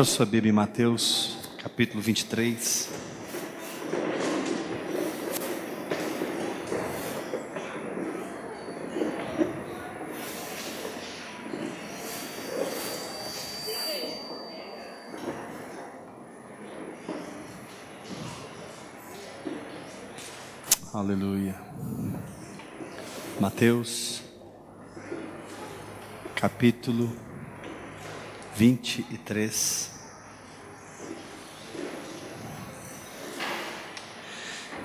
Abra 0.00 0.10
sua 0.10 0.24
Bíblia 0.24 0.48
em 0.48 0.54
Mateus, 0.54 1.36
capítulo 1.62 2.00
23. 2.00 2.88
Aleluia. 20.94 21.60
Mateus, 23.38 24.22
capítulo 26.34 27.14
23. 28.60 29.99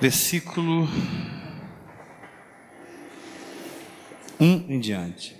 Versículo 0.08 0.86
1 4.38 4.44
em 4.68 4.78
diante. 4.78 5.36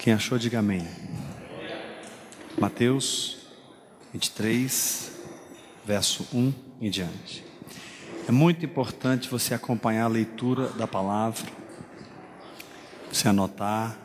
Quem 0.00 0.12
achou, 0.12 0.36
diga 0.36 0.58
amém. 0.58 0.84
Mateus 2.58 3.46
23, 4.12 5.12
verso 5.84 6.26
1 6.36 6.52
em 6.80 6.90
diante. 6.90 7.44
É 8.26 8.32
muito 8.32 8.66
importante 8.66 9.28
você 9.28 9.54
acompanhar 9.54 10.06
a 10.06 10.08
leitura 10.08 10.70
da 10.70 10.88
palavra, 10.88 11.46
você 13.12 13.28
anotar. 13.28 13.96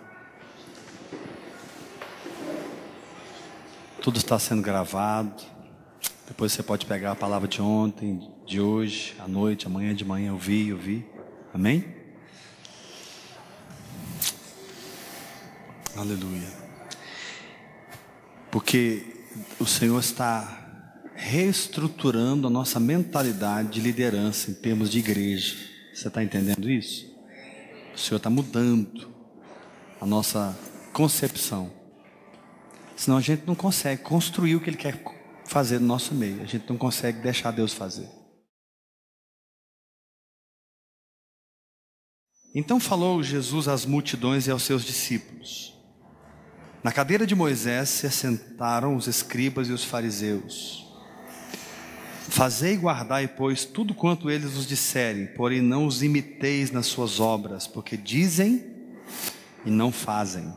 Tudo 4.04 4.20
está 4.20 4.38
sendo 4.38 4.62
gravado. 4.62 5.59
Depois 6.30 6.52
você 6.52 6.62
pode 6.62 6.86
pegar 6.86 7.12
a 7.14 7.16
palavra 7.16 7.48
de 7.48 7.60
ontem, 7.60 8.22
de 8.46 8.62
hoje, 8.62 9.16
à 9.20 9.28
noite, 9.28 9.66
amanhã 9.66 9.96
de 9.96 10.06
manhã, 10.06 10.32
ouvir, 10.32 10.72
ouvir. 10.72 11.04
Amém? 11.52 11.84
Aleluia. 15.98 16.48
Porque 18.52 19.26
o 19.60 19.66
Senhor 19.66 20.00
está 20.00 20.86
reestruturando 21.16 22.46
a 22.46 22.50
nossa 22.50 22.80
mentalidade 22.80 23.70
de 23.70 23.82
liderança 23.82 24.52
em 24.52 24.54
termos 24.54 24.92
de 24.92 25.00
igreja. 25.00 25.58
Você 25.92 26.10
está 26.10 26.24
entendendo 26.24 26.70
isso? 26.70 27.12
O 27.96 27.98
Senhor 27.98 28.18
está 28.18 28.30
mudando 28.30 29.10
a 30.00 30.06
nossa 30.06 30.56
concepção. 30.94 31.72
Senão 32.96 33.18
a 33.18 33.22
gente 33.22 33.48
não 33.48 33.56
consegue 33.56 34.04
construir 34.04 34.56
o 34.56 34.62
que 34.62 34.70
Ele 34.70 34.78
quer 34.78 35.02
fazer 35.50 35.80
no 35.80 35.88
nosso 35.88 36.14
meio. 36.14 36.44
A 36.44 36.46
gente 36.46 36.70
não 36.70 36.78
consegue 36.78 37.22
deixar 37.22 37.50
Deus 37.52 37.74
fazer. 37.74 38.08
Então 42.54 42.80
falou 42.80 43.24
Jesus 43.24 43.68
às 43.68 43.84
multidões 43.86 44.46
e 44.46 44.52
aos 44.52 44.64
seus 44.64 44.84
discípulos. 44.84 45.74
Na 46.84 46.92
cadeira 46.92 47.26
de 47.26 47.36
Moisés 47.36 47.90
se 47.90 48.06
assentaram 48.06 48.96
os 48.96 49.08
escribas 49.08 49.68
e 49.68 49.72
os 49.72 49.84
fariseus. 49.84 50.86
Fazei 52.30 52.74
e 52.74 52.78
guardai, 52.78 53.28
pois, 53.28 53.66
tudo 53.66 53.96
quanto 53.96 54.30
eles 54.30 54.52
vos 54.52 54.68
disserem, 54.68 55.28
porém 55.34 55.62
não 55.62 55.88
os 55.88 56.04
imiteis 56.04 56.70
nas 56.70 56.86
suas 56.86 57.20
obras, 57.20 57.66
porque 57.66 57.98
dizem 57.98 58.64
e 59.66 59.72
não 59.72 59.92
fazem. 59.92 60.54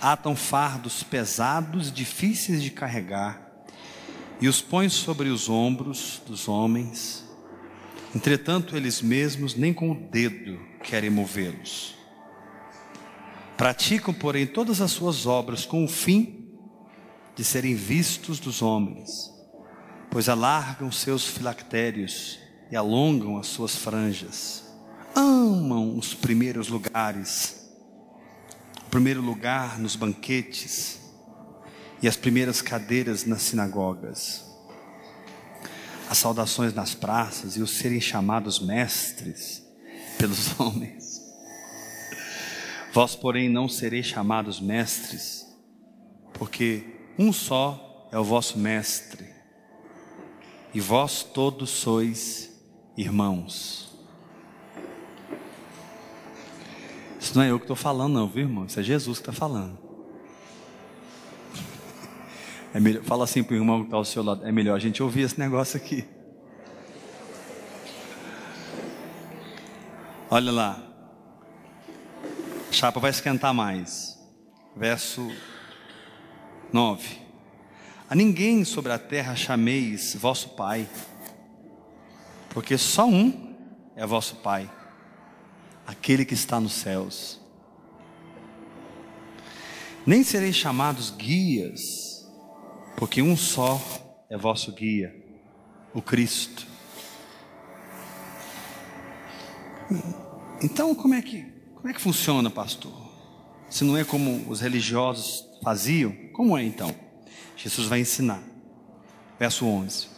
Atam 0.00 0.34
fardos 0.34 1.02
pesados 1.02 1.92
difíceis 1.92 2.62
de 2.62 2.70
carregar, 2.70 3.50
e 4.40 4.48
os 4.48 4.62
põem 4.62 4.88
sobre 4.88 5.28
os 5.28 5.48
ombros 5.48 6.22
dos 6.26 6.48
homens. 6.48 7.24
Entretanto, 8.14 8.76
eles 8.76 9.02
mesmos 9.02 9.54
nem 9.54 9.74
com 9.74 9.90
o 9.90 9.94
dedo 9.94 10.58
querem 10.82 11.10
movê-los. 11.10 11.94
Praticam, 13.56 14.14
porém, 14.14 14.46
todas 14.46 14.80
as 14.80 14.90
suas 14.90 15.26
obras 15.26 15.66
com 15.66 15.84
o 15.84 15.88
fim 15.88 16.48
de 17.36 17.44
serem 17.44 17.74
vistos 17.74 18.40
dos 18.40 18.62
homens, 18.62 19.30
pois 20.10 20.30
alargam 20.30 20.90
seus 20.90 21.26
filactérios 21.26 22.38
e 22.70 22.76
alongam 22.76 23.36
as 23.36 23.48
suas 23.48 23.76
franjas. 23.76 24.64
Amam 25.14 25.98
os 25.98 26.14
primeiros 26.14 26.68
lugares, 26.68 27.59
primeiro 28.90 29.22
lugar 29.22 29.78
nos 29.78 29.94
banquetes 29.94 31.00
e 32.02 32.08
as 32.08 32.16
primeiras 32.16 32.60
cadeiras 32.60 33.24
nas 33.24 33.42
sinagogas, 33.42 34.44
as 36.08 36.18
saudações 36.18 36.74
nas 36.74 36.94
praças 36.94 37.56
e 37.56 37.62
os 37.62 37.70
serem 37.70 38.00
chamados 38.00 38.58
mestres 38.58 39.62
pelos 40.18 40.58
homens. 40.58 41.20
Vós, 42.92 43.14
porém, 43.14 43.48
não 43.48 43.68
sereis 43.68 44.06
chamados 44.06 44.60
mestres, 44.60 45.46
porque 46.32 46.84
um 47.16 47.32
só 47.32 48.08
é 48.10 48.18
o 48.18 48.24
vosso 48.24 48.58
mestre, 48.58 49.28
e 50.74 50.80
vós 50.80 51.22
todos 51.22 51.70
sois 51.70 52.50
irmãos. 52.96 53.89
Isso 57.30 57.38
não 57.38 57.44
é 57.44 57.50
eu 57.52 57.60
que 57.60 57.64
estou 57.64 57.76
falando, 57.76 58.14
não, 58.14 58.26
viu, 58.26 58.42
irmão? 58.42 58.64
Isso 58.64 58.80
é 58.80 58.82
Jesus 58.82 59.18
que 59.18 59.22
está 59.22 59.32
falando. 59.32 59.78
É 62.74 62.80
melhor, 62.80 63.04
fala 63.04 63.22
assim 63.22 63.40
para 63.40 63.54
o 63.54 63.56
irmão 63.56 63.82
que 63.82 63.84
está 63.84 63.96
ao 63.96 64.04
seu 64.04 64.20
lado: 64.20 64.44
é 64.44 64.50
melhor 64.50 64.74
a 64.74 64.80
gente 64.80 65.00
ouvir 65.00 65.20
esse 65.20 65.38
negócio 65.38 65.76
aqui. 65.76 66.04
Olha 70.28 70.50
lá, 70.50 70.82
a 72.68 72.72
chapa 72.72 72.98
vai 72.98 73.10
esquentar 73.12 73.54
mais. 73.54 74.18
Verso 74.74 75.30
9: 76.72 77.16
A 78.08 78.16
ninguém 78.16 78.64
sobre 78.64 78.90
a 78.90 78.98
terra 78.98 79.36
chameis 79.36 80.16
vosso 80.16 80.48
Pai, 80.48 80.88
porque 82.48 82.76
só 82.76 83.06
um 83.06 83.54
é 83.94 84.04
vosso 84.04 84.34
Pai, 84.34 84.68
aquele 85.86 86.24
que 86.24 86.34
está 86.34 86.60
nos 86.60 86.72
céus. 86.72 87.40
Nem 90.06 90.22
sereis 90.22 90.56
chamados 90.56 91.10
guias, 91.10 92.26
porque 92.96 93.20
um 93.22 93.36
só 93.36 93.80
é 94.28 94.36
vosso 94.36 94.72
guia, 94.72 95.14
o 95.94 96.00
Cristo. 96.00 96.66
Então, 100.62 100.94
como 100.94 101.14
é 101.14 101.22
que 101.22 101.50
como 101.80 101.88
é 101.88 101.94
que 101.94 102.00
funciona, 102.00 102.50
pastor? 102.50 102.92
Se 103.70 103.84
não 103.84 103.96
é 103.96 104.04
como 104.04 104.50
os 104.50 104.60
religiosos 104.60 105.46
faziam, 105.64 106.12
como 106.34 106.56
é 106.58 106.62
então? 106.62 106.94
Jesus 107.56 107.88
vai 107.88 108.00
ensinar. 108.00 108.42
Verso 109.38 109.64
11. 109.64 110.08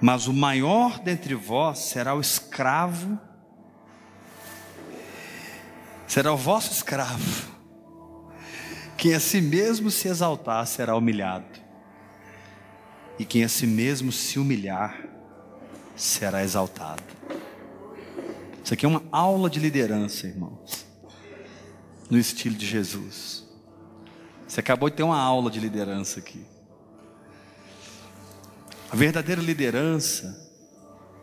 Mas 0.00 0.28
o 0.28 0.32
maior 0.32 1.00
dentre 1.00 1.34
vós 1.34 1.78
será 1.80 2.14
o 2.14 2.20
escravo, 2.20 3.18
será 6.06 6.32
o 6.32 6.36
vosso 6.36 6.72
escravo. 6.72 7.48
Quem 8.96 9.14
a 9.14 9.20
si 9.20 9.40
mesmo 9.40 9.90
se 9.90 10.08
exaltar 10.08 10.66
será 10.66 10.96
humilhado, 10.96 11.46
e 13.18 13.24
quem 13.24 13.42
a 13.42 13.48
si 13.48 13.66
mesmo 13.66 14.12
se 14.12 14.38
humilhar 14.38 15.04
será 15.96 16.42
exaltado. 16.42 17.02
Isso 18.62 18.74
aqui 18.74 18.84
é 18.84 18.88
uma 18.88 19.02
aula 19.10 19.48
de 19.48 19.58
liderança, 19.58 20.26
irmãos, 20.26 20.86
no 22.10 22.18
estilo 22.18 22.54
de 22.54 22.66
Jesus. 22.66 23.48
Você 24.46 24.60
acabou 24.60 24.88
de 24.88 24.96
ter 24.96 25.02
uma 25.02 25.18
aula 25.18 25.50
de 25.50 25.58
liderança 25.58 26.20
aqui. 26.20 26.44
A 28.90 28.96
verdadeira 28.96 29.40
liderança 29.40 30.48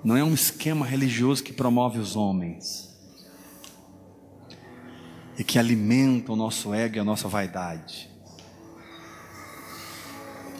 não 0.03 0.15
é 0.15 0.23
um 0.23 0.33
esquema 0.35 0.85
religioso 0.85 1.43
que 1.43 1.51
promove 1.51 1.97
os 1.97 2.15
homens 2.15 2.95
e 5.37 5.43
que 5.43 5.57
alimenta 5.57 6.31
o 6.31 6.35
nosso 6.35 6.73
ego 6.73 6.97
e 6.97 6.99
a 6.99 7.03
nossa 7.03 7.27
vaidade. 7.27 8.09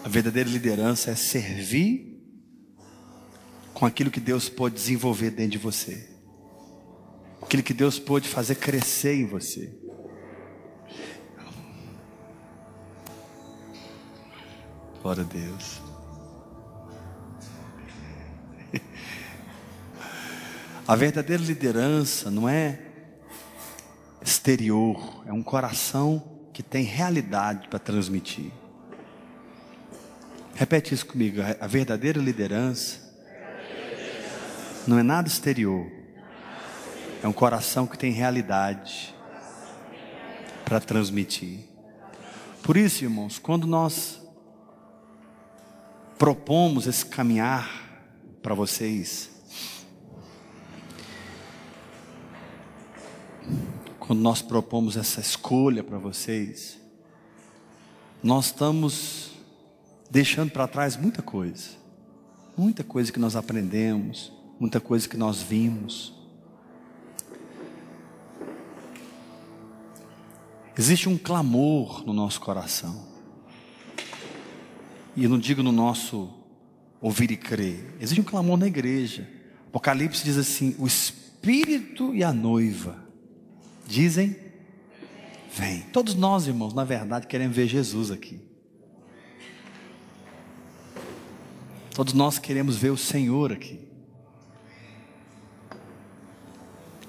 A 0.04 0.10
verdadeira 0.10 0.50
liderança 0.50 1.12
é 1.12 1.16
servir 1.16 2.16
com 3.74 3.86
aquilo 3.86 4.10
que 4.10 4.20
Deus 4.20 4.50
pode 4.50 4.74
desenvolver 4.74 5.30
dentro 5.30 5.52
de 5.52 5.58
você, 5.60 6.10
aquilo 7.42 7.62
que 7.62 7.74
Deus 7.74 8.00
pode 8.00 8.28
fazer 8.28 8.56
crescer 8.56 9.16
em 9.16 9.28
você. 9.28 9.78
Glória 15.02 15.22
a 15.22 15.26
Deus. 15.26 15.85
A 20.88 20.96
verdadeira 20.96 21.42
liderança 21.42 22.30
não 22.30 22.48
é 22.48 22.80
exterior, 24.22 25.24
é 25.26 25.34
um 25.34 25.42
coração 25.42 26.48
que 26.54 26.62
tem 26.62 26.84
realidade 26.84 27.68
para 27.68 27.80
transmitir. 27.80 28.52
Repete 30.54 30.94
isso 30.94 31.08
comigo. 31.08 31.42
A 31.60 31.66
verdadeira 31.66 32.20
liderança 32.20 33.00
não 34.86 35.00
é 35.00 35.04
nada 35.04 35.28
exterior, 35.28 35.92
é 37.24 37.28
um 37.28 37.34
coração 37.34 37.88
que 37.88 37.98
tem 37.98 38.12
realidade 38.12 39.16
para 40.64 40.80
transmitir. 40.80 41.62
Por 42.62 42.78
isso, 42.78 43.04
irmãos, 43.04 43.40
quando 43.40 43.66
nós 43.66 44.22
propomos 46.20 46.86
esse 46.86 47.08
caminhar 47.08 47.70
para 48.44 48.54
vocês, 48.54 49.35
quando 54.00 54.20
nós 54.20 54.42
propomos 54.42 54.98
essa 54.98 55.20
escolha 55.20 55.84
para 55.84 55.98
vocês, 55.98 56.80
nós 58.22 58.48
estamos 58.48 59.32
deixando 60.12 60.52
para 60.52 60.68
trás 60.68 60.96
muita 60.96 61.22
coisa, 61.22 61.70
muita 62.56 62.84
coisa 62.84 63.12
que 63.12 63.20
nós 63.20 63.36
aprendemos, 63.36 64.32
muita 64.60 64.80
coisa 64.80 65.10
que 65.10 65.18
nós 65.18 65.42
vimos. 65.42 66.14
Existe 70.78 71.10
um 71.10 71.18
clamor 71.18 72.06
no 72.06 72.14
nosso 72.14 72.40
coração. 72.42 73.08
E 75.16 75.24
eu 75.24 75.30
não 75.30 75.40
digo 75.40 75.64
no 75.64 75.72
nosso 75.72 76.30
ouvir 77.02 77.32
e 77.32 77.38
crer. 77.38 77.96
Existe 78.00 78.22
um 78.22 78.26
clamor 78.26 78.58
na 78.58 78.68
igreja. 78.68 79.28
Apocalipse 79.68 80.24
diz 80.24 80.38
assim: 80.38 80.76
o 80.78 80.86
Espírito 80.86 82.14
e 82.14 82.24
a 82.24 82.34
noiva 82.34 83.05
dizem: 83.86 84.36
Vem. 85.56 85.82
Todos 85.94 86.16
nós, 86.16 86.48
irmãos, 86.48 86.74
na 86.74 86.84
verdade, 86.84 87.28
queremos 87.28 87.56
ver 87.56 87.68
Jesus 87.68 88.12
aqui. 88.12 88.42
Todos 91.94 92.14
nós 92.14 92.38
queremos 92.38 92.76
ver 92.76 92.90
o 92.90 92.98
Senhor 92.98 93.54
aqui. 93.54 93.80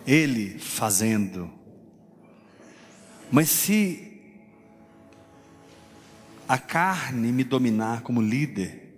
Ele 0.06 0.60
fazendo. 0.60 1.50
Mas 3.32 3.48
se 3.48 4.22
a 6.48 6.56
carne 6.56 7.32
me 7.32 7.42
dominar 7.42 8.02
como 8.02 8.22
líder, 8.22 8.96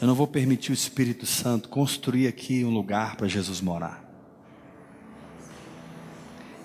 eu 0.00 0.06
não 0.06 0.14
vou 0.14 0.26
permitir 0.26 0.70
o 0.70 0.74
Espírito 0.74 1.26
Santo 1.26 1.68
construir 1.68 2.26
aqui 2.26 2.64
um 2.64 2.70
lugar 2.70 3.16
para 3.16 3.28
Jesus 3.28 3.60
morar. 3.60 4.07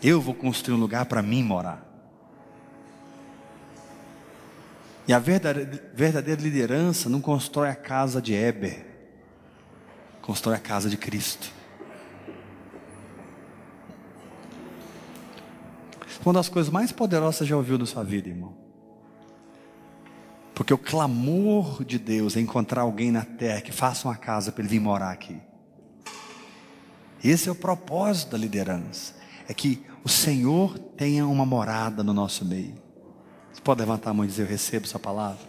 Eu 0.04 0.20
vou 0.20 0.34
construir 0.34 0.76
um 0.76 0.80
lugar 0.80 1.06
para 1.06 1.22
mim 1.22 1.42
morar. 1.42 1.82
E 5.08 5.14
a 5.14 5.20
verdadeira 5.20 6.42
liderança 6.42 7.10
não 7.10 7.22
constrói 7.22 7.70
a 7.70 7.76
casa 7.76 8.22
de 8.22 8.34
Eber, 8.34 8.86
constrói 10.22 10.56
a 10.56 10.60
casa 10.60 10.90
de 10.90 10.98
Cristo. 10.98 11.52
Uma 16.26 16.34
das 16.34 16.48
coisas 16.48 16.72
mais 16.72 16.92
poderosas 16.92 17.36
que 17.36 17.40
você 17.40 17.50
já 17.50 17.58
ouviu 17.58 17.78
na 17.78 17.86
sua 17.86 18.04
vida, 18.04 18.30
irmão. 18.30 18.54
Porque 20.56 20.74
o 20.74 20.78
clamor 20.78 21.84
de 21.84 22.00
Deus 22.00 22.38
é 22.38 22.40
encontrar 22.40 22.84
alguém 22.84 23.12
na 23.12 23.26
terra 23.26 23.60
que 23.60 23.74
faça 23.74 24.08
uma 24.08 24.16
casa 24.16 24.52
para 24.52 24.62
ele 24.62 24.70
vir 24.70 24.80
morar 24.80 25.12
aqui. 25.12 25.38
Esse 27.22 27.50
é 27.50 27.52
o 27.52 27.56
propósito 27.56 28.32
da 28.32 28.38
liderança. 28.38 29.23
É 29.48 29.54
que 29.54 29.84
o 30.04 30.10
Senhor 30.10 30.78
tenha 30.78 31.26
uma 31.28 31.46
morada 31.46 32.04
no 32.04 32.14
nosso 32.14 32.46
meio. 32.46 32.76
Você 33.52 33.62
pode 33.62 33.80
levantar 33.80 34.12
a 34.12 34.14
mão 34.14 34.26
e 34.26 34.28
dizer: 34.28 34.44
Eu 34.44 34.48
recebo 34.48 34.86
essa 34.86 35.00
palavra. 35.00 35.40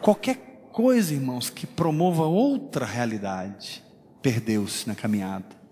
Qualquer 0.00 0.68
coisa, 0.72 1.14
irmãos, 1.14 1.48
que 1.48 1.66
promova 1.66 2.24
outra 2.24 2.84
realidade, 2.84 3.82
perdeu-se 4.20 4.86
na 4.86 4.94
caminhada. 4.94 5.62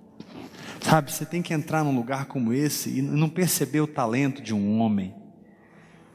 Sabe, 0.81 1.13
você 1.13 1.27
tem 1.27 1.43
que 1.43 1.53
entrar 1.53 1.85
num 1.85 1.95
lugar 1.95 2.27
como 2.27 2.53
esse 2.53 2.99
e 2.99 3.03
não 3.03 3.29
perceber 3.29 3.81
o 3.81 3.87
talento 3.87 4.41
de 4.41 4.55
um 4.55 4.81
homem, 4.81 5.15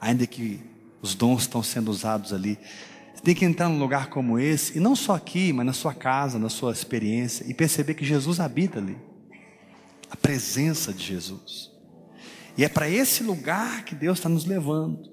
ainda 0.01 0.25
que 0.25 0.63
os 1.01 1.13
dons 1.13 1.41
estão 1.41 1.61
sendo 1.61 1.91
usados 1.91 2.33
ali. 2.33 2.57
Você 3.13 3.21
tem 3.21 3.35
que 3.35 3.45
entrar 3.45 3.69
num 3.69 3.77
lugar 3.77 4.07
como 4.07 4.39
esse, 4.39 4.77
e 4.77 4.81
não 4.81 4.95
só 4.95 5.15
aqui, 5.15 5.53
mas 5.53 5.65
na 5.65 5.73
sua 5.73 5.93
casa, 5.93 6.39
na 6.39 6.49
sua 6.49 6.71
experiência, 6.71 7.45
e 7.47 7.53
perceber 7.53 7.93
que 7.93 8.03
Jesus 8.03 8.39
habita 8.39 8.79
ali 8.79 8.97
a 10.15 10.17
presença 10.17 10.93
de 10.93 11.03
Jesus. 11.03 11.71
E 12.57 12.63
é 12.63 12.69
para 12.69 12.89
esse 12.89 13.21
lugar 13.21 13.83
que 13.83 13.93
Deus 13.93 14.17
está 14.17 14.29
nos 14.29 14.45
levando. 14.45 15.11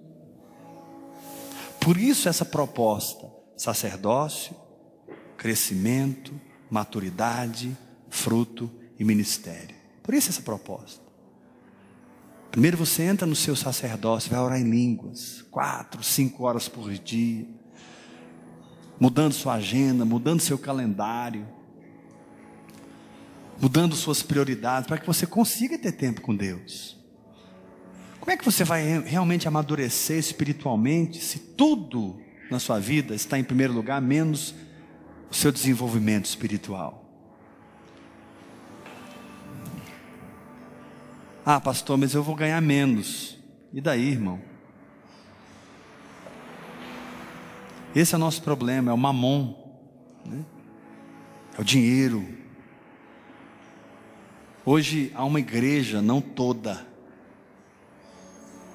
Por 1.80 1.96
isso 1.96 2.28
essa 2.28 2.44
proposta: 2.44 3.28
sacerdócio, 3.56 4.54
crescimento, 5.36 6.32
maturidade, 6.70 7.76
fruto 8.08 8.70
e 8.96 9.04
ministério. 9.04 9.74
Por 10.04 10.14
isso 10.14 10.30
essa 10.30 10.42
proposta. 10.42 11.02
Primeiro 12.52 12.76
você 12.76 13.02
entra 13.02 13.26
no 13.26 13.34
seu 13.34 13.56
sacerdócio, 13.56 14.30
vai 14.30 14.38
orar 14.38 14.60
em 14.60 14.70
línguas, 14.70 15.42
quatro, 15.50 16.02
cinco 16.02 16.44
horas 16.44 16.68
por 16.68 16.92
dia, 16.92 17.48
mudando 19.00 19.32
sua 19.32 19.54
agenda, 19.54 20.04
mudando 20.04 20.40
seu 20.40 20.58
calendário, 20.58 21.48
mudando 23.62 23.94
suas 23.94 24.24
prioridades, 24.24 24.88
para 24.88 24.98
que 24.98 25.06
você 25.06 25.24
consiga 25.24 25.78
ter 25.78 25.92
tempo 25.92 26.20
com 26.20 26.34
Deus. 26.34 27.00
Como 28.18 28.32
é 28.32 28.36
que 28.36 28.44
você 28.44 28.64
vai 28.64 28.98
realmente 29.02 29.46
amadurecer 29.46 30.18
espiritualmente 30.18 31.22
se 31.22 31.38
tudo 31.38 32.20
na 32.50 32.58
sua 32.58 32.80
vida 32.80 33.14
está 33.14 33.38
em 33.38 33.44
primeiro 33.44 33.72
lugar, 33.72 34.02
menos 34.02 34.52
o 35.30 35.34
seu 35.34 35.52
desenvolvimento 35.52 36.24
espiritual? 36.24 37.08
Ah, 41.46 41.60
pastor, 41.60 41.96
mas 41.96 42.14
eu 42.14 42.22
vou 42.22 42.34
ganhar 42.34 42.60
menos. 42.60 43.38
E 43.72 43.80
daí, 43.80 44.08
irmão? 44.10 44.40
Esse 47.94 48.14
é 48.14 48.16
o 48.16 48.20
nosso 48.20 48.42
problema, 48.42 48.90
é 48.90 48.94
o 48.94 48.98
mamon, 48.98 49.54
né? 50.26 50.44
é 51.56 51.60
o 51.60 51.64
dinheiro. 51.64 52.41
Hoje 54.64 55.10
há 55.14 55.24
uma 55.24 55.40
igreja, 55.40 56.00
não 56.00 56.20
toda, 56.20 56.86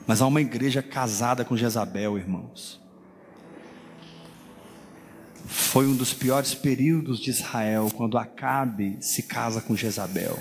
mas 0.06 0.22
há 0.22 0.28
uma 0.28 0.42
igreja 0.42 0.84
casada 0.84 1.46
com 1.46 1.56
Jezabel, 1.56 2.18
irmãos. 2.18 2.82
Foi 5.46 5.88
um 5.88 5.96
dos 5.96 6.14
piores 6.14 6.54
períodos 6.54 7.22
de 7.22 7.30
Israel, 7.30 7.90
quando 7.96 8.18
Acabe 8.18 9.02
se 9.02 9.24
casa 9.24 9.62
com 9.62 9.78
Jezabel. 9.78 10.38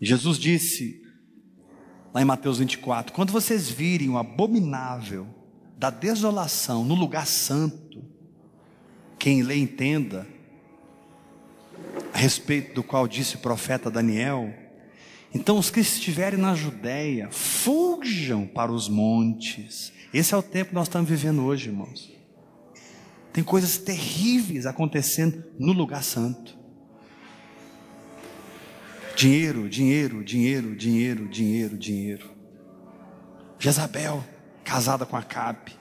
Jesus 0.00 0.36
disse, 0.36 1.00
lá 2.12 2.22
em 2.22 2.24
Mateus 2.24 2.58
24: 2.58 3.12
Quando 3.12 3.32
vocês 3.32 3.70
virem 3.70 4.08
o 4.08 4.18
abominável 4.18 5.28
da 5.78 5.90
desolação 5.90 6.84
no 6.84 6.96
lugar 6.96 7.26
santo, 7.26 8.02
quem 9.16 9.42
lê 9.44 9.56
entenda, 9.56 10.26
respeito 12.20 12.74
do 12.74 12.82
qual 12.82 13.08
disse 13.08 13.36
o 13.36 13.38
profeta 13.38 13.90
Daniel, 13.90 14.52
então 15.34 15.58
os 15.58 15.70
que 15.70 15.80
estiverem 15.80 16.38
na 16.38 16.54
Judéia, 16.54 17.30
fujam 17.30 18.46
para 18.46 18.70
os 18.70 18.88
montes. 18.88 19.92
Esse 20.12 20.34
é 20.34 20.36
o 20.36 20.42
tempo 20.42 20.70
que 20.70 20.74
nós 20.74 20.86
estamos 20.86 21.08
vivendo 21.08 21.44
hoje, 21.44 21.68
irmãos. 21.68 22.12
Tem 23.32 23.42
coisas 23.42 23.78
terríveis 23.78 24.66
acontecendo 24.66 25.44
no 25.58 25.72
lugar 25.72 26.02
santo. 26.02 26.58
Dinheiro, 29.16 29.68
dinheiro, 29.68 30.22
dinheiro, 30.24 30.76
dinheiro, 30.76 31.28
dinheiro, 31.28 31.78
dinheiro. 31.78 32.30
Jezabel, 33.58 34.24
casada 34.64 35.06
com 35.06 35.16
Acabe. 35.16 35.72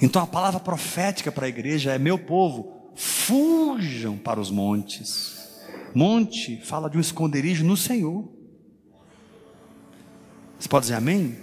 Então 0.00 0.22
a 0.22 0.26
palavra 0.26 0.60
profética 0.60 1.30
para 1.32 1.46
a 1.46 1.48
igreja 1.48 1.92
é: 1.92 1.98
meu 1.98 2.18
povo, 2.18 2.79
fujam 3.00 4.18
para 4.18 4.38
os 4.38 4.50
montes. 4.50 5.58
Monte 5.94 6.60
fala 6.60 6.90
de 6.90 6.98
um 6.98 7.00
esconderijo 7.00 7.64
no 7.64 7.74
Senhor. 7.74 8.30
Você 10.58 10.68
pode 10.68 10.82
dizer 10.84 10.96
amém? 10.96 11.38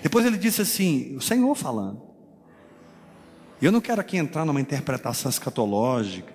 Depois 0.00 0.24
ele 0.24 0.38
disse 0.38 0.62
assim: 0.62 1.16
o 1.16 1.20
Senhor 1.20 1.52
falando. 1.56 2.00
Eu 3.60 3.72
não 3.72 3.80
quero 3.80 4.00
aqui 4.00 4.16
entrar 4.16 4.44
numa 4.44 4.60
interpretação 4.60 5.28
escatológica. 5.28 6.32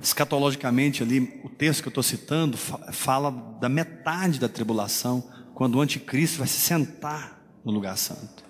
Escatologicamente, 0.00 1.02
ali, 1.02 1.40
o 1.44 1.48
texto 1.48 1.82
que 1.82 1.88
eu 1.88 1.90
estou 1.90 2.02
citando 2.02 2.56
fala 2.56 3.30
da 3.60 3.68
metade 3.68 4.38
da 4.38 4.48
tribulação, 4.48 5.28
quando 5.54 5.74
o 5.74 5.80
anticristo 5.80 6.38
vai 6.38 6.46
se 6.46 6.60
sentar 6.60 7.42
no 7.64 7.72
lugar 7.72 7.96
santo. 7.96 8.44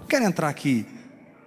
Não 0.00 0.06
quero 0.06 0.24
entrar 0.24 0.48
aqui 0.48 0.86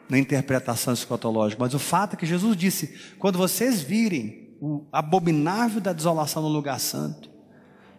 na 0.09 0.17
interpretação 0.17 0.93
escatológica, 0.93 1.61
mas 1.63 1.73
o 1.73 1.79
fato 1.79 2.13
é 2.13 2.17
que 2.17 2.25
Jesus 2.25 2.55
disse: 2.55 2.93
quando 3.19 3.37
vocês 3.37 3.81
virem 3.81 4.47
o 4.59 4.85
abominável 4.91 5.79
da 5.79 5.93
desolação 5.93 6.41
no 6.41 6.49
lugar 6.49 6.79
santo. 6.79 7.29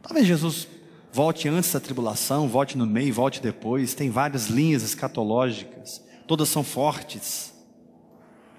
Talvez 0.02 0.26
Jesus 0.26 0.68
volte 1.12 1.48
antes 1.48 1.72
da 1.72 1.80
tribulação, 1.80 2.48
volte 2.48 2.76
no 2.76 2.86
meio, 2.86 3.14
volte 3.14 3.40
depois. 3.40 3.94
Tem 3.94 4.10
várias 4.10 4.48
linhas 4.48 4.82
escatológicas, 4.82 6.02
todas 6.26 6.48
são 6.48 6.64
fortes, 6.64 7.52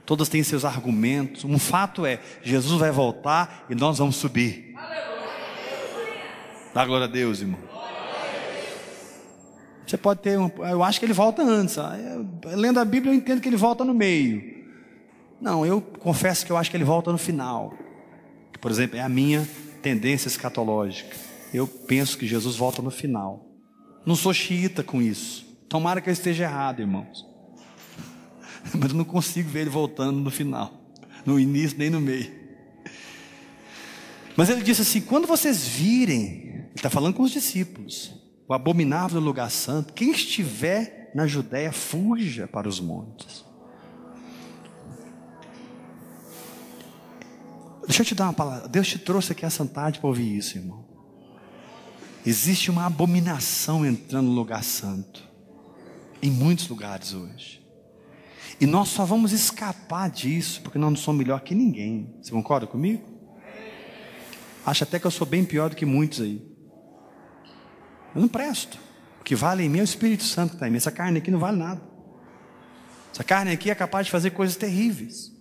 todas 0.06 0.29
têm 0.29 0.44
seus 0.44 0.65
argumentos. 0.65 1.44
Um 1.44 1.60
fato 1.60 2.06
é: 2.06 2.20
Jesus 2.41 2.79
vai 2.79 2.91
voltar 2.91 3.65
e 3.70 3.75
nós 3.75 3.98
vamos 3.98 4.15
subir. 4.15 4.75
Dá 6.74 6.86
glória 6.86 7.06
a 7.06 7.10
Deus, 7.10 7.41
irmão. 7.41 7.79
Você 9.89 9.98
pode 9.98 10.19
ter 10.19 10.38
um, 10.38 10.51
eu 10.69 10.84
acho 10.84 11.00
que 11.00 11.05
ele 11.08 11.13
volta 11.13 11.41
antes. 11.41 11.75
Lendo 12.46 12.79
a 12.79 12.86
Bíblia 12.86 13.12
eu 13.12 13.17
entendo 13.17 13.41
que 13.41 13.50
ele 13.50 13.58
volta 13.58 13.84
no 13.84 13.91
meio. 13.91 14.67
Não, 15.41 15.65
eu 15.65 15.81
confesso 15.81 16.46
que 16.46 16.51
eu 16.51 16.58
acho 16.58 16.69
que 16.69 16.77
ele 16.77 16.84
volta 16.84 17.12
no 17.12 17.17
final. 17.17 17.74
Por 18.62 18.69
exemplo, 18.69 18.98
é 18.98 19.01
a 19.01 19.10
minha 19.10 19.50
tendência 19.81 20.27
escatológica. 20.27 21.17
Eu 21.51 21.65
penso 21.67 22.19
que 22.19 22.27
Jesus 22.27 22.55
volta 22.55 22.84
no 22.84 22.91
final. 22.91 23.43
Não 24.05 24.15
sou 24.15 24.31
xiita 24.31 24.84
com 24.84 25.01
isso. 25.01 25.43
Tomara 25.67 26.01
que 26.01 26.10
eu 26.10 26.13
esteja 26.13 26.43
errado, 26.43 26.81
irmãos. 26.81 27.25
Mas 28.77 28.91
eu 28.91 28.96
não 28.96 29.03
consigo 29.03 29.50
ver 29.50 29.62
ele 29.62 29.72
voltando 29.72 30.19
no 30.19 30.29
final, 30.29 30.72
no 31.25 31.39
início 31.39 31.79
nem 31.79 31.89
no 31.89 32.00
meio. 32.00 32.31
Mas 34.38 34.51
ele 34.51 34.62
disse 34.62 34.84
assim: 34.84 35.01
quando 35.01 35.25
vocês 35.25 35.67
virem, 35.67 36.43
ele 36.43 36.72
está 36.75 36.91
falando 36.91 37.15
com 37.15 37.24
os 37.24 37.31
discípulos, 37.31 38.19
o 38.50 38.53
abominável 38.56 39.22
lugar 39.22 39.51
santo, 39.51 39.94
quem 39.94 40.10
estiver 40.10 41.12
na 41.13 41.27
Judéia, 41.27 41.72
fuja 41.72 42.48
para 42.48 42.68
os 42.68 42.79
montes. 42.79 43.46
Deixa 47.86 48.01
eu 48.01 48.06
te 48.06 48.15
dar 48.15 48.25
uma 48.25 48.34
palavra. 48.34 48.68
Deus 48.68 48.88
te 48.88 48.98
trouxe 48.98 49.34
aqui 49.34 49.46
essa 49.46 49.63
tarde 49.65 50.00
para 50.00 50.08
ouvir 50.08 50.36
isso, 50.36 50.58
irmão. 50.58 50.84
Existe 52.25 52.72
uma 52.72 52.88
abominação 52.88 53.86
entrando 53.86 54.25
no 54.25 54.34
lugar 54.34 54.63
santo. 54.63 55.24
Em 56.20 56.32
muitos 56.32 56.68
lugares 56.68 57.13
hoje. 57.13 57.63
E 58.60 58.65
nós 58.65 58.89
só 58.89 59.06
vamos 59.06 59.32
escapar 59.32 60.10
disso 60.10 60.62
porque 60.62 60.79
nós 60.79 60.89
não 60.89 60.98
somos 60.98 61.20
melhor 61.20 61.41
que 61.41 61.53
ninguém. 61.53 62.15
Você 62.20 62.32
concorda 62.32 62.65
comigo? 62.65 63.03
Acho 64.65 64.84
até 64.84 65.00
que 65.00 65.06
eu 65.06 65.12
sou 65.12 65.25
bem 65.25 65.46
pior 65.46 65.70
do 65.70 65.75
que 65.75 65.86
muitos 65.86 66.22
aí. 66.22 66.49
Eu 68.16 68.22
não 68.22 68.28
presto. 68.28 68.80
O 69.20 69.24
que 69.24 69.36
vale 69.36 69.63
em 69.63 69.70
mim 69.70 69.80
é 69.80 69.82
o 69.82 69.84
Espírito 69.84 70.24
Santo 70.24 70.51
que 70.51 70.56
está 70.56 70.68
em 70.68 70.72
mim. 70.72 70.78
Essa 70.78 70.92
carne 70.92 71.20
aqui 71.20 71.30
não 71.30 71.39
vale 71.39 71.58
nada. 71.58 71.82
Essa 73.13 73.24
carne 73.24 73.51
aqui 73.51 73.70
é 73.70 73.75
capaz 73.75 74.06
de 74.06 74.12
fazer 74.12 74.32
coisas 74.32 74.56
terríveis. 74.56 75.32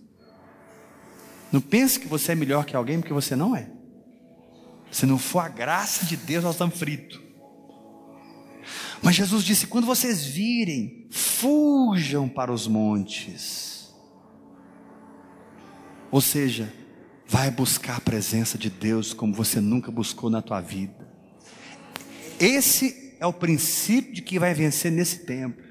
Não 1.51 1.61
pense 1.61 1.99
que 1.99 2.07
você 2.07 2.33
é 2.33 2.35
melhor 2.35 2.65
que 2.65 2.75
alguém, 2.75 2.99
porque 2.99 3.13
você 3.13 3.35
não 3.35 3.55
é. 3.55 3.69
Se 4.91 5.05
não 5.05 5.17
for 5.17 5.39
a 5.39 5.49
graça 5.49 6.05
de 6.05 6.17
Deus, 6.17 6.43
nós 6.43 6.55
estamos 6.55 6.77
fritos. 6.77 7.19
Mas 9.01 9.15
Jesus 9.15 9.43
disse: 9.43 9.67
quando 9.67 9.85
vocês 9.85 10.25
virem, 10.25 11.07
fujam 11.11 12.27
para 12.27 12.51
os 12.51 12.67
montes. 12.67 13.93
Ou 16.11 16.21
seja, 16.21 16.73
vai 17.27 17.51
buscar 17.51 17.97
a 17.97 18.01
presença 18.01 18.57
de 18.57 18.69
Deus 18.69 19.13
como 19.13 19.33
você 19.33 19.61
nunca 19.61 19.91
buscou 19.91 20.29
na 20.29 20.41
tua 20.41 20.59
vida. 20.59 20.98
Esse 22.39 23.15
é 23.19 23.25
o 23.25 23.33
princípio 23.33 24.13
de 24.13 24.21
que 24.21 24.39
vai 24.39 24.53
vencer 24.53 24.91
nesse 24.91 25.19
tempo. 25.19 25.61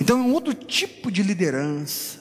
Então 0.00 0.18
é 0.18 0.22
um 0.22 0.32
outro 0.32 0.54
tipo 0.54 1.10
de 1.10 1.22
liderança. 1.22 2.20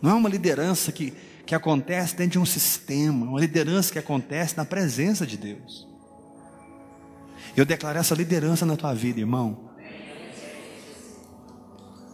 Não 0.00 0.10
é 0.10 0.14
uma 0.14 0.28
liderança 0.28 0.92
que, 0.92 1.12
que 1.44 1.54
acontece 1.54 2.16
dentro 2.16 2.32
de 2.32 2.38
um 2.38 2.46
sistema, 2.46 3.26
uma 3.26 3.40
liderança 3.40 3.92
que 3.92 3.98
acontece 3.98 4.56
na 4.56 4.64
presença 4.64 5.26
de 5.26 5.36
Deus. 5.36 5.88
Eu 7.56 7.64
declaro 7.64 7.98
essa 7.98 8.14
liderança 8.14 8.64
na 8.64 8.76
tua 8.76 8.94
vida, 8.94 9.20
irmão. 9.20 9.70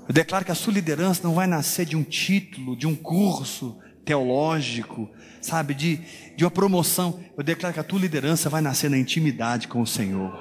Eu 0.09 0.15
declaro 0.15 0.45
que 0.45 0.53
a 0.53 0.55
sua 0.55 0.73
liderança 0.73 1.21
não 1.23 1.35
vai 1.35 1.47
nascer 1.47 1.85
de 1.85 1.97
um 1.97 2.03
título, 2.03 2.77
de 2.77 2.87
um 2.87 2.95
curso 2.95 3.79
teológico, 4.07 5.11
sabe, 5.43 5.75
de, 5.75 6.01
de 6.37 6.45
uma 6.45 6.51
promoção. 6.51 7.21
Eu 7.37 7.43
declaro 7.43 7.75
que 7.75 7.81
a 7.81 7.85
tua 7.85 7.99
liderança 7.99 8.49
vai 8.49 8.63
nascer 8.63 8.89
na 8.89 8.97
intimidade 8.97 9.67
com 9.67 9.83
o 9.83 9.87
Senhor. 9.87 10.41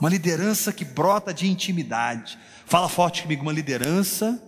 Uma 0.00 0.10
liderança 0.10 0.72
que 0.72 0.84
brota 0.84 1.32
de 1.32 1.48
intimidade. 1.48 2.36
Fala 2.66 2.88
forte 2.88 3.22
comigo, 3.22 3.42
uma 3.42 3.52
liderança. 3.52 4.42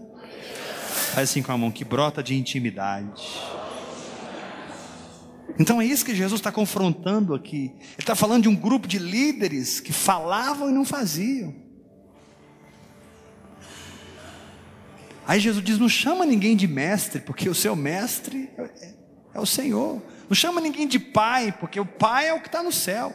Faz 1.15 1.31
assim 1.31 1.43
com 1.43 1.53
a 1.53 1.57
mão, 1.57 1.71
que 1.71 1.85
brota 1.85 2.23
de 2.23 2.35
intimidade. 2.35 3.23
Então 5.59 5.81
é 5.81 5.87
isso 5.87 6.05
que 6.05 6.15
Jesus 6.15 6.41
está 6.41 6.51
confrontando 6.51 7.35
aqui. 7.35 7.73
Ele 7.77 7.95
está 8.01 8.17
falando 8.17 8.43
de 8.43 8.49
um 8.49 8.57
grupo 8.57 8.89
de 8.89 8.99
líderes 8.99 9.79
que 9.79 9.93
falavam 9.93 10.69
e 10.69 10.73
não 10.73 10.85
faziam. 10.85 11.66
Aí 15.27 15.41
Jesus 15.41 15.65
diz: 15.65 15.79
não 15.79 15.89
chama 15.89 16.25
ninguém 16.25 16.57
de 16.57 16.69
mestre, 16.69 17.21
porque 17.21 17.49
o 17.49 17.55
seu 17.55 17.75
mestre 17.75 18.49
é, 18.57 18.95
é 19.35 19.41
o 19.41 19.47
Senhor. 19.47 20.01
Não 20.29 20.35
chama 20.35 20.61
ninguém 20.61 20.87
de 20.87 20.99
pai, 20.99 21.53
porque 21.59 21.81
o 21.81 21.87
pai 21.87 22.29
é 22.29 22.35
o 22.35 22.41
que 22.41 22.49
está 22.49 22.63
no 22.63 22.73
céu. 22.73 23.15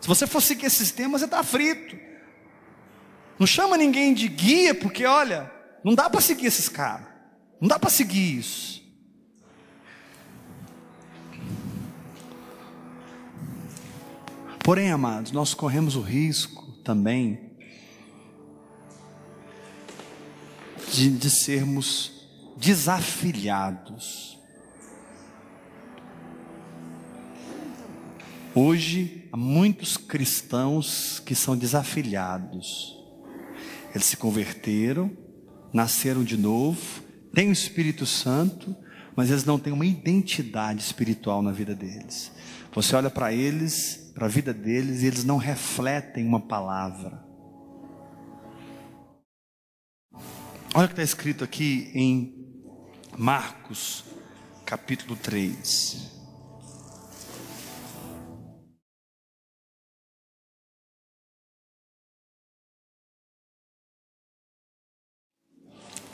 Se 0.00 0.08
você 0.08 0.26
for 0.26 0.42
seguir 0.42 0.66
esse 0.66 0.76
sistema, 0.76 1.18
você 1.18 1.24
está 1.24 1.42
frito. 1.42 1.96
Não 3.38 3.46
chama 3.46 3.76
ninguém 3.76 4.12
de 4.12 4.28
guia, 4.28 4.74
porque 4.74 5.06
olha, 5.06 5.50
não 5.82 5.94
dá 5.94 6.10
para 6.10 6.20
seguir 6.20 6.46
esses 6.46 6.68
caras. 6.68 7.06
Não 7.60 7.68
dá 7.68 7.78
para 7.78 7.90
seguir 7.90 8.38
isso. 8.38 8.82
Porém, 14.62 14.90
amados, 14.90 15.30
nós 15.30 15.52
corremos 15.54 15.94
o 15.94 16.00
risco 16.00 16.72
também 16.82 17.43
de, 20.94 21.10
de 21.10 21.28
sermos 21.28 22.12
desafiliados. 22.56 24.38
Hoje, 28.54 29.28
há 29.32 29.36
muitos 29.36 29.96
cristãos 29.96 31.20
que 31.26 31.34
são 31.34 31.56
desafiliados. 31.56 32.96
Eles 33.92 34.06
se 34.06 34.16
converteram, 34.16 35.10
nasceram 35.72 36.22
de 36.22 36.36
novo, 36.36 37.02
têm 37.34 37.48
o 37.48 37.52
Espírito 37.52 38.06
Santo, 38.06 38.74
mas 39.16 39.30
eles 39.30 39.44
não 39.44 39.58
têm 39.58 39.72
uma 39.72 39.86
identidade 39.86 40.80
espiritual 40.80 41.42
na 41.42 41.50
vida 41.50 41.74
deles. 41.74 42.30
Você 42.72 42.94
olha 42.94 43.10
para 43.10 43.32
eles, 43.32 44.12
para 44.14 44.26
a 44.26 44.28
vida 44.28 44.54
deles, 44.54 45.02
e 45.02 45.06
eles 45.06 45.24
não 45.24 45.38
refletem 45.38 46.24
uma 46.24 46.40
palavra. 46.40 47.23
Olha 50.76 50.86
o 50.86 50.88
que 50.88 50.94
está 50.94 51.04
escrito 51.04 51.44
aqui 51.44 51.88
em 51.94 52.34
Marcos, 53.16 54.04
capítulo 54.66 55.14
3. 55.14 56.10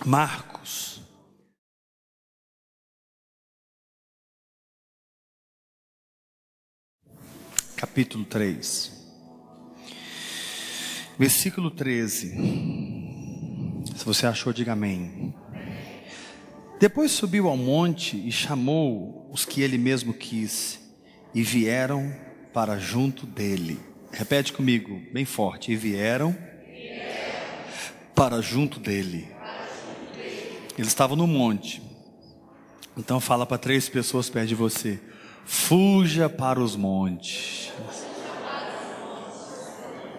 Marcos. 0.05 1.00
Capítulo 7.79 8.26
3. 8.26 8.93
Versículo 11.19 11.71
13. 11.71 12.89
Se 14.00 14.07
você 14.07 14.26
achou, 14.26 14.50
diga 14.50 14.73
amém. 14.73 15.35
Depois 16.80 17.11
subiu 17.11 17.49
ao 17.49 17.57
monte 17.59 18.16
e 18.16 18.33
chamou 18.33 19.28
os 19.30 19.45
que 19.45 19.61
ele 19.61 19.76
mesmo 19.76 20.14
quis, 20.14 20.80
e 21.35 21.42
vieram 21.42 22.11
para 22.50 22.78
junto 22.78 23.26
dele. 23.26 23.78
Repete 24.11 24.54
comigo, 24.54 25.02
bem 25.12 25.26
forte. 25.26 25.71
E 25.71 25.76
vieram 25.76 26.35
para 28.14 28.40
junto 28.40 28.80
dele. 28.80 29.28
Eles 30.78 30.88
estavam 30.88 31.14
no 31.14 31.26
monte. 31.26 31.83
Então 32.97 33.21
fala 33.21 33.45
para 33.45 33.59
três 33.59 33.87
pessoas 33.87 34.30
perto 34.30 34.49
de 34.49 34.54
você: 34.54 34.99
fuja 35.45 36.26
para 36.26 36.59
os 36.59 36.75
montes. 36.75 37.71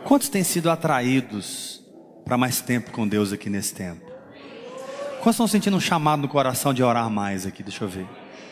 Quantos 0.03 0.29
têm 0.29 0.43
sido 0.43 0.69
atraídos 0.69 1.80
para 2.23 2.37
mais 2.37 2.61
tempo 2.61 2.91
com 2.91 3.07
Deus 3.07 3.31
aqui 3.33 3.49
nesse 3.49 3.73
tempo? 3.73 4.05
Quantos 5.21 5.35
estão 5.35 5.47
sentindo 5.47 5.77
um 5.77 5.81
chamado 5.81 6.21
no 6.21 6.27
coração 6.27 6.73
de 6.73 6.81
orar 6.81 7.09
mais 7.09 7.45
aqui? 7.45 7.61
Deixa 7.61 7.83
eu 7.83 7.89
ver. 7.89 8.07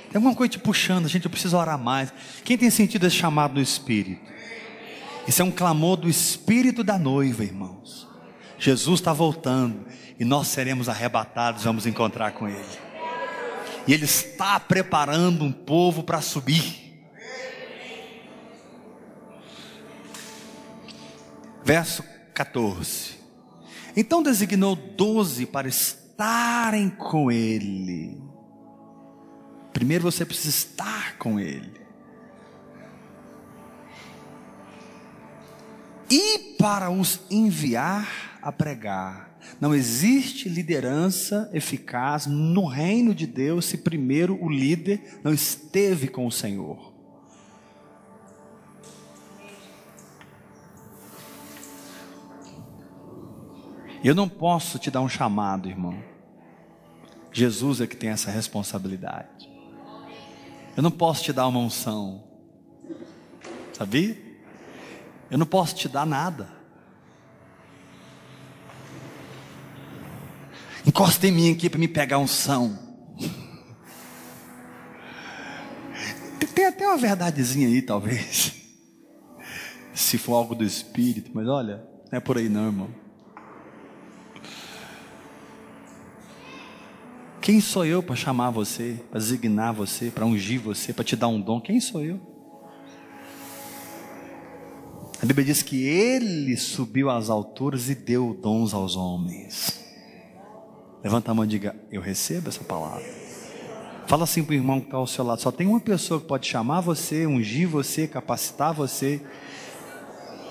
Tem 0.10 0.16
alguma 0.16 0.36
coisa 0.36 0.52
te 0.52 0.60
puxando, 0.60 1.08
gente, 1.08 1.26
eu 1.26 1.32
preciso 1.32 1.58
orar 1.58 1.78
mais. 1.78 2.14
Quem 2.44 2.58
tem 2.58 2.70
sentido 2.70 3.06
esse 3.06 3.16
chamado 3.16 3.56
no 3.56 3.62
Espírito? 3.62 4.22
Isso 5.28 5.42
é 5.42 5.46
um 5.46 5.52
clamor 5.52 5.98
do 5.98 6.10
Espírito 6.10 6.84
da 6.84 6.98
noiva, 6.98 7.44
irmãos. 7.44 8.08
Jesus 8.58 9.00
está 9.00 9.14
voltando 9.14 9.86
e 10.20 10.26
nós 10.26 10.48
seremos 10.48 10.90
arrebatados, 10.90 11.64
vamos 11.64 11.86
encontrar 11.86 12.32
com 12.32 12.48
Ele. 12.48 12.66
E 13.88 13.94
Ele 13.94 14.06
está 14.06 14.60
preparando 14.60 15.46
um 15.46 15.52
povo 15.52 16.04
para 16.04 16.22
subir. 16.22 17.04
Verso 21.64 22.04
14. 22.34 23.19
Então 23.96 24.24
designou 24.24 24.76
doze 24.76 25.46
para 25.46 25.68
estarem 25.68 26.90
com 26.90 27.32
Ele. 27.32 28.22
Primeiro 29.74 30.04
você 30.04 30.26
precisa 30.26 30.50
estar 30.50 31.18
com 31.18 31.40
Ele. 31.40 31.80
E 36.10 36.56
para 36.58 36.90
os 36.90 37.22
enviar 37.30 38.40
a 38.42 38.52
pregar. 38.52 39.30
Não 39.60 39.74
existe 39.74 40.50
liderança 40.50 41.50
eficaz 41.54 42.26
no 42.26 42.66
reino 42.66 43.14
de 43.14 43.28
Deus 43.28 43.66
se 43.66 43.78
primeiro 43.78 44.38
o 44.44 44.50
líder 44.50 45.20
não 45.24 45.34
esteve 45.34 46.08
com 46.08 46.26
o 46.26 46.32
Senhor. 46.32 46.89
Eu 54.04 54.16
não 54.16 54.30
posso 54.30 54.80
te 54.80 54.90
dar 54.90 55.02
um 55.02 55.10
chamado, 55.10 55.70
irmão. 55.70 56.02
Jesus 57.32 57.82
é 57.82 57.88
que 57.88 57.96
tem 57.96 58.10
essa 58.10 58.32
responsabilidade. 58.32 59.50
Eu 60.76 60.84
não 60.84 60.92
posso 60.92 61.24
te 61.24 61.34
dar 61.34 61.48
uma 61.48 61.60
unção. 61.60 62.24
Sabia? 63.74 64.18
Eu 65.30 65.38
não 65.38 65.46
posso 65.46 65.76
te 65.76 65.90
dar 65.90 66.06
nada. 66.06 66.50
Encosta 70.86 71.28
em 71.28 71.32
mim 71.32 71.52
aqui 71.52 71.70
para 71.70 71.80
me 71.80 71.88
pegar 71.88 72.18
unção. 72.18 72.88
Tem 76.60 76.66
até 76.66 76.86
uma 76.86 76.98
verdadezinha 76.98 77.70
aí, 77.70 77.82
talvez. 77.82 78.54
Se 79.94 80.18
for 80.18 80.34
algo 80.34 80.54
do 80.54 80.66
Espírito, 80.66 81.32
mas 81.34 81.48
olha, 81.48 81.78
não 82.12 82.18
é 82.18 82.20
por 82.20 82.38
aí 82.38 82.50
não, 82.50 82.66
irmão. 82.66 83.09
Quem 87.42 87.62
sou 87.62 87.86
eu 87.86 88.04
para 88.04 88.16
chamar 88.16 88.50
você, 88.50 88.98
para 89.10 89.20
designar 89.20 89.74
você, 89.74 90.12
para 90.12 90.26
ungir 90.26 90.60
você, 90.60 90.92
para 90.92 91.04
te 91.04 91.16
dar 91.16 91.30
um 91.30 91.40
dom? 91.40 91.62
Quem 91.62 91.80
sou 91.80 92.04
eu? 92.04 92.20
A 95.22 95.26
Bíblia 95.26 95.46
diz 95.46 95.62
que 95.62 95.84
ele 95.86 96.56
subiu 96.58 97.10
às 97.10 97.30
alturas 97.30 97.90
e 97.90 97.96
deu 97.96 98.38
dons 98.42 98.74
aos 98.74 98.96
homens. 98.96 99.84
Levanta 101.04 101.32
a 101.32 101.34
mão 101.34 101.46
e 101.46 101.48
diga: 101.48 101.76
Eu 101.92 102.02
recebo 102.02 102.50
essa 102.50 102.64
palavra. 102.64 103.04
Fala 104.06 104.24
assim 104.24 104.44
para 104.44 104.54
o 104.54 104.56
irmão 104.56 104.80
que 104.80 104.88
está 104.88 104.98
ao 104.98 105.08
seu 105.08 105.24
lado: 105.24 105.42
só 105.42 105.52
tem 105.52 105.68
uma 105.68 105.80
pessoa 105.80 106.20
que 106.20 106.28
pode 106.28 106.48
chamar 106.48 106.82
você, 106.82 107.26
ungir 107.26 107.68
você, 107.68 108.08
capacitar 108.08 108.74
você. 108.74 109.22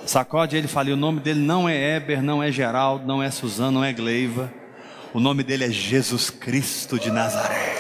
Sacode 0.07 0.57
ele 0.57 0.67
e 0.67 0.71
fala: 0.71 0.91
o 0.91 0.97
nome 0.97 1.21
dele 1.21 1.41
não 1.41 1.69
é 1.69 1.97
Eber, 1.97 2.23
não 2.23 2.43
é 2.43 2.51
Geraldo, 2.53 3.07
não 3.07 3.23
é 3.23 3.31
Suzano, 3.31 3.73
não 3.73 3.85
é 3.85 3.93
Gleiva. 3.93 4.53
O 5.15 5.21
nome 5.21 5.43
dele 5.43 5.65
é 5.65 5.71
Jesus 5.71 6.29
Cristo 6.29 6.99
de 6.99 7.11
Nazaré. 7.11 7.77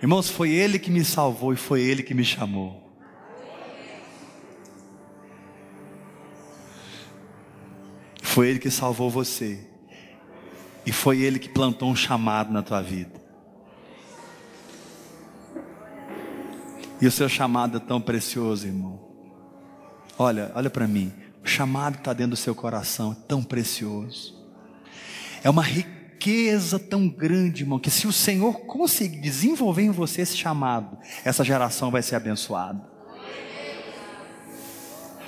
Irmãos, 0.00 0.28
foi 0.28 0.50
ele 0.50 0.78
que 0.78 0.90
me 0.90 1.04
salvou 1.04 1.52
e 1.52 1.56
foi 1.56 1.80
ele 1.80 2.02
que 2.02 2.14
me 2.14 2.24
chamou. 2.24 2.80
Foi 8.20 8.48
ele 8.48 8.58
que 8.58 8.70
salvou 8.70 9.10
você. 9.10 9.68
E 10.86 10.92
foi 10.92 11.20
ele 11.20 11.38
que 11.38 11.48
plantou 11.48 11.90
um 11.90 11.96
chamado 11.96 12.52
na 12.52 12.62
tua 12.62 12.80
vida. 12.80 13.20
E 17.00 17.06
o 17.06 17.10
seu 17.10 17.28
chamado 17.28 17.78
é 17.78 17.80
tão 17.80 18.00
precioso, 18.00 18.66
irmão. 18.66 19.00
Olha, 20.16 20.52
olha 20.54 20.70
para 20.70 20.86
mim. 20.86 21.12
O 21.44 21.48
chamado 21.48 21.94
que 21.94 22.00
está 22.00 22.12
dentro 22.12 22.30
do 22.30 22.36
seu 22.36 22.54
coração 22.54 23.12
é 23.12 23.26
tão 23.26 23.42
precioso. 23.42 24.41
É 25.44 25.50
uma 25.50 25.62
riqueza 25.62 26.78
tão 26.78 27.08
grande, 27.08 27.62
irmão, 27.62 27.78
que 27.78 27.90
se 27.90 28.06
o 28.06 28.12
Senhor 28.12 28.60
conseguir 28.60 29.20
desenvolver 29.20 29.82
em 29.82 29.90
você 29.90 30.22
esse 30.22 30.36
chamado, 30.36 30.96
essa 31.24 31.44
geração 31.44 31.90
vai 31.90 32.02
ser 32.02 32.14
abençoada. 32.14 32.90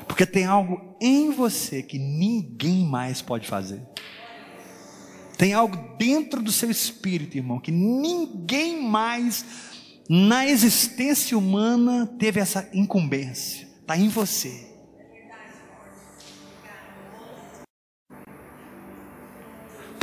Porque 0.07 0.25
tem 0.25 0.45
algo 0.45 0.97
em 1.01 1.33
você 1.33 1.83
que 1.83 1.99
ninguém 1.99 2.85
mais 2.85 3.21
pode 3.21 3.49
fazer. 3.49 3.83
Tem 5.37 5.53
algo 5.53 5.77
dentro 5.99 6.41
do 6.41 6.53
seu 6.53 6.71
espírito, 6.71 7.37
irmão, 7.37 7.59
que 7.59 7.73
ninguém 7.73 8.81
mais 8.81 9.45
na 10.09 10.47
existência 10.47 11.37
humana 11.37 12.07
teve 12.19 12.39
essa 12.39 12.69
incumbência. 12.73 13.67
Está 13.81 13.97
em 13.97 14.09
você. 14.09 14.74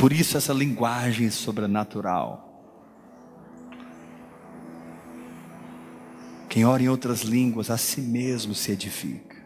Por 0.02 0.12
isso 0.12 0.36
essa 0.36 0.52
linguagem 0.52 1.30
sobrenatural. 1.30 2.50
Quem 6.50 6.64
ora 6.64 6.82
em 6.82 6.88
outras 6.88 7.20
línguas 7.20 7.70
a 7.70 7.78
si 7.78 8.00
mesmo 8.00 8.52
se 8.52 8.72
edifica. 8.72 9.40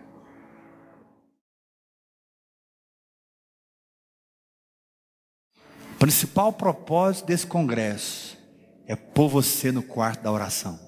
O 5.92 5.98
principal 5.98 6.50
propósito 6.54 7.26
desse 7.26 7.46
congresso 7.46 8.38
é 8.86 8.96
pôr 8.96 9.28
você 9.28 9.70
no 9.70 9.82
quarto 9.82 10.22
da 10.22 10.32
oração. 10.32 10.80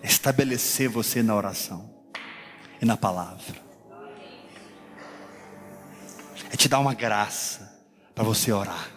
Estabelecer 0.00 0.88
você 0.88 1.24
na 1.24 1.34
oração 1.34 1.92
e 2.80 2.84
na 2.84 2.96
palavra 2.96 3.67
é 6.50 6.56
te 6.56 6.68
dar 6.68 6.78
uma 6.78 6.94
graça 6.94 7.82
para 8.14 8.24
você 8.24 8.52
orar 8.52 8.90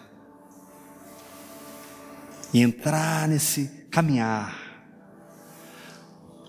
e 2.52 2.60
entrar 2.60 3.28
nesse 3.28 3.86
caminhar 3.90 4.62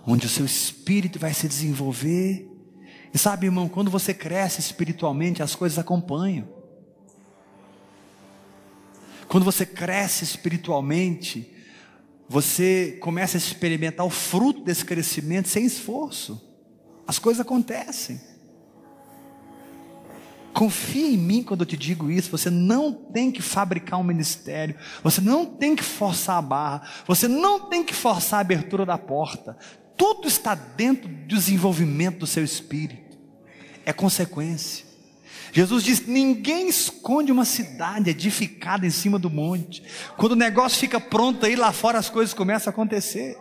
onde 0.06 0.26
o 0.26 0.30
seu 0.30 0.46
espírito 0.46 1.18
vai 1.18 1.34
se 1.34 1.48
desenvolver. 1.48 2.50
E 3.14 3.18
sabe, 3.18 3.46
irmão, 3.46 3.70
quando 3.70 3.90
você 3.90 4.14
cresce 4.14 4.60
espiritualmente, 4.60 5.42
as 5.42 5.56
coisas 5.56 5.80
acompanham. 5.80 6.48
Quando 9.28 9.46
você 9.46 9.66
cresce 9.66 10.24
espiritualmente, 10.24 11.52
você 12.28 12.98
começa 13.02 13.38
a 13.38 13.40
experimentar 13.40 14.06
o 14.06 14.10
fruto 14.10 14.62
desse 14.64 14.84
crescimento 14.84 15.48
sem 15.48 15.66
esforço. 15.66 16.42
As 17.08 17.20
coisas 17.20 17.42
acontecem. 17.42 18.20
Confia 20.54 21.08
em 21.08 21.18
mim 21.18 21.42
quando 21.42 21.62
eu 21.62 21.66
te 21.66 21.76
digo 21.76 22.12
isso. 22.12 22.30
Você 22.30 22.50
não 22.50 22.94
tem 22.94 23.32
que 23.32 23.42
fabricar 23.42 24.00
um 24.00 24.04
ministério. 24.04 24.76
Você 25.04 25.20
não 25.20 25.46
tem 25.46 25.76
que 25.76 25.84
forçar 25.84 26.38
a 26.38 26.42
barra. 26.42 26.88
Você 27.08 27.28
não 27.28 27.60
tem 27.62 27.84
que 27.84 27.94
forçar 27.94 28.38
a 28.38 28.42
abertura 28.42 28.86
da 28.86 28.98
porta. 28.98 29.58
Tudo 29.98 30.28
está 30.28 30.54
dentro 30.54 31.08
do 31.10 31.26
desenvolvimento 31.28 32.20
do 32.20 32.28
seu 32.28 32.44
espírito. 32.44 33.18
É 33.86 33.92
consequência. 33.92 34.86
Jesus 35.52 35.84
diz: 35.84 36.06
ninguém 36.06 36.68
esconde 36.68 37.32
uma 37.32 37.46
cidade 37.46 38.10
edificada 38.10 38.86
em 38.86 38.92
cima 38.92 39.18
do 39.18 39.30
monte. 39.30 39.84
Quando 40.18 40.34
o 40.34 40.38
negócio 40.38 40.80
fica 40.80 41.00
pronto 41.00 41.46
aí 41.46 41.56
lá 41.56 41.72
fora, 41.72 41.98
as 41.98 42.10
coisas 42.10 42.34
começam 42.34 42.70
a 42.70 42.74
acontecer. 42.74 43.38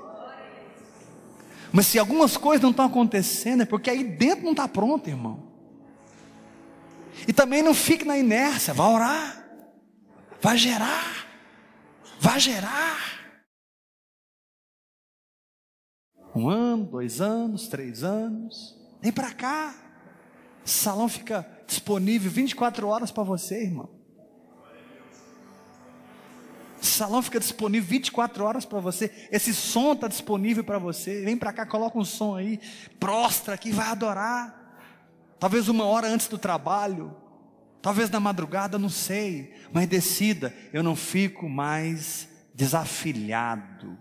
Mas 1.70 1.86
se 1.86 1.98
algumas 1.98 2.36
coisas 2.36 2.62
não 2.62 2.70
estão 2.70 2.84
acontecendo, 2.84 3.62
é 3.62 3.66
porque 3.66 3.88
aí 3.88 4.04
dentro 4.04 4.44
não 4.44 4.52
está 4.52 4.68
pronto, 4.68 5.08
irmão. 5.08 5.51
E 7.26 7.32
também 7.32 7.62
não 7.62 7.74
fique 7.74 8.04
na 8.04 8.18
inércia, 8.18 8.74
vá 8.74 8.88
orar, 8.88 9.44
vá 10.40 10.56
gerar, 10.56 11.26
vá 12.20 12.38
gerar. 12.38 12.98
Um 16.34 16.48
ano, 16.48 16.84
dois 16.86 17.20
anos, 17.20 17.68
três 17.68 18.02
anos, 18.02 18.76
vem 19.00 19.12
para 19.12 19.32
cá. 19.32 19.74
O 20.64 20.68
salão 20.68 21.08
fica 21.08 21.46
disponível 21.66 22.30
24 22.30 22.86
horas 22.88 23.10
para 23.10 23.22
você, 23.22 23.62
irmão. 23.64 23.90
O 26.80 26.84
salão 26.84 27.22
fica 27.22 27.38
disponível 27.38 27.88
24 27.88 28.44
horas 28.44 28.64
para 28.64 28.80
você. 28.80 29.28
Esse 29.30 29.54
som 29.54 29.92
está 29.92 30.08
disponível 30.08 30.64
para 30.64 30.78
você. 30.78 31.22
Vem 31.22 31.36
para 31.36 31.52
cá, 31.52 31.64
coloca 31.66 31.98
um 31.98 32.04
som 32.04 32.34
aí, 32.34 32.58
prostra 32.98 33.54
aqui, 33.54 33.70
vai 33.70 33.86
adorar 33.86 34.61
talvez 35.42 35.68
uma 35.68 35.84
hora 35.86 36.06
antes 36.06 36.28
do 36.28 36.38
trabalho, 36.38 37.12
talvez 37.82 38.08
na 38.08 38.20
madrugada, 38.20 38.78
não 38.78 38.88
sei, 38.88 39.52
mas 39.72 39.88
decida, 39.88 40.54
eu 40.72 40.84
não 40.84 40.94
fico 40.94 41.48
mais 41.48 42.28
desafilhado. 42.54 43.98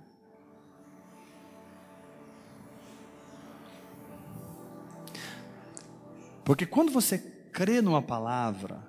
Porque 6.46 6.68
quando 6.68 6.92
você 6.92 7.18
crê 7.18 7.82
numa 7.82 8.04
palavra, 8.04 8.88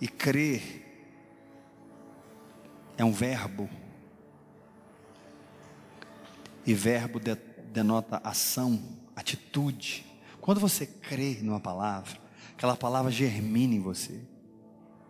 e 0.00 0.08
crer 0.08 1.12
é 2.96 3.04
um 3.04 3.12
verbo, 3.12 3.68
e 6.64 6.72
verbo 6.72 7.20
de, 7.20 7.34
denota 7.70 8.18
ação, 8.24 8.82
atitude. 9.14 10.10
Quando 10.42 10.58
você 10.58 10.84
crê 10.84 11.38
numa 11.40 11.60
palavra, 11.60 12.18
aquela 12.54 12.76
palavra 12.76 13.12
germina 13.12 13.76
em 13.76 13.80
você 13.80 14.20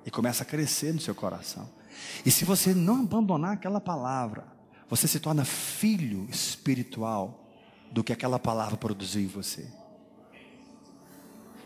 e 0.04 0.10
começa 0.10 0.42
a 0.42 0.46
crescer 0.46 0.92
no 0.92 1.00
seu 1.00 1.14
coração. 1.14 1.70
E 2.24 2.30
se 2.30 2.44
você 2.44 2.74
não 2.74 3.00
abandonar 3.00 3.54
aquela 3.54 3.80
palavra, 3.80 4.46
você 4.90 5.08
se 5.08 5.18
torna 5.18 5.42
filho 5.42 6.26
espiritual 6.28 7.50
do 7.90 8.04
que 8.04 8.12
aquela 8.12 8.38
palavra 8.38 8.76
produziu 8.76 9.22
em 9.22 9.26
você. 9.26 9.66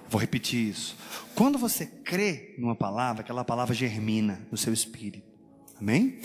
Vou 0.08 0.20
repetir 0.20 0.68
isso. 0.68 0.96
Quando 1.34 1.58
você 1.58 1.86
crê 1.86 2.54
numa 2.58 2.76
palavra, 2.76 3.22
aquela 3.22 3.44
palavra 3.44 3.74
germina 3.74 4.46
no 4.48 4.56
seu 4.56 4.72
espírito. 4.72 5.26
Amém? 5.76 6.20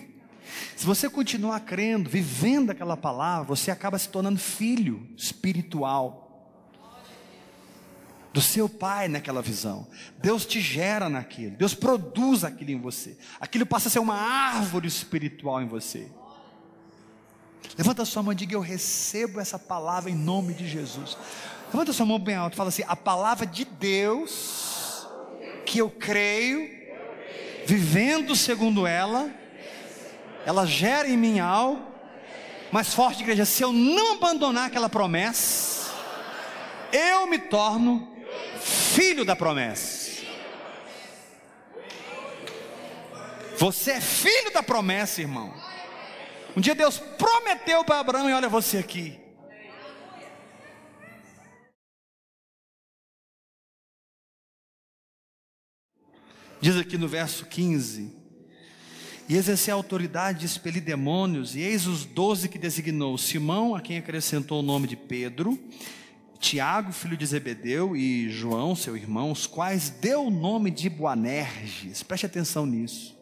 Se 0.77 0.85
você 0.85 1.09
continuar 1.09 1.61
crendo, 1.61 2.07
vivendo 2.07 2.69
aquela 2.69 2.95
palavra, 2.95 3.47
você 3.47 3.71
acaba 3.71 3.97
se 3.97 4.09
tornando 4.09 4.37
filho 4.37 5.09
espiritual 5.17 6.20
do 8.33 8.41
seu 8.41 8.69
pai 8.69 9.07
naquela 9.07 9.41
visão. 9.41 9.87
Deus 10.17 10.45
te 10.45 10.61
gera 10.61 11.09
naquilo, 11.09 11.55
Deus 11.57 11.73
produz 11.73 12.43
aquilo 12.43 12.71
em 12.71 12.79
você. 12.79 13.17
Aquilo 13.39 13.65
passa 13.65 13.87
a 13.87 13.91
ser 13.91 13.99
uma 13.99 14.15
árvore 14.15 14.87
espiritual 14.87 15.61
em 15.61 15.67
você. 15.67 16.07
Levanta 17.77 18.03
a 18.03 18.05
sua 18.05 18.23
mão 18.23 18.33
e 18.33 18.35
diga: 18.35 18.55
Eu 18.55 18.61
recebo 18.61 19.39
essa 19.39 19.59
palavra 19.59 20.09
em 20.09 20.15
nome 20.15 20.53
de 20.53 20.67
Jesus. 20.67 21.17
Levanta 21.71 21.91
a 21.91 21.93
sua 21.93 22.05
mão 22.05 22.19
bem 22.19 22.35
alto 22.35 22.53
e 22.53 22.57
fala 22.57 22.69
assim: 22.69 22.83
A 22.87 22.95
palavra 22.95 23.45
de 23.45 23.65
Deus, 23.65 25.07
que 25.65 25.79
eu 25.79 25.89
creio, 25.89 26.69
vivendo 27.65 28.35
segundo 28.35 28.87
ela, 28.87 29.29
ela 30.45 30.65
gera 30.65 31.07
em 31.07 31.17
mim 31.17 31.39
algo 31.39 31.91
mais 32.71 32.93
forte, 32.93 33.21
igreja. 33.21 33.45
Se 33.45 33.63
eu 33.63 33.73
não 33.73 34.13
abandonar 34.13 34.67
aquela 34.67 34.89
promessa, 34.89 35.91
eu 36.91 37.27
me 37.27 37.37
torno 37.37 38.07
filho 38.59 39.23
da 39.23 39.35
promessa. 39.35 40.11
Você 43.57 43.91
é 43.91 44.01
filho 44.01 44.51
da 44.51 44.63
promessa, 44.63 45.21
irmão. 45.21 45.53
Um 46.57 46.61
dia 46.61 46.73
Deus 46.73 46.97
prometeu 46.97 47.85
para 47.85 47.99
Abraão 47.99 48.29
e 48.29 48.33
olha 48.33 48.49
você 48.49 48.77
aqui. 48.77 49.19
Diz 56.61 56.75
aqui 56.77 56.97
no 56.97 57.07
verso 57.07 57.45
15: 57.45 58.11
E 59.27 59.35
exercer 59.35 59.71
a 59.71 59.75
autoridade 59.75 60.41
de 60.41 60.45
expelir 60.45 60.83
demônios, 60.83 61.55
e 61.55 61.61
eis 61.61 61.87
os 61.87 62.05
doze 62.05 62.47
que 62.47 62.59
designou: 62.59 63.17
Simão, 63.17 63.73
a 63.73 63.81
quem 63.81 63.97
acrescentou 63.97 64.59
o 64.59 64.63
nome 64.63 64.87
de 64.87 64.95
Pedro, 64.95 65.57
Tiago, 66.41 66.91
filho 66.91 67.15
de 67.15 67.23
Zebedeu, 67.23 67.95
e 67.95 68.27
João, 68.27 68.75
seu 68.75 68.97
irmão, 68.97 69.31
os 69.31 69.45
quais 69.45 69.91
deu 69.91 70.25
o 70.25 70.31
nome 70.31 70.71
de 70.71 70.89
Boanerges. 70.89 72.01
Preste 72.01 72.25
atenção 72.25 72.65
nisso. 72.65 73.15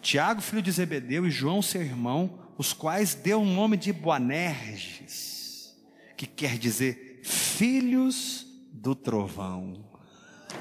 Tiago, 0.00 0.40
filho 0.40 0.62
de 0.62 0.70
Zebedeu, 0.70 1.26
e 1.26 1.30
João, 1.30 1.60
seu 1.60 1.82
irmão, 1.82 2.38
os 2.56 2.72
quais 2.72 3.14
deu 3.14 3.42
o 3.42 3.44
nome 3.44 3.76
de 3.76 3.92
Boanerges, 3.92 5.76
que 6.16 6.24
quer 6.24 6.56
dizer 6.56 7.20
filhos 7.24 8.46
do 8.72 8.94
trovão. 8.94 9.84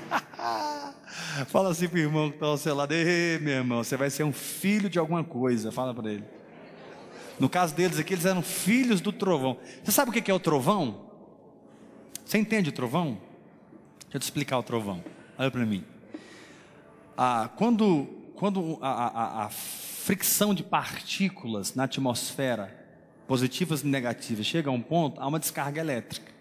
Fala 1.50 1.70
assim 1.70 1.88
para 1.88 1.98
o 1.98 2.02
irmão 2.02 2.30
que 2.30 2.38
está 2.38 2.48
ao 2.48 2.58
seu 2.58 2.74
lado: 2.74 2.94
Ei, 2.94 3.38
meu 3.40 3.54
irmão, 3.54 3.84
você 3.84 3.96
vai 3.96 4.10
ser 4.10 4.24
um 4.24 4.34
filho 4.34 4.90
de 4.90 4.98
alguma 4.98 5.24
coisa. 5.24 5.72
Fala 5.72 5.94
para 5.94 6.12
ele. 6.12 6.24
No 7.40 7.48
caso 7.48 7.76
deles 7.76 8.00
aqui, 8.00 8.16
eles 8.16 8.26
eram 8.26 8.42
filhos 8.42 9.00
do 9.02 9.12
trovão. 9.12 9.58
Você 9.84 9.92
sabe 9.92 10.10
o 10.10 10.14
que 10.14 10.30
é 10.30 10.34
o 10.34 10.40
trovão? 10.40 11.09
Você 12.30 12.38
entende 12.38 12.70
o 12.70 12.72
trovão? 12.72 13.18
Deixa 14.02 14.18
eu 14.18 14.20
te 14.20 14.24
explicar 14.24 14.60
o 14.60 14.62
trovão. 14.62 15.04
Olha 15.36 15.50
para 15.50 15.66
mim. 15.66 15.84
Ah, 17.18 17.50
quando 17.58 18.08
quando 18.36 18.78
a, 18.84 18.90
a, 18.90 19.46
a 19.46 19.50
fricção 19.50 20.54
de 20.54 20.62
partículas 20.62 21.74
na 21.74 21.86
atmosfera, 21.86 22.88
positivas 23.28 23.82
e 23.82 23.88
negativas, 23.88 24.46
chega 24.46 24.70
a 24.70 24.72
um 24.72 24.80
ponto, 24.80 25.20
há 25.20 25.26
uma 25.26 25.40
descarga 25.40 25.82
elétrica. 25.82 26.32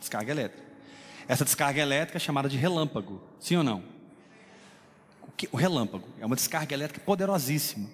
Descarga 0.00 0.32
elétrica. 0.32 0.66
Essa 1.28 1.44
descarga 1.44 1.82
elétrica 1.82 2.16
é 2.16 2.18
chamada 2.18 2.48
de 2.48 2.56
relâmpago, 2.56 3.22
sim 3.38 3.56
ou 3.56 3.62
não? 3.62 3.84
O, 5.28 5.32
que, 5.32 5.46
o 5.52 5.58
relâmpago 5.58 6.08
é 6.18 6.24
uma 6.24 6.36
descarga 6.36 6.74
elétrica 6.74 7.04
poderosíssima. 7.04 7.90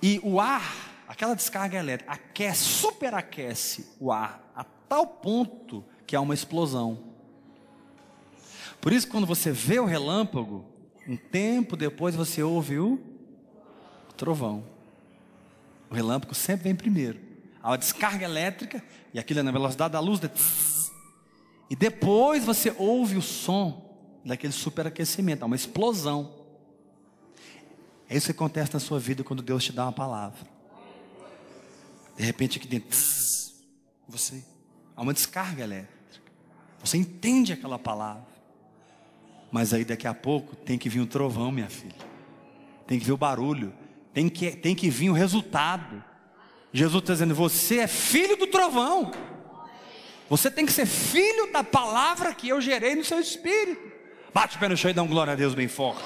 E 0.00 0.18
o 0.22 0.40
ar, 0.40 0.91
aquela 1.12 1.36
descarga 1.36 1.78
elétrica, 1.78 2.10
aquece, 2.10 2.64
superaquece 2.64 3.86
o 4.00 4.10
ar 4.10 4.50
a 4.56 4.64
tal 4.64 5.06
ponto 5.06 5.84
que 6.06 6.16
há 6.16 6.20
uma 6.22 6.32
explosão. 6.32 6.98
Por 8.80 8.94
isso, 8.94 9.06
quando 9.08 9.26
você 9.26 9.52
vê 9.52 9.78
o 9.78 9.84
relâmpago, 9.84 10.64
um 11.06 11.16
tempo 11.16 11.76
depois 11.76 12.16
você 12.16 12.42
ouve 12.42 12.78
o 12.78 12.98
trovão. 14.16 14.64
O 15.90 15.94
relâmpago 15.94 16.34
sempre 16.34 16.64
vem 16.64 16.74
primeiro. 16.74 17.20
Há 17.62 17.72
uma 17.72 17.78
descarga 17.78 18.24
elétrica, 18.24 18.82
e 19.12 19.18
aquilo 19.18 19.40
é 19.40 19.42
na 19.42 19.52
velocidade 19.52 19.92
da 19.92 20.00
luz, 20.00 20.18
de 20.18 20.30
e 21.68 21.76
depois 21.76 22.44
você 22.44 22.74
ouve 22.78 23.16
o 23.18 23.22
som 23.22 23.94
daquele 24.24 24.52
superaquecimento, 24.52 25.42
há 25.42 25.46
uma 25.46 25.56
explosão. 25.56 26.32
É 28.08 28.16
isso 28.16 28.26
que 28.26 28.32
acontece 28.32 28.72
na 28.72 28.80
sua 28.80 28.98
vida 28.98 29.22
quando 29.22 29.42
Deus 29.42 29.62
te 29.62 29.72
dá 29.72 29.84
uma 29.84 29.92
palavra. 29.92 30.51
De 32.16 32.24
repente 32.24 32.58
aqui 32.58 32.68
dentro, 32.68 32.96
você 34.08 34.44
há 34.96 35.02
uma 35.02 35.14
descarga 35.14 35.62
elétrica. 35.62 36.32
Você 36.80 36.96
entende 36.96 37.52
aquela 37.52 37.78
palavra. 37.78 38.26
Mas 39.50 39.72
aí 39.72 39.84
daqui 39.84 40.06
a 40.06 40.14
pouco 40.14 40.56
tem 40.56 40.78
que 40.78 40.88
vir 40.88 41.00
um 41.00 41.06
trovão, 41.06 41.52
minha 41.52 41.68
filha. 41.68 41.94
Tem 42.86 42.98
que 42.98 43.04
vir 43.04 43.12
o 43.12 43.16
barulho. 43.16 43.72
Tem 44.12 44.28
que, 44.28 44.50
tem 44.50 44.74
que 44.74 44.90
vir 44.90 45.10
o 45.10 45.12
resultado. 45.12 46.02
Jesus 46.72 47.02
está 47.02 47.12
dizendo: 47.12 47.34
Você 47.34 47.78
é 47.78 47.86
filho 47.86 48.36
do 48.36 48.46
trovão. 48.46 49.12
Você 50.28 50.50
tem 50.50 50.64
que 50.64 50.72
ser 50.72 50.86
filho 50.86 51.52
da 51.52 51.62
palavra 51.62 52.34
que 52.34 52.48
eu 52.48 52.60
gerei 52.60 52.94
no 52.94 53.04
seu 53.04 53.20
espírito. 53.20 53.92
Bate 54.32 54.56
o 54.56 54.60
pé 54.60 54.68
no 54.68 54.76
chão 54.76 54.90
e 54.90 54.94
dá 54.94 55.02
um 55.02 55.06
glória 55.06 55.34
a 55.34 55.36
Deus 55.36 55.54
bem 55.54 55.68
forte. 55.68 56.02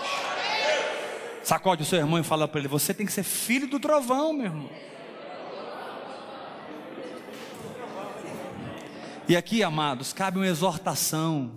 Sacode 1.44 1.82
o 1.82 1.86
seu 1.86 2.00
irmão 2.00 2.18
e 2.18 2.24
fala 2.24 2.48
para 2.48 2.58
ele: 2.58 2.68
Você 2.68 2.92
tem 2.92 3.06
que 3.06 3.12
ser 3.12 3.22
filho 3.22 3.68
do 3.68 3.78
trovão, 3.78 4.32
meu 4.32 4.46
irmão. 4.46 4.70
E 9.28 9.36
aqui, 9.36 9.60
amados, 9.60 10.12
cabe 10.12 10.38
uma 10.38 10.46
exortação 10.46 11.52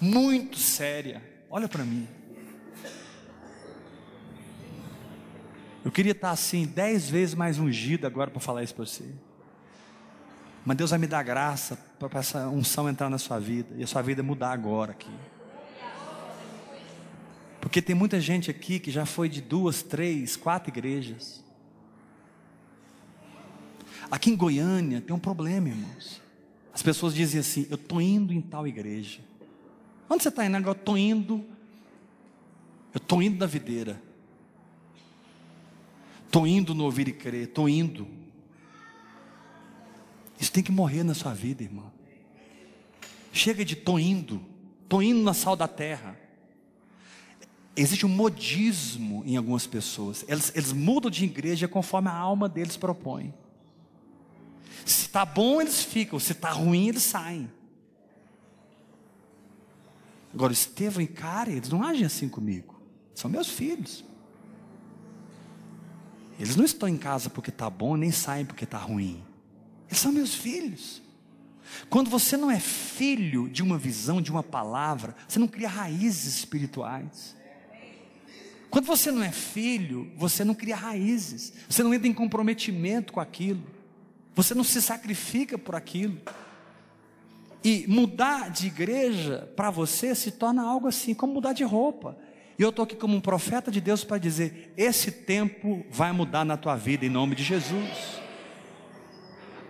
muito 0.00 0.58
séria. 0.58 1.22
Olha 1.48 1.68
para 1.68 1.84
mim. 1.84 2.08
Eu 5.84 5.92
queria 5.92 6.12
estar 6.12 6.30
assim, 6.30 6.66
dez 6.66 7.08
vezes 7.08 7.36
mais 7.36 7.60
ungido 7.60 8.08
agora 8.08 8.28
para 8.28 8.40
falar 8.40 8.64
isso 8.64 8.74
para 8.74 8.84
você. 8.84 9.04
Mas 10.64 10.76
Deus 10.76 10.90
vai 10.90 10.98
me 10.98 11.06
dar 11.06 11.22
graça 11.22 11.76
para 11.98 12.18
essa 12.18 12.48
unção 12.48 12.88
entrar 12.88 13.08
na 13.08 13.18
sua 13.18 13.38
vida 13.38 13.76
e 13.76 13.84
a 13.84 13.86
sua 13.86 14.02
vida 14.02 14.20
mudar 14.22 14.50
agora 14.50 14.90
aqui. 14.90 15.14
Porque 17.60 17.80
tem 17.80 17.94
muita 17.94 18.20
gente 18.20 18.50
aqui 18.50 18.80
que 18.80 18.90
já 18.90 19.06
foi 19.06 19.28
de 19.28 19.40
duas, 19.40 19.80
três, 19.80 20.36
quatro 20.36 20.70
igrejas. 20.70 21.44
Aqui 24.10 24.30
em 24.30 24.36
Goiânia 24.36 25.00
tem 25.00 25.14
um 25.14 25.20
problema, 25.20 25.68
irmãos. 25.68 26.27
As 26.78 26.82
pessoas 26.82 27.12
dizem 27.12 27.40
assim: 27.40 27.66
Eu 27.68 27.74
estou 27.74 28.00
indo 28.00 28.32
em 28.32 28.40
tal 28.40 28.64
igreja. 28.64 29.18
Onde 30.08 30.22
você 30.22 30.28
está 30.28 30.46
indo 30.46 30.56
agora? 30.56 30.76
Eu 30.76 30.80
estou 30.80 30.96
indo. 30.96 31.44
Eu 32.94 32.98
estou 32.98 33.20
indo 33.20 33.36
na 33.36 33.46
videira. 33.46 34.00
Estou 36.24 36.46
indo 36.46 36.76
no 36.76 36.84
ouvir 36.84 37.08
e 37.08 37.12
crer. 37.12 37.48
Estou 37.48 37.68
indo. 37.68 38.06
Isso 40.38 40.52
tem 40.52 40.62
que 40.62 40.70
morrer 40.70 41.02
na 41.02 41.14
sua 41.14 41.34
vida, 41.34 41.64
irmão. 41.64 41.90
Chega 43.32 43.64
de 43.64 43.74
tô 43.74 43.98
indo, 43.98 44.40
tô 44.88 45.02
indo 45.02 45.20
na 45.20 45.34
sal 45.34 45.56
da 45.56 45.66
terra. 45.66 46.16
Existe 47.74 48.06
um 48.06 48.08
modismo 48.08 49.24
em 49.26 49.36
algumas 49.36 49.66
pessoas. 49.66 50.24
Eles, 50.28 50.52
eles 50.54 50.72
mudam 50.72 51.10
de 51.10 51.24
igreja 51.24 51.66
conforme 51.66 52.08
a 52.08 52.14
alma 52.14 52.48
deles 52.48 52.76
propõe. 52.76 53.34
Se 54.84 55.06
está 55.06 55.24
bom, 55.24 55.60
eles 55.60 55.82
ficam. 55.82 56.18
Se 56.18 56.32
está 56.32 56.50
ruim, 56.50 56.88
eles 56.88 57.02
saem. 57.02 57.50
Agora, 60.32 60.52
Estevão 60.52 61.02
e 61.02 61.06
Cara, 61.06 61.50
eles 61.50 61.68
não 61.68 61.82
agem 61.82 62.04
assim 62.04 62.28
comigo. 62.28 62.80
São 63.14 63.30
meus 63.30 63.48
filhos. 63.48 64.04
Eles 66.38 66.54
não 66.54 66.64
estão 66.64 66.88
em 66.88 66.96
casa 66.96 67.28
porque 67.28 67.50
está 67.50 67.68
bom, 67.68 67.96
nem 67.96 68.12
saem 68.12 68.46
porque 68.46 68.64
está 68.64 68.78
ruim. 68.78 69.24
Eles 69.88 69.98
são 69.98 70.12
meus 70.12 70.34
filhos. 70.34 71.02
Quando 71.90 72.10
você 72.10 72.36
não 72.36 72.50
é 72.50 72.60
filho 72.60 73.48
de 73.48 73.62
uma 73.62 73.76
visão, 73.76 74.22
de 74.22 74.30
uma 74.30 74.42
palavra, 74.42 75.14
você 75.26 75.38
não 75.38 75.48
cria 75.48 75.68
raízes 75.68 76.38
espirituais. 76.38 77.36
Quando 78.70 78.84
você 78.84 79.10
não 79.10 79.22
é 79.22 79.32
filho, 79.32 80.12
você 80.16 80.44
não 80.44 80.54
cria 80.54 80.76
raízes, 80.76 81.52
você 81.68 81.82
não 81.82 81.92
entra 81.92 82.06
em 82.06 82.12
comprometimento 82.12 83.12
com 83.12 83.20
aquilo, 83.20 83.62
você 84.38 84.54
não 84.54 84.62
se 84.62 84.80
sacrifica 84.80 85.58
por 85.58 85.74
aquilo. 85.74 86.16
E 87.64 87.86
mudar 87.88 88.52
de 88.52 88.68
igreja 88.68 89.52
para 89.56 89.68
você 89.68 90.14
se 90.14 90.30
torna 90.30 90.62
algo 90.62 90.86
assim, 90.86 91.12
como 91.12 91.34
mudar 91.34 91.52
de 91.52 91.64
roupa. 91.64 92.16
E 92.56 92.62
eu 92.62 92.68
estou 92.68 92.84
aqui 92.84 92.94
como 92.94 93.16
um 93.16 93.20
profeta 93.20 93.68
de 93.68 93.80
Deus 93.80 94.04
para 94.04 94.16
dizer: 94.16 94.72
esse 94.76 95.10
tempo 95.10 95.84
vai 95.90 96.12
mudar 96.12 96.44
na 96.44 96.56
tua 96.56 96.76
vida 96.76 97.04
em 97.04 97.08
nome 97.08 97.34
de 97.34 97.42
Jesus. 97.42 98.20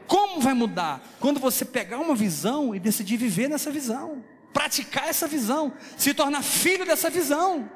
Como 0.07 0.39
vai 0.39 0.53
mudar? 0.53 1.03
Quando 1.19 1.41
você 1.41 1.65
pegar 1.65 1.99
uma 1.99 2.15
visão 2.15 2.75
e 2.75 2.79
decidir 2.79 3.17
viver 3.17 3.49
nessa 3.49 3.71
visão, 3.71 4.23
praticar 4.53 5.09
essa 5.09 5.27
visão, 5.27 5.73
se 5.97 6.13
tornar 6.13 6.43
filho 6.43 6.85
dessa 6.85 7.09
visão. 7.09 7.71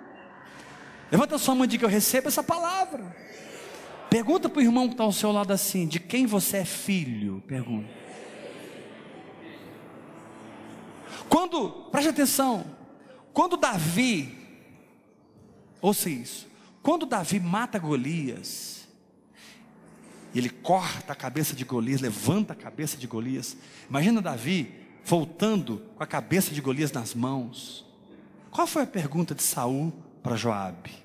Levanta 1.11 1.37
a 1.37 1.39
sua 1.39 1.55
mão 1.55 1.65
e 1.65 1.69
diga: 1.69 1.87
Eu 1.87 1.91
recebo 1.91 2.29
essa 2.29 2.43
palavra. 2.43 3.17
Pergunta 4.13 4.47
para 4.47 4.59
o 4.59 4.63
irmão 4.63 4.89
que 4.89 4.93
está 4.93 5.05
ao 5.05 5.13
seu 5.13 5.33
lado 5.33 5.55
assim: 5.55 5.87
De 5.87 5.99
quem 5.99 6.27
você 6.27 6.59
é 6.59 6.65
filho? 6.67 7.43
Pergunta. 7.47 7.89
Quando, 11.31 11.71
preste 11.91 12.11
atenção, 12.11 12.63
quando 13.33 13.57
Davi, 13.57 14.37
ouça 15.81 16.11
isso, 16.11 16.47
quando 16.83 17.07
Davi 17.07 17.41
mata 17.41 17.79
Golias, 17.79 18.87
ele 20.35 20.51
corta 20.51 21.15
a 21.15 21.17
cabeça 21.17 21.57
de 21.57 21.65
Golias, 21.65 22.03
levanta 22.03 22.53
a 22.53 22.57
cabeça 22.57 22.99
de 22.99 23.07
Golias. 23.07 23.57
Imagina 23.89 24.21
Davi 24.21 24.75
voltando 25.07 25.81
com 25.97 26.03
a 26.03 26.07
cabeça 26.07 26.53
de 26.53 26.61
Golias 26.61 26.93
nas 26.93 27.15
mãos. 27.15 27.87
Qual 28.51 28.67
foi 28.67 28.83
a 28.83 28.87
pergunta 28.87 29.35
de 29.35 29.43
Saul 29.43 29.91
para 30.23 30.37
Joabe? 30.37 31.02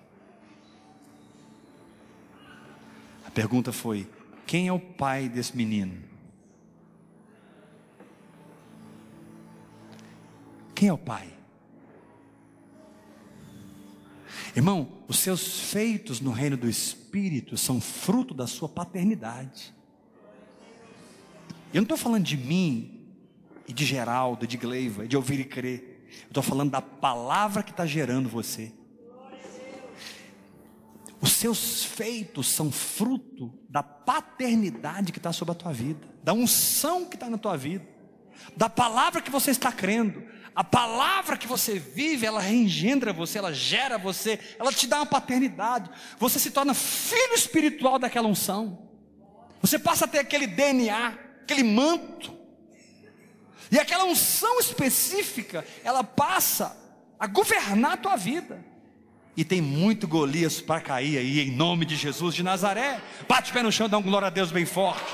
Pergunta 3.38 3.72
foi: 3.72 4.10
quem 4.48 4.68
é 4.68 4.74
o 4.74 4.80
pai 4.80 5.30
desse 5.30 5.56
menino? 5.56 5.96
Quem 10.74 10.90
é 10.90 10.94
o 10.94 10.98
pai? 10.98 11.32
Irmão, 14.56 15.04
os 15.08 15.20
seus 15.20 15.70
feitos 15.70 16.20
no 16.20 16.32
reino 16.32 16.58
do 16.58 16.68
Espírito 16.68 17.56
são 17.58 17.80
fruto 17.80 18.34
da 18.34 18.48
sua 18.48 18.68
paternidade. 18.68 19.72
Eu 21.72 21.82
não 21.82 21.84
estou 21.84 21.98
falando 21.98 22.24
de 22.24 22.38
mim, 22.38 23.08
e 23.68 23.74
de 23.74 23.86
Geraldo, 23.86 24.48
de 24.48 24.58
Gleiva, 24.58 25.08
de 25.08 25.16
ouvir 25.16 25.40
e 25.40 25.46
crer. 25.46 26.08
Eu 26.24 26.30
estou 26.30 26.42
falando 26.42 26.72
da 26.72 26.82
palavra 26.82 27.62
que 27.62 27.70
está 27.70 27.86
gerando 27.86 28.28
você. 28.28 28.72
Os 31.20 31.34
seus 31.34 31.84
feitos 31.84 32.48
são 32.48 32.72
fruto 32.72 33.58
da 33.70 33.82
paternidade 33.82 35.12
que 35.12 35.20
está 35.20 35.34
sobre 35.34 35.54
a 35.54 35.56
tua 35.56 35.74
vida, 35.74 36.08
da 36.24 36.34
unção 36.34 37.06
que 37.06 37.16
está 37.16 37.30
na 37.30 37.38
tua 37.38 37.58
vida, 37.58 37.86
da 38.56 38.70
palavra 38.70 39.22
que 39.22 39.32
você 39.32 39.52
está 39.52 39.72
crendo, 39.72 40.24
a 40.58 40.64
palavra 40.64 41.38
que 41.38 41.46
você 41.46 41.78
vive, 41.78 42.26
ela 42.26 42.42
reengendra 42.42 43.14
você, 43.14 43.38
ela 43.38 43.54
gera 43.54 43.96
você, 43.96 44.40
ela 44.58 44.74
te 44.74 44.88
dá 44.88 44.98
uma 44.98 45.06
paternidade. 45.06 45.88
Você 46.18 46.40
se 46.40 46.50
torna 46.50 46.74
filho 46.74 47.36
espiritual 47.36 48.00
daquela 48.00 48.28
unção. 48.28 48.90
Você 49.62 49.78
passa 49.78 50.06
a 50.06 50.08
ter 50.08 50.18
aquele 50.18 50.48
DNA, 50.48 51.10
aquele 51.44 51.62
manto. 51.62 52.36
E 53.72 53.78
aquela 53.78 54.06
unção 54.06 54.60
específica, 54.60 55.64
ela 55.84 56.04
passa 56.04 56.76
a 57.20 57.28
governar 57.28 57.92
a 57.94 57.98
tua 57.98 58.16
vida. 58.16 58.66
E 59.38 59.46
tem 59.46 59.62
muito 59.62 60.08
Golias 60.08 60.60
para 60.60 60.82
cair 60.82 61.20
aí, 61.20 61.42
em 61.42 61.52
nome 61.52 61.86
de 61.86 61.96
Jesus 61.96 62.34
de 62.34 62.42
Nazaré. 62.42 63.00
Bate 63.30 63.52
o 63.52 63.54
pé 63.54 63.62
no 63.62 63.72
chão 63.72 63.86
e 63.86 63.90
dá 63.90 64.00
um 64.00 64.02
glória 64.02 64.26
a 64.26 64.32
Deus 64.32 64.52
bem 64.52 64.66
forte. 64.66 65.06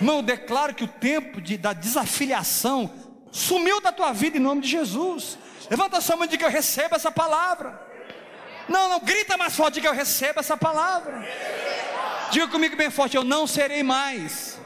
Eu 0.00 0.22
declaro 0.22 0.74
que 0.74 0.84
o 0.84 0.88
tempo 0.88 1.38
de, 1.38 1.58
da 1.58 1.74
desafiliação 1.74 2.90
sumiu 3.30 3.82
da 3.82 3.92
tua 3.92 4.14
vida 4.14 4.38
em 4.38 4.40
nome 4.40 4.62
de 4.62 4.68
Jesus. 4.68 5.36
Levanta 5.68 5.98
a 5.98 6.00
sua 6.00 6.16
mão 6.16 6.24
e 6.24 6.28
diga: 6.28 6.46
Eu 6.46 6.50
recebo 6.50 6.94
essa 6.94 7.12
palavra. 7.12 7.78
Não, 8.66 8.88
não, 8.88 9.00
grita 9.00 9.36
mais 9.36 9.54
forte, 9.54 9.74
diga: 9.74 9.88
Eu 9.88 9.94
recebo 9.94 10.40
essa 10.40 10.56
palavra. 10.56 11.28
Diga 12.30 12.48
comigo 12.48 12.76
bem 12.76 12.88
forte: 12.88 13.14
Eu 13.14 13.24
não 13.24 13.46
serei 13.46 13.82
mais 13.82 14.58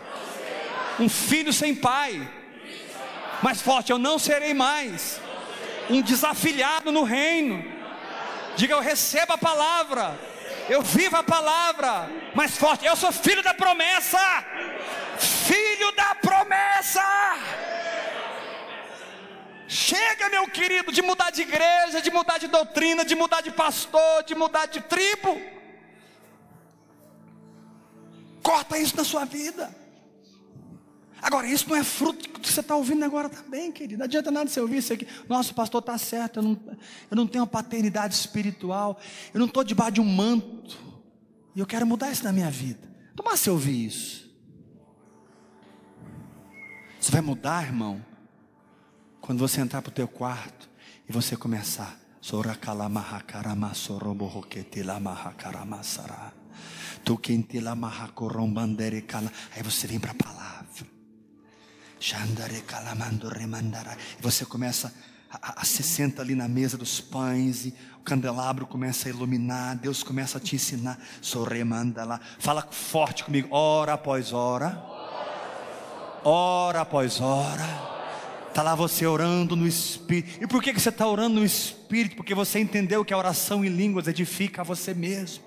um 1.01 1.09
filho 1.09 1.53
sem 1.53 1.75
pai. 1.75 2.31
Mais 3.42 3.61
forte: 3.61 3.90
Eu 3.90 3.98
não 3.98 4.20
serei 4.20 4.55
mais 4.55 5.20
um 5.90 6.01
desafiliado 6.01 6.92
no 6.92 7.03
reino. 7.03 7.82
Diga: 8.57 8.75
Eu 8.75 8.81
recebo 8.81 9.33
a 9.33 9.38
palavra. 9.38 10.19
Eu 10.69 10.83
vivo 10.83 11.17
a 11.17 11.23
palavra. 11.23 12.09
Mais 12.35 12.57
forte: 12.57 12.85
Eu 12.85 12.97
sou 12.97 13.12
filho 13.12 13.43
da 13.43 13.55
promessa. 13.55 14.19
Filho 15.19 15.93
da 15.93 16.15
promessa. 16.15 17.03
Chega, 19.69 20.29
meu 20.29 20.47
querido, 20.49 20.93
de 20.93 21.01
mudar 21.01 21.31
de 21.31 21.43
igreja, 21.43 22.03
de 22.03 22.11
mudar 22.11 22.37
de 22.38 22.47
doutrina, 22.47 23.05
de 23.05 23.15
mudar 23.15 23.41
de 23.41 23.51
pastor, 23.51 24.23
de 24.25 24.35
mudar 24.35 24.67
de 24.67 24.81
tribo. 24.83 25.41
Corta 28.43 28.77
isso 28.79 28.97
na 28.97 29.05
sua 29.05 29.25
vida. 29.25 29.82
Agora, 31.22 31.46
isso 31.46 31.68
não 31.68 31.76
é 31.76 31.85
fruto 31.85 32.28
que 32.40 32.52
você 32.52 32.58
está 32.58 32.74
ouvindo 32.74 33.04
agora 33.04 33.28
também, 33.28 33.70
querido. 33.70 33.98
Não 33.98 34.06
adianta 34.06 34.28
nada 34.28 34.50
você 34.50 34.61
ouvir 34.61 34.78
isso 34.78 34.92
aqui. 34.92 35.06
Nossa, 35.28 35.54
pastor 35.54 35.78
está 35.78 35.96
certo, 35.96 36.40
eu 36.40 36.42
não, 36.42 36.61
eu 37.11 37.16
não 37.16 37.28
tenho 37.28 37.44
uma 37.44 37.50
paternidade 37.50 38.14
espiritual, 38.14 38.98
eu 39.32 39.38
não 39.38 39.46
estou 39.46 39.62
debaixo 39.62 39.92
de 39.92 40.00
um 40.00 40.04
manto, 40.04 40.76
e 41.54 41.61
eu 41.61 41.66
quero 41.66 41.87
mudar 41.87 42.11
isso 42.11 42.24
na 42.24 42.32
minha 42.32 42.50
vida. 42.50 42.90
Tomar 43.14 43.37
você 43.37 43.48
ouvir 43.48 43.87
isso. 43.87 44.28
Você 46.98 47.12
vai 47.12 47.20
mudar, 47.20 47.64
irmão, 47.64 48.04
quando 49.20 49.38
você 49.38 49.61
entrar 49.61 49.80
para 49.80 49.90
o 49.90 49.94
teu 49.94 50.08
quarto 50.08 50.68
e 51.08 51.12
você 51.12 51.37
começar. 51.37 52.00
Aí 59.54 59.62
você 59.62 59.87
vem 59.87 60.00
para 60.00 60.11
a 60.11 60.14
palavra. 60.14 60.91
Você 64.21 64.45
começa 64.45 64.93
a, 65.31 65.62
a, 65.62 65.65
se 65.65 65.83
senta 65.83 66.23
ali 66.23 66.35
na 66.35 66.49
mesa 66.49 66.77
dos 66.77 67.01
pães 67.01 67.67
e 67.67 67.75
o 67.99 68.03
candelabro 68.03 68.67
começa 68.67 69.09
a 69.09 69.11
iluminar, 69.11 69.77
Deus 69.77 70.03
começa 70.03 70.38
a 70.38 70.41
te 70.41 70.57
ensinar. 70.57 70.99
Sorremanda 71.21 72.05
lá. 72.05 72.21
Fala 72.38 72.67
forte 72.71 73.25
comigo, 73.25 73.49
hora 73.55 73.95
após 73.95 74.33
hora. 74.33 74.83
Hora 76.25 76.83
após 76.83 77.21
hora 77.21 77.93
Está 78.53 78.62
lá 78.62 78.75
você 78.75 79.07
orando 79.07 79.57
no 79.57 79.67
Espírito. 79.67 80.45
E 80.45 80.47
por 80.47 80.62
que, 80.62 80.75
que 80.75 80.81
você 80.81 80.91
está 80.91 81.09
orando 81.09 81.41
no 81.41 81.45
Espírito? 81.45 82.17
Porque 82.17 82.35
você 82.35 82.59
entendeu 82.59 83.03
que 83.03 83.15
a 83.15 83.17
oração 83.17 83.65
em 83.65 83.69
línguas 83.71 84.07
edifica 84.07 84.61
a 84.61 84.65
você 84.65 84.93
mesmo. 84.93 85.43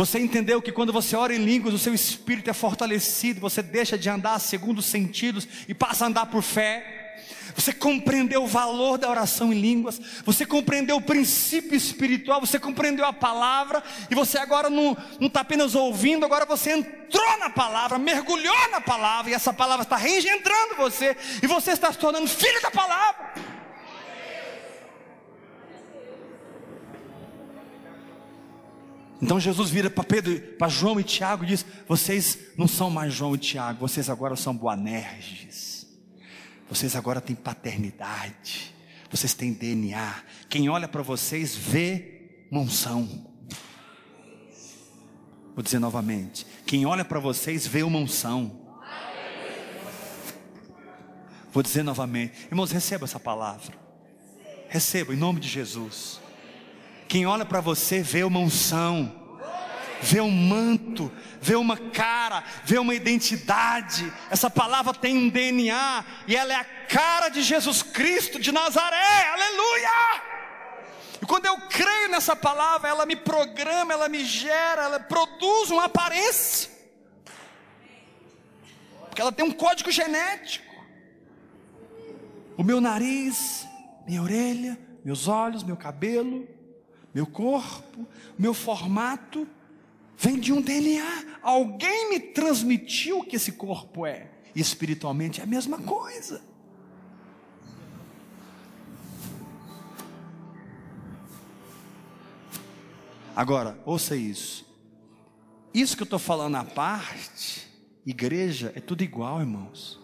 Você 0.00 0.18
entendeu 0.18 0.62
que 0.62 0.72
quando 0.72 0.94
você 0.94 1.14
ora 1.14 1.34
em 1.34 1.44
línguas, 1.44 1.74
o 1.74 1.78
seu 1.78 1.92
espírito 1.92 2.48
é 2.48 2.54
fortalecido, 2.54 3.38
você 3.38 3.62
deixa 3.62 3.98
de 3.98 4.08
andar 4.08 4.38
segundo 4.38 4.78
os 4.78 4.86
sentidos 4.86 5.46
e 5.68 5.74
passa 5.74 6.06
a 6.06 6.08
andar 6.08 6.24
por 6.24 6.42
fé. 6.42 7.18
Você 7.54 7.70
compreendeu 7.70 8.42
o 8.42 8.46
valor 8.46 8.96
da 8.96 9.10
oração 9.10 9.52
em 9.52 9.60
línguas, 9.60 10.00
você 10.24 10.46
compreendeu 10.46 10.96
o 10.96 11.02
princípio 11.02 11.76
espiritual, 11.76 12.40
você 12.40 12.58
compreendeu 12.58 13.04
a 13.04 13.12
palavra, 13.12 13.82
e 14.10 14.14
você 14.14 14.38
agora 14.38 14.70
não 14.70 14.96
está 15.20 15.40
apenas 15.40 15.74
ouvindo, 15.74 16.24
agora 16.24 16.46
você 16.46 16.70
entrou 16.70 17.38
na 17.38 17.50
palavra, 17.50 17.98
mergulhou 17.98 18.70
na 18.70 18.80
palavra, 18.80 19.30
e 19.30 19.34
essa 19.34 19.52
palavra 19.52 19.82
está 19.82 19.96
reengendrando 19.96 20.76
você, 20.78 21.14
e 21.42 21.46
você 21.46 21.72
está 21.72 21.92
se 21.92 21.98
tornando 21.98 22.26
filho 22.26 22.62
da 22.62 22.70
palavra. 22.70 23.59
Então 29.22 29.38
Jesus 29.38 29.70
vira 29.70 29.90
para 29.90 30.04
Pedro, 30.04 30.40
para 30.56 30.68
João 30.68 30.98
e 30.98 31.04
Tiago 31.04 31.44
e 31.44 31.48
diz: 31.48 31.64
Vocês 31.86 32.38
não 32.56 32.66
são 32.66 32.90
mais 32.90 33.12
João 33.12 33.34
e 33.34 33.38
Tiago, 33.38 33.80
vocês 33.80 34.08
agora 34.08 34.34
são 34.36 34.56
Boanerges. 34.56 35.86
Vocês 36.68 36.94
agora 36.94 37.20
têm 37.20 37.34
paternidade. 37.34 38.74
Vocês 39.10 39.34
têm 39.34 39.52
DNA. 39.52 40.14
Quem 40.48 40.68
olha 40.68 40.86
para 40.86 41.02
vocês 41.02 41.54
vê 41.56 42.46
monção. 42.50 43.26
Vou 45.54 45.64
dizer 45.64 45.80
novamente. 45.80 46.46
Quem 46.64 46.86
olha 46.86 47.04
para 47.04 47.18
vocês 47.18 47.66
vê 47.66 47.82
uma 47.82 47.98
unção. 47.98 48.60
Vou 51.52 51.62
dizer 51.62 51.82
novamente. 51.82 52.46
Irmãos, 52.46 52.70
receba 52.70 53.04
essa 53.04 53.18
palavra. 53.18 53.76
Receba 54.68 55.12
em 55.12 55.16
nome 55.16 55.40
de 55.40 55.48
Jesus. 55.48 56.19
Quem 57.10 57.26
olha 57.26 57.44
para 57.44 57.60
você 57.60 58.04
vê 58.04 58.22
uma 58.22 58.38
unção. 58.38 59.12
vê 60.00 60.20
um 60.20 60.30
manto, 60.30 61.10
vê 61.40 61.56
uma 61.56 61.76
cara, 61.76 62.44
vê 62.64 62.78
uma 62.78 62.94
identidade. 62.94 64.10
Essa 64.30 64.48
palavra 64.48 64.94
tem 64.94 65.18
um 65.18 65.28
DNA 65.28 66.04
e 66.28 66.36
ela 66.36 66.52
é 66.52 66.56
a 66.56 66.64
cara 66.64 67.28
de 67.28 67.42
Jesus 67.42 67.82
Cristo 67.82 68.38
de 68.38 68.52
Nazaré. 68.52 69.28
Aleluia! 69.28 70.22
E 71.20 71.26
quando 71.26 71.46
eu 71.46 71.58
creio 71.62 72.10
nessa 72.10 72.36
palavra, 72.36 72.88
ela 72.88 73.04
me 73.04 73.16
programa, 73.16 73.92
ela 73.92 74.08
me 74.08 74.24
gera, 74.24 74.84
ela 74.84 75.00
produz 75.00 75.68
uma 75.68 75.86
aparência. 75.86 76.70
Porque 79.06 79.20
ela 79.20 79.32
tem 79.32 79.44
um 79.44 79.50
código 79.50 79.90
genético. 79.90 80.72
O 82.56 82.62
meu 82.62 82.80
nariz, 82.80 83.66
minha 84.06 84.22
orelha, 84.22 84.78
meus 85.04 85.26
olhos, 85.26 85.64
meu 85.64 85.76
cabelo, 85.76 86.48
meu 87.14 87.26
corpo, 87.26 88.06
meu 88.38 88.54
formato, 88.54 89.46
vem 90.16 90.38
de 90.38 90.52
um 90.52 90.60
DNA. 90.60 91.38
Alguém 91.42 92.10
me 92.10 92.20
transmitiu 92.20 93.24
que 93.24 93.36
esse 93.36 93.52
corpo 93.52 94.06
é. 94.06 94.30
Espiritualmente 94.54 95.40
é 95.40 95.44
a 95.44 95.46
mesma 95.46 95.78
coisa. 95.78 96.42
Agora, 103.34 103.80
ouça 103.84 104.14
isso. 104.16 104.66
Isso 105.72 105.96
que 105.96 106.02
eu 106.02 106.04
estou 106.04 106.18
falando 106.18 106.56
à 106.56 106.64
parte, 106.64 107.66
igreja, 108.04 108.72
é 108.74 108.80
tudo 108.80 109.02
igual, 109.02 109.40
irmãos. 109.40 110.00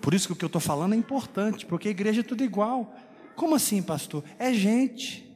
Por 0.00 0.14
isso 0.14 0.26
que 0.26 0.32
o 0.32 0.36
que 0.36 0.44
eu 0.44 0.48
estou 0.48 0.60
falando 0.60 0.94
é 0.94 0.96
importante, 0.96 1.64
porque 1.64 1.88
a 1.88 1.90
igreja 1.90 2.20
é 2.20 2.24
tudo 2.24 2.42
igual. 2.42 2.92
Como 3.34 3.54
assim, 3.54 3.82
pastor? 3.82 4.24
É 4.38 4.52
gente, 4.52 5.28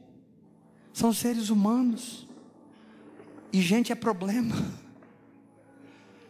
são 0.93 1.13
seres 1.13 1.49
humanos, 1.49 2.27
e 3.51 3.61
gente 3.61 3.91
é 3.91 3.95
problema. 3.95 4.55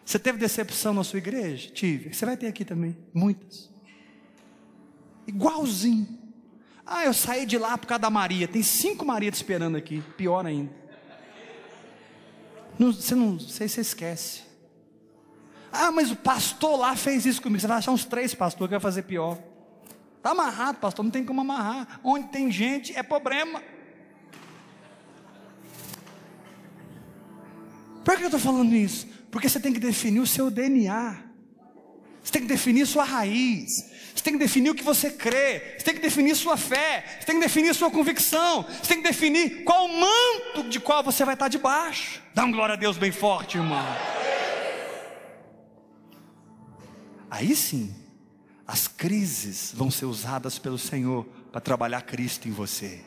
Você 0.06 0.18
teve 0.18 0.38
decepção 0.38 0.94
na 0.94 1.04
sua 1.04 1.18
igreja? 1.18 1.70
Tive. 1.70 2.14
Você 2.14 2.26
vai 2.26 2.38
ter 2.38 2.48
aqui 2.48 2.64
também, 2.64 2.98
muitas. 3.14 3.70
Igualzinho. 5.28 6.08
Ah, 6.86 7.04
eu 7.04 7.14
saí 7.14 7.46
de 7.46 7.58
lá 7.58 7.78
por 7.78 7.88
causa 7.88 8.04
da 8.04 8.10
Maria. 8.10 8.48
Tem 8.48 8.64
cinco 8.64 9.06
Marias 9.06 9.36
esperando 9.36 9.76
aqui. 9.76 10.02
Pior 10.16 10.46
ainda. 10.46 10.72
Não, 12.80 12.94
você 12.94 13.14
não 13.14 13.38
sei, 13.38 13.68
você 13.68 13.82
esquece. 13.82 14.44
Ah, 15.70 15.92
mas 15.92 16.12
o 16.12 16.16
pastor 16.16 16.80
lá 16.80 16.96
fez 16.96 17.26
isso 17.26 17.42
comigo. 17.42 17.60
Você 17.60 17.68
vai 17.68 17.78
achar 17.78 17.92
uns 17.92 18.06
três 18.06 18.34
pastores 18.34 18.70
que 18.70 18.76
vai 18.76 18.80
fazer 18.80 19.02
pior. 19.02 19.38
Está 20.18 20.32
amarrado, 20.32 20.80
pastor, 20.80 21.04
não 21.04 21.12
tem 21.12 21.24
como 21.24 21.42
amarrar. 21.42 22.00
Onde 22.04 22.28
tem 22.28 22.52
gente 22.52 22.96
é 22.96 23.02
problema. 23.02 23.64
Por 28.04 28.18
que 28.18 28.24
eu 28.24 28.28
estou 28.28 28.40
falando 28.40 28.74
isso? 28.74 29.08
Porque 29.32 29.50
você 29.50 29.60
tem 29.60 29.74
que 29.74 29.80
definir 29.80 30.20
o 30.20 30.28
seu 30.28 30.50
DNA. 30.50 31.18
Você 32.24 32.32
tem 32.32 32.42
que 32.42 32.48
definir 32.48 32.86
sua 32.86 33.04
raiz. 33.04 33.90
Você 34.16 34.24
tem 34.24 34.34
que 34.34 34.40
definir 34.40 34.70
o 34.70 34.76
que 34.76 34.84
você 34.84 35.12
crê. 35.12 35.76
Você 35.78 35.86
tem 35.86 35.94
que 35.94 36.02
definir 36.02 36.36
sua 36.36 36.58
fé. 36.58 37.06
Você 37.20 37.26
tem 37.26 37.36
que 37.36 37.42
definir 37.42 37.74
sua 37.76 37.92
convicção. 37.92 38.64
Você 38.64 38.88
tem 38.88 39.02
que 39.02 39.08
definir 39.08 39.64
qual 39.64 39.88
manto 39.88 40.70
de 40.70 40.80
qual 40.80 41.04
você 41.04 41.24
vai 41.24 41.36
estar 41.36 41.48
debaixo. 41.48 42.22
Dá 42.34 42.44
um 42.44 42.52
glória 42.52 42.74
a 42.74 42.78
Deus 42.78 42.98
bem 42.98 43.12
forte, 43.12 43.58
irmão. 43.58 43.86
Aí 47.30 47.56
sim, 47.56 47.94
as 48.68 48.88
crises 48.88 49.74
vão 49.74 49.90
ser 49.90 50.06
usadas 50.06 50.60
pelo 50.60 50.78
Senhor 50.78 51.26
para 51.52 51.62
trabalhar 51.62 52.02
Cristo 52.02 52.50
em 52.50 52.52
você. 52.52 53.00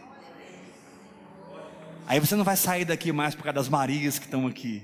Aí 2.06 2.18
você 2.18 2.34
não 2.34 2.44
vai 2.44 2.56
sair 2.56 2.84
daqui 2.86 3.12
mais 3.12 3.34
por 3.34 3.44
causa 3.44 3.54
das 3.54 3.68
Marias 3.68 4.18
que 4.18 4.24
estão 4.24 4.46
aqui. 4.46 4.82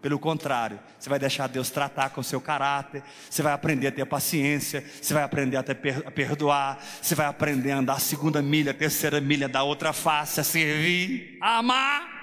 Pelo 0.00 0.18
contrário, 0.18 0.80
você 0.98 1.08
vai 1.08 1.18
deixar 1.18 1.46
Deus 1.46 1.70
tratar 1.70 2.10
com 2.10 2.20
o 2.20 2.24
seu 2.24 2.40
caráter, 2.40 3.02
você 3.30 3.42
vai 3.42 3.52
aprender 3.52 3.86
a 3.86 3.92
ter 3.92 4.04
paciência, 4.04 4.84
você 5.00 5.14
vai 5.14 5.22
aprender 5.22 5.56
a, 5.56 5.62
ter, 5.62 6.06
a 6.06 6.10
perdoar, 6.10 6.82
você 7.00 7.14
vai 7.14 7.26
aprender 7.26 7.70
a 7.72 7.78
andar 7.78 7.94
a 7.94 8.00
segunda 8.00 8.42
milha, 8.42 8.72
a 8.72 8.74
terceira 8.74 9.20
milha 9.20 9.48
da 9.48 9.62
outra 9.62 9.92
face, 9.92 10.40
a 10.40 10.44
servir, 10.44 11.38
a 11.40 11.58
amar. 11.58 12.13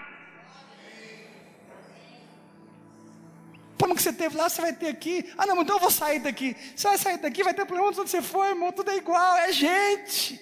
Que 4.01 4.09
você 4.09 4.13
teve 4.13 4.35
lá, 4.35 4.49
você 4.49 4.61
vai 4.61 4.73
ter 4.73 4.87
aqui. 4.87 5.31
Ah, 5.37 5.45
não, 5.45 5.61
então 5.61 5.75
eu 5.75 5.79
vou 5.79 5.91
sair 5.91 6.19
daqui. 6.19 6.55
Você 6.75 6.87
vai 6.87 6.97
sair 6.97 7.17
daqui, 7.17 7.43
vai 7.43 7.53
ter 7.53 7.65
problema 7.65 7.89
onde 7.89 7.97
você 7.97 8.21
for, 8.21 8.45
irmão, 8.45 8.71
tudo 8.71 8.89
é 8.89 8.97
igual, 8.97 9.37
é 9.37 9.51
gente. 9.51 10.41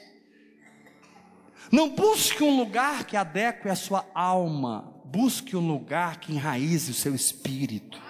Não 1.71 1.89
busque 1.89 2.43
um 2.43 2.57
lugar 2.57 3.03
que 3.03 3.15
adeque 3.17 3.67
a 3.69 3.75
sua 3.75 4.05
alma, 4.15 4.93
busque 5.05 5.55
um 5.55 5.67
lugar 5.67 6.19
que 6.19 6.33
enraize 6.33 6.89
o 6.91 6.95
seu 6.95 7.13
espírito. 7.13 8.01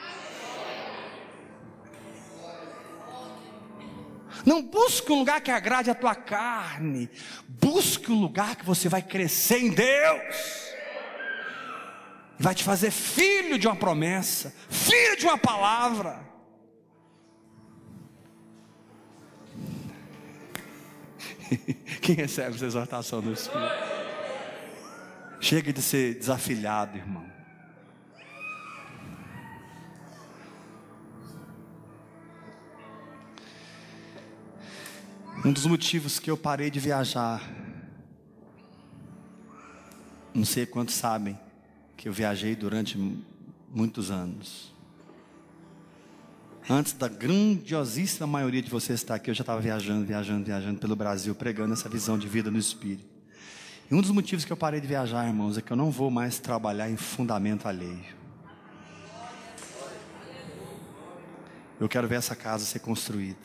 Não 4.45 4.61
busque 4.61 5.11
um 5.11 5.19
lugar 5.19 5.41
que 5.41 5.51
agrade 5.51 5.89
a 5.89 5.95
tua 5.95 6.15
carne, 6.15 7.09
busque 7.47 8.09
um 8.09 8.21
lugar 8.21 8.55
que 8.55 8.65
você 8.65 8.87
vai 8.87 9.01
crescer 9.01 9.59
em 9.59 9.69
Deus 9.69 10.68
vai 12.39 12.55
te 12.55 12.63
fazer 12.63 12.89
filho 12.89 13.59
de 13.59 13.67
uma 13.67 13.75
promessa, 13.75 14.55
filho 14.69 15.17
de 15.17 15.25
uma 15.25 15.37
palavra. 15.37 16.25
Quem 22.01 22.15
recebe 22.15 22.55
essa 22.55 22.65
exortação 22.65 23.21
do 23.21 23.33
Espírito? 23.33 23.73
Chega 25.41 25.73
de 25.73 25.81
ser 25.81 26.17
desafilhado, 26.17 26.97
irmão. 26.97 27.27
Um 35.43 35.51
dos 35.51 35.65
motivos 35.65 36.19
que 36.19 36.29
eu 36.29 36.37
parei 36.37 36.69
de 36.69 36.79
viajar, 36.79 37.41
não 40.33 40.43
sei 40.43 40.65
quantos 40.65 40.95
sabem, 40.95 41.39
que 41.99 42.07
eu 42.07 42.13
viajei 42.13 42.55
durante 42.55 42.97
muitos 43.69 44.09
anos. 44.09 44.73
Antes 46.69 46.93
da 46.93 47.09
grandiosíssima 47.09 48.25
maioria 48.25 48.61
de 48.61 48.69
vocês 48.69 49.01
estar 49.01 49.15
aqui, 49.15 49.29
eu 49.29 49.33
já 49.35 49.41
estava 49.41 49.59
viajando, 49.59 50.05
viajando, 50.05 50.45
viajando 50.45 50.79
pelo 50.79 50.95
Brasil, 50.95 51.35
pregando 51.35 51.73
essa 51.73 51.89
visão 51.89 52.17
de 52.17 52.25
vida 52.25 52.49
no 52.49 52.57
Espírito. 52.57 53.03
E 53.91 53.93
um 53.93 53.99
dos 53.99 54.11
motivos 54.11 54.45
que 54.45 54.53
eu 54.53 54.55
parei 54.55 54.79
de 54.79 54.87
viajar, 54.87 55.27
irmãos, 55.27 55.57
é 55.57 55.61
que 55.61 55.73
eu 55.73 55.75
não 55.75 55.91
vou 55.91 56.09
mais 56.09 56.39
trabalhar 56.39 56.89
em 56.89 56.95
fundamento 56.95 57.67
alheio. 57.67 58.17
Eu 61.81 61.89
quero 61.89 62.07
ver 62.07 62.15
essa 62.15 62.35
casa 62.35 62.63
ser 62.63 62.79
construída. 62.79 63.39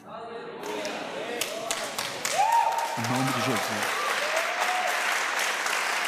Em 2.98 3.02
nome 3.02 3.32
de 3.32 3.40
Jesus. 3.40 3.84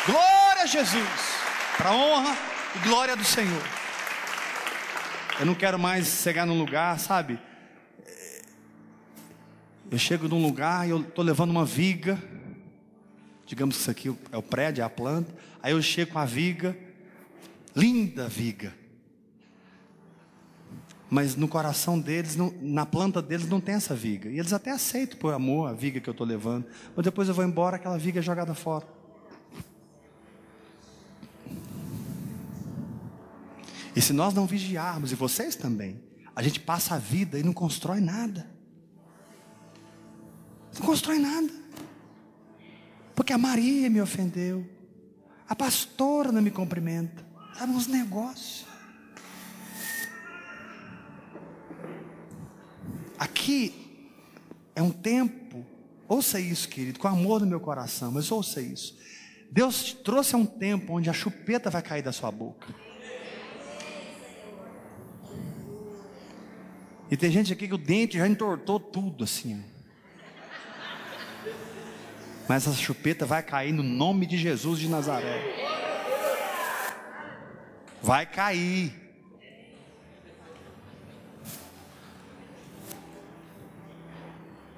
Glória 0.06 0.62
a 0.62 0.66
Jesus 0.66 1.35
para 1.76 1.92
honra 1.92 2.36
e 2.74 2.78
glória 2.88 3.16
do 3.16 3.24
Senhor. 3.24 3.62
Eu 5.38 5.44
não 5.44 5.54
quero 5.54 5.78
mais 5.78 6.06
chegar 6.06 6.46
num 6.46 6.58
lugar, 6.58 6.98
sabe? 6.98 7.38
Eu 9.90 9.98
chego 9.98 10.26
num 10.26 10.42
lugar 10.42 10.86
e 10.86 10.90
eu 10.90 11.00
estou 11.00 11.24
levando 11.24 11.50
uma 11.50 11.64
viga. 11.64 12.18
Digamos 13.44 13.76
que 13.76 13.82
isso 13.82 13.90
aqui 13.90 14.16
é 14.32 14.36
o 14.36 14.42
prédio, 14.42 14.82
é 14.82 14.84
a 14.84 14.90
planta. 14.90 15.32
Aí 15.62 15.72
eu 15.72 15.82
chego 15.82 16.12
com 16.12 16.18
a 16.18 16.24
viga, 16.24 16.76
linda 17.74 18.26
viga. 18.28 18.74
Mas 21.08 21.36
no 21.36 21.46
coração 21.46 22.00
deles, 22.00 22.36
na 22.60 22.84
planta 22.84 23.22
deles 23.22 23.48
não 23.48 23.60
tem 23.60 23.76
essa 23.76 23.94
viga. 23.94 24.28
E 24.28 24.38
eles 24.38 24.52
até 24.52 24.72
aceitam 24.72 25.18
por 25.18 25.32
amor 25.32 25.68
a 25.68 25.72
viga 25.72 26.00
que 26.00 26.08
eu 26.08 26.12
estou 26.12 26.26
levando. 26.26 26.66
Mas 26.96 27.04
depois 27.04 27.28
eu 27.28 27.34
vou 27.34 27.44
embora, 27.44 27.76
aquela 27.76 27.98
viga 27.98 28.18
é 28.18 28.22
jogada 28.22 28.54
fora. 28.54 28.95
E 33.96 34.02
se 34.02 34.12
nós 34.12 34.34
não 34.34 34.46
vigiarmos, 34.46 35.10
e 35.10 35.14
vocês 35.14 35.56
também, 35.56 35.98
a 36.34 36.42
gente 36.42 36.60
passa 36.60 36.96
a 36.96 36.98
vida 36.98 37.38
e 37.38 37.42
não 37.42 37.54
constrói 37.54 37.98
nada. 37.98 38.46
Não 40.74 40.84
constrói 40.84 41.18
nada. 41.18 41.50
Porque 43.14 43.32
a 43.32 43.38
Maria 43.38 43.88
me 43.88 43.98
ofendeu. 44.02 44.68
A 45.48 45.56
pastora 45.56 46.30
não 46.30 46.42
me 46.42 46.50
cumprimenta. 46.50 47.24
Sabe 47.56 47.72
uns 47.72 47.86
negócios. 47.86 48.66
Aqui 53.18 54.12
é 54.74 54.82
um 54.82 54.90
tempo, 54.90 55.64
ouça 56.06 56.38
isso, 56.38 56.68
querido, 56.68 56.98
com 56.98 57.08
amor 57.08 57.40
no 57.40 57.46
meu 57.46 57.60
coração, 57.60 58.12
mas 58.12 58.30
ouça 58.30 58.60
isso. 58.60 58.98
Deus 59.50 59.84
te 59.84 59.96
trouxe 59.96 60.34
a 60.34 60.38
um 60.38 60.44
tempo 60.44 60.92
onde 60.92 61.08
a 61.08 61.14
chupeta 61.14 61.70
vai 61.70 61.80
cair 61.80 62.02
da 62.02 62.12
sua 62.12 62.30
boca. 62.30 62.66
E 67.10 67.16
tem 67.16 67.30
gente 67.30 67.52
aqui 67.52 67.68
que 67.68 67.74
o 67.74 67.78
dente 67.78 68.18
já 68.18 68.26
entortou 68.26 68.80
tudo 68.80 69.24
assim. 69.24 69.64
Mas 72.48 72.66
essa 72.66 72.76
chupeta 72.76 73.26
vai 73.26 73.42
cair 73.42 73.72
no 73.72 73.82
nome 73.82 74.26
de 74.26 74.36
Jesus 74.36 74.78
de 74.78 74.88
Nazaré. 74.88 75.42
Vai 78.02 78.26
cair. 78.26 78.94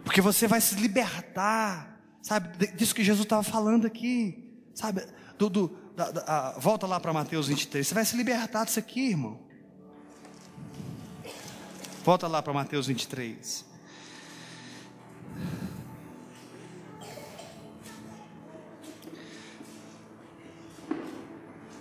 Porque 0.05 0.21
você 0.21 0.47
vai 0.47 0.61
se 0.61 0.75
libertar, 0.77 2.01
sabe, 2.23 2.67
disso 2.69 2.95
que 2.95 3.05
Jesus 3.05 3.25
estava 3.25 3.43
falando 3.43 3.87
aqui, 3.87 4.51
sabe, 4.75 5.07
do, 5.37 5.51
do 5.51 5.79
da, 5.95 6.11
da, 6.11 6.59
volta 6.59 6.87
lá 6.87 6.99
para 6.99 7.13
Mateus 7.13 7.49
23, 7.49 7.87
você 7.87 7.95
vai 7.95 8.05
se 8.05 8.17
libertar 8.17 8.65
disso 8.65 8.79
aqui, 8.79 9.11
irmão. 9.11 9.48
Volta 12.09 12.27
lá 12.27 12.43
para 12.43 12.55
Mateus 12.55 12.87
23. 12.87 13.67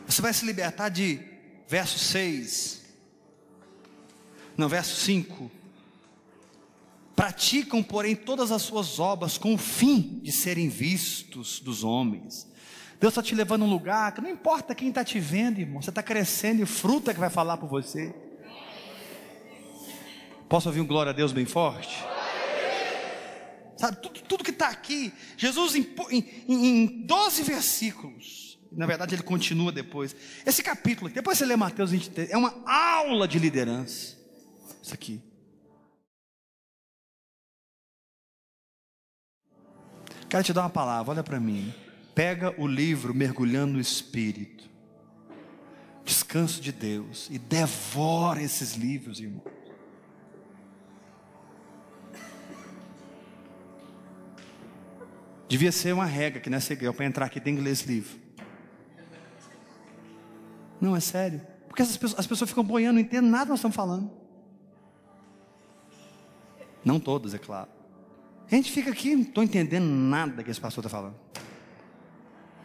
Você 0.06 0.22
vai 0.22 0.34
se 0.34 0.46
libertar 0.46 0.90
de 0.90 1.22
verso 1.66 1.98
6. 1.98 2.84
Não, 4.58 4.68
verso 4.68 4.98
5. 4.98 5.50
Praticam, 7.16 7.82
porém, 7.82 8.14
todas 8.14 8.52
as 8.52 8.64
suas 8.64 9.00
obras 9.00 9.38
com 9.38 9.54
o 9.54 9.58
fim 9.58 10.20
de 10.22 10.34
serem 10.34 10.68
vistos 10.68 11.62
dos 11.62 11.86
homens. 11.86 12.52
Deus 13.00 13.12
está 13.12 13.24
te 13.24 13.34
levando 13.34 13.62
a 13.62 13.66
um 13.66 13.70
lugar 13.70 14.12
que 14.12 14.20
não 14.20 14.30
importa 14.30 14.76
quem 14.76 14.90
está 14.90 15.06
te 15.06 15.22
vendo, 15.22 15.62
irmão, 15.62 15.82
você 15.82 15.90
está 15.90 16.04
crescendo 16.04 16.60
e 16.60 16.64
o 16.64 16.68
fruto 16.68 17.10
é 17.10 17.14
que 17.14 17.20
vai 17.22 17.30
falar 17.30 17.56
por 17.56 17.70
você. 17.70 18.27
Posso 20.50 20.70
ouvir 20.70 20.82
um 20.82 20.88
glória 20.88 21.10
a 21.10 21.14
Deus 21.14 21.34
bem 21.34 21.46
forte? 21.46 22.04
Sabe, 23.78 24.02
tudo, 24.02 24.22
tudo 24.22 24.44
que 24.44 24.50
está 24.50 24.70
aqui, 24.70 25.14
Jesus 25.38 25.76
em, 25.76 25.88
em, 26.10 26.26
em 26.48 27.06
12 27.06 27.44
versículos, 27.44 28.58
na 28.72 28.88
verdade 28.88 29.14
ele 29.14 29.22
continua 29.22 29.72
depois. 29.72 30.16
Esse 30.46 30.64
capítulo, 30.64 31.10
depois 31.10 31.38
você 31.38 31.46
lê 31.46 31.56
Mateus 31.56 31.92
23, 31.92 32.32
é 32.32 32.38
uma 32.38 32.64
aula 32.66 33.28
de 33.28 33.38
liderança. 33.38 34.18
Isso 34.82 34.94
aqui. 34.94 35.22
Quero 40.28 40.44
te 40.44 40.54
dar 40.54 40.62
uma 40.62 40.70
palavra, 40.70 41.12
olha 41.12 41.24
para 41.24 41.40
mim. 41.40 41.74
Pega 42.16 42.54
o 42.60 42.66
livro 42.66 43.14
mergulhando 43.14 43.74
no 43.74 43.80
Espírito. 43.80 44.68
Descanso 46.04 46.60
de 46.60 46.72
Deus 46.72 47.28
e 47.30 47.38
devora 47.38 48.42
esses 48.42 48.74
livros, 48.74 49.20
irmão. 49.20 49.44
Devia 55.48 55.72
ser 55.72 55.94
uma 55.94 56.06
regra 56.06 56.42
que 56.42 56.50
nessa 56.50 56.74
igreja, 56.74 56.94
para 56.94 57.06
entrar 57.06 57.26
aqui 57.26 57.40
tem 57.40 57.54
inglês 57.54 57.82
livro. 57.82 58.18
Não, 60.80 60.96
é 60.96 61.00
sério. 61.00 61.42
Porque 61.68 61.82
as 61.82 61.96
pessoas, 61.96 62.20
as 62.20 62.28
pessoas 62.28 62.50
ficam 62.50 62.64
boiando, 62.64 62.96
não 62.96 63.02
entendem 63.02 63.30
nada 63.30 63.46
que 63.46 63.52
nós 63.52 63.60
estamos 63.60 63.76
falando. 63.76 64.12
Não 66.84 67.00
todas, 67.00 67.34
é 67.34 67.38
claro. 67.38 67.70
A 68.50 68.56
gente 68.56 68.72
fica 68.72 68.92
aqui, 68.92 69.16
não 69.16 69.24
estou 69.24 69.44
entendendo 69.44 69.86
nada 69.86 70.44
que 70.44 70.50
esse 70.50 70.60
pastor 70.60 70.86
está 70.86 70.90
falando. 70.90 71.16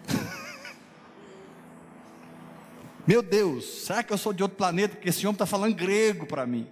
Meu 3.07 3.23
Deus, 3.23 3.85
será 3.85 4.03
que 4.03 4.13
eu 4.13 4.19
sou 4.19 4.33
de 4.33 4.43
outro 4.43 4.57
planeta? 4.57 4.95
Porque 4.95 5.09
esse 5.09 5.27
homem 5.27 5.35
está 5.35 5.47
falando 5.47 5.75
grego 5.75 6.27
para 6.27 6.47
mim. 6.47 6.69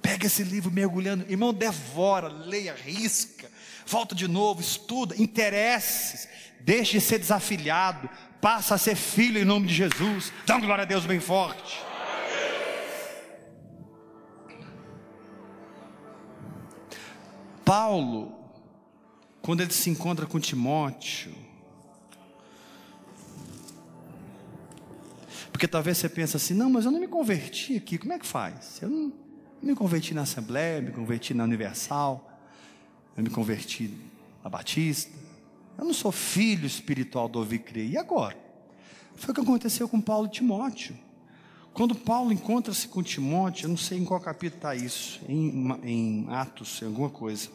Pega 0.00 0.26
esse 0.26 0.44
livro 0.44 0.70
mergulhando, 0.70 1.24
irmão, 1.28 1.52
devora, 1.52 2.28
leia, 2.28 2.74
risca, 2.74 3.50
volta 3.86 4.14
de 4.14 4.28
novo, 4.28 4.60
estuda, 4.60 5.14
interesse, 5.20 6.28
deixe 6.60 6.98
de 6.98 7.00
ser 7.00 7.18
desafiliado, 7.18 8.08
passa 8.40 8.74
a 8.74 8.78
ser 8.78 8.96
filho 8.96 9.40
em 9.40 9.44
nome 9.44 9.66
de 9.66 9.74
Jesus. 9.74 10.32
Dá 10.46 10.56
uma 10.56 10.66
glória 10.66 10.82
a 10.82 10.86
Deus 10.86 11.06
bem 11.06 11.20
forte. 11.20 11.80
Paulo, 17.64 18.34
quando 19.40 19.60
ele 19.60 19.72
se 19.72 19.88
encontra 19.88 20.26
com 20.26 20.40
Timóteo, 20.40 21.32
porque 25.52 25.68
talvez 25.68 25.98
você 25.98 26.08
pense 26.08 26.36
assim, 26.36 26.54
não, 26.54 26.68
mas 26.68 26.84
eu 26.84 26.90
não 26.90 26.98
me 26.98 27.06
converti 27.06 27.76
aqui, 27.76 27.96
como 27.96 28.12
é 28.12 28.18
que 28.18 28.26
faz? 28.26 28.82
Eu 28.82 28.90
não 28.90 29.12
me 29.62 29.76
converti 29.76 30.12
na 30.12 30.22
Assembleia, 30.22 30.80
me 30.80 30.90
converti 30.90 31.32
na 31.34 31.44
Universal, 31.44 32.31
eu 33.16 33.22
me 33.22 33.30
converti 33.30 33.90
na 34.42 34.50
Batista, 34.50 35.12
eu 35.78 35.84
não 35.84 35.94
sou 35.94 36.12
filho 36.12 36.66
espiritual 36.66 37.28
do 37.28 37.38
ouvir 37.38 37.60
crer, 37.60 37.90
e 37.90 37.96
agora? 37.96 38.36
Foi 39.16 39.30
o 39.30 39.34
que 39.34 39.40
aconteceu 39.40 39.88
com 39.88 40.00
Paulo 40.00 40.26
e 40.26 40.30
Timóteo. 40.30 40.96
Quando 41.72 41.94
Paulo 41.94 42.32
encontra-se 42.32 42.86
com 42.88 43.02
Timóteo, 43.02 43.64
eu 43.64 43.70
não 43.70 43.76
sei 43.76 43.98
em 43.98 44.04
qual 44.04 44.20
capítulo 44.20 44.58
está 44.58 44.74
isso, 44.74 45.20
em, 45.28 45.72
em 45.82 46.26
Atos, 46.28 46.82
em 46.82 46.86
alguma 46.86 47.08
coisa. 47.08 47.48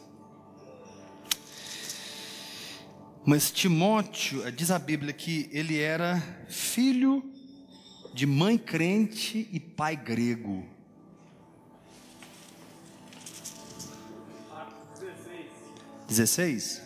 Mas 3.24 3.50
Timóteo, 3.50 4.50
diz 4.50 4.70
a 4.70 4.78
Bíblia 4.78 5.12
que 5.12 5.48
ele 5.52 5.78
era 5.78 6.20
filho 6.48 7.22
de 8.14 8.26
mãe 8.26 8.56
crente 8.56 9.48
e 9.52 9.60
pai 9.60 9.94
grego. 9.94 10.64
Dezesseis. 16.08 16.80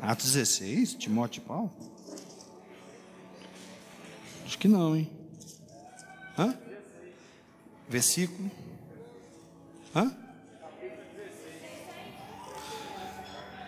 Atos 0.00 0.32
16, 0.32 0.94
Timóteo 0.94 1.42
e 1.42 1.44
Paulo? 1.44 1.70
Acho 4.46 4.58
que 4.58 4.66
não, 4.66 4.96
hein? 4.96 5.10
Hã? 6.38 6.58
Versículo. 7.90 8.50
Hã? 9.94 10.16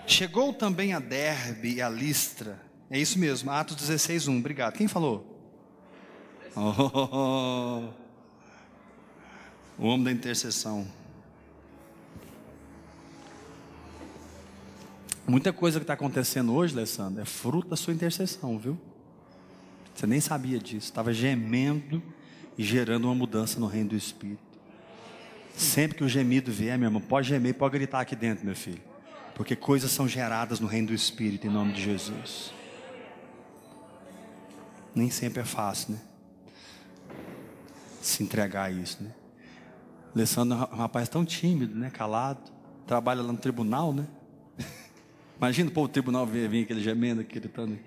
Chegou 0.07 0.55
também 0.55 0.95
a 0.95 0.99
Derbe 0.99 1.75
e 1.75 1.83
a 1.83 1.91
Listra. 1.91 2.59
É 2.89 2.99
isso 2.99 3.19
mesmo, 3.19 3.51
Atos 3.51 3.77
16, 3.77 4.29
1. 4.29 4.39
Obrigado. 4.39 4.79
Quem 4.79 4.89
falou? 4.89 5.27
Oh, 6.57 8.00
o 9.81 9.87
homem 9.87 10.05
da 10.05 10.13
intercessão. 10.13 10.87
Muita 15.27 15.53
coisa 15.55 15.79
que 15.79 15.85
está 15.85 15.95
acontecendo 15.95 16.55
hoje, 16.55 16.75
Alessandro, 16.75 17.23
é 17.23 17.25
fruto 17.25 17.69
da 17.69 17.77
sua 17.77 17.95
intercessão, 17.95 18.59
viu? 18.59 18.79
Você 19.95 20.07
nem 20.07 20.21
sabia 20.21 20.59
disso. 20.59 20.87
Estava 20.87 21.15
gemendo 21.15 22.03
e 22.59 22.63
gerando 22.63 23.07
uma 23.07 23.15
mudança 23.15 23.59
no 23.59 23.67
reino 23.67 23.91
do 23.91 23.97
Espírito. 23.97 24.43
Sempre 25.57 25.97
que 25.97 26.05
o 26.05 26.09
gemido 26.09 26.53
vier, 26.53 26.79
meu 26.79 26.89
irmão, 26.89 27.01
pode 27.01 27.29
gemer, 27.29 27.55
pode 27.55 27.73
gritar 27.73 28.01
aqui 28.01 28.15
dentro, 28.15 28.45
meu 28.45 28.57
filho. 28.57 28.83
Porque 29.35 29.57
coisas 29.57 29.91
são 29.91 30.07
geradas 30.07 30.61
no 30.61 30.67
reino 30.67 30.89
do 30.89 30.95
Espírito, 30.95 31.47
em 31.47 31.51
nome 31.51 31.73
de 31.73 31.83
Jesus. 31.83 32.53
Nem 34.95 35.11
sempre 35.11 35.41
é 35.41 35.45
fácil, 35.45 35.95
né? 35.95 36.01
Se 38.03 38.23
entregar 38.23 38.65
a 38.65 38.71
isso, 38.71 39.03
né? 39.03 39.15
Alessandro 40.15 40.57
é 40.57 40.75
um 40.75 40.77
rapaz 40.77 41.09
tão 41.09 41.25
tímido, 41.25 41.75
né? 41.75 41.91
Calado. 41.91 42.51
Trabalha 42.87 43.23
lá 43.23 43.33
no 43.33 43.39
tribunal, 43.39 43.93
né? 43.93 44.07
Imagina 45.39 45.71
o 45.71 45.73
povo 45.73 45.89
do 45.89 45.93
tribunal 45.93 46.27
vir, 46.27 46.49
vir 46.49 46.65
aquele 46.65 46.83
gemendo, 46.83 47.25
gritando. 47.25 47.79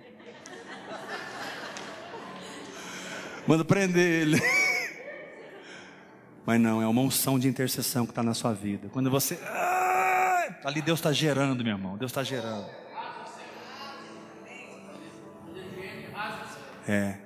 Manda 3.46 3.66
prender 3.66 4.22
ele. 4.22 4.42
Mas 6.46 6.60
não, 6.60 6.82
é 6.82 6.88
uma 6.88 7.02
unção 7.02 7.38
de 7.38 7.48
intercessão 7.48 8.06
que 8.06 8.12
está 8.12 8.24
na 8.24 8.34
sua 8.34 8.54
vida. 8.54 8.90
Quando 8.90 9.10
você. 9.10 9.38
Ah, 9.46 10.56
ali 10.64 10.82
Deus 10.82 11.00
está 11.00 11.12
gerando, 11.12 11.64
meu 11.64 11.74
irmão. 11.74 11.98
Deus 11.98 12.12
está 12.12 12.24
gerando. 12.24 12.70
É. 16.88 17.23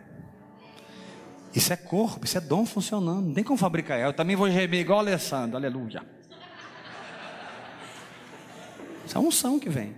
Isso 1.58 1.74
é 1.74 1.76
corpo, 1.76 2.24
isso 2.24 2.38
é 2.38 2.42
dom 2.42 2.68
funcionando. 2.68 3.26
Não 3.26 3.34
tem 3.34 3.44
como 3.44 3.58
fabricar. 3.58 4.00
Eu 4.00 4.14
também 4.14 4.36
vou 4.36 4.48
gemer 4.48 4.80
igual 4.80 5.00
Alessandro. 5.00 5.58
Aleluia. 5.58 6.04
Isso 9.04 9.16
é 9.16 9.18
a 9.18 9.20
unção 9.20 9.58
que 9.58 9.68
vem. 9.68 9.96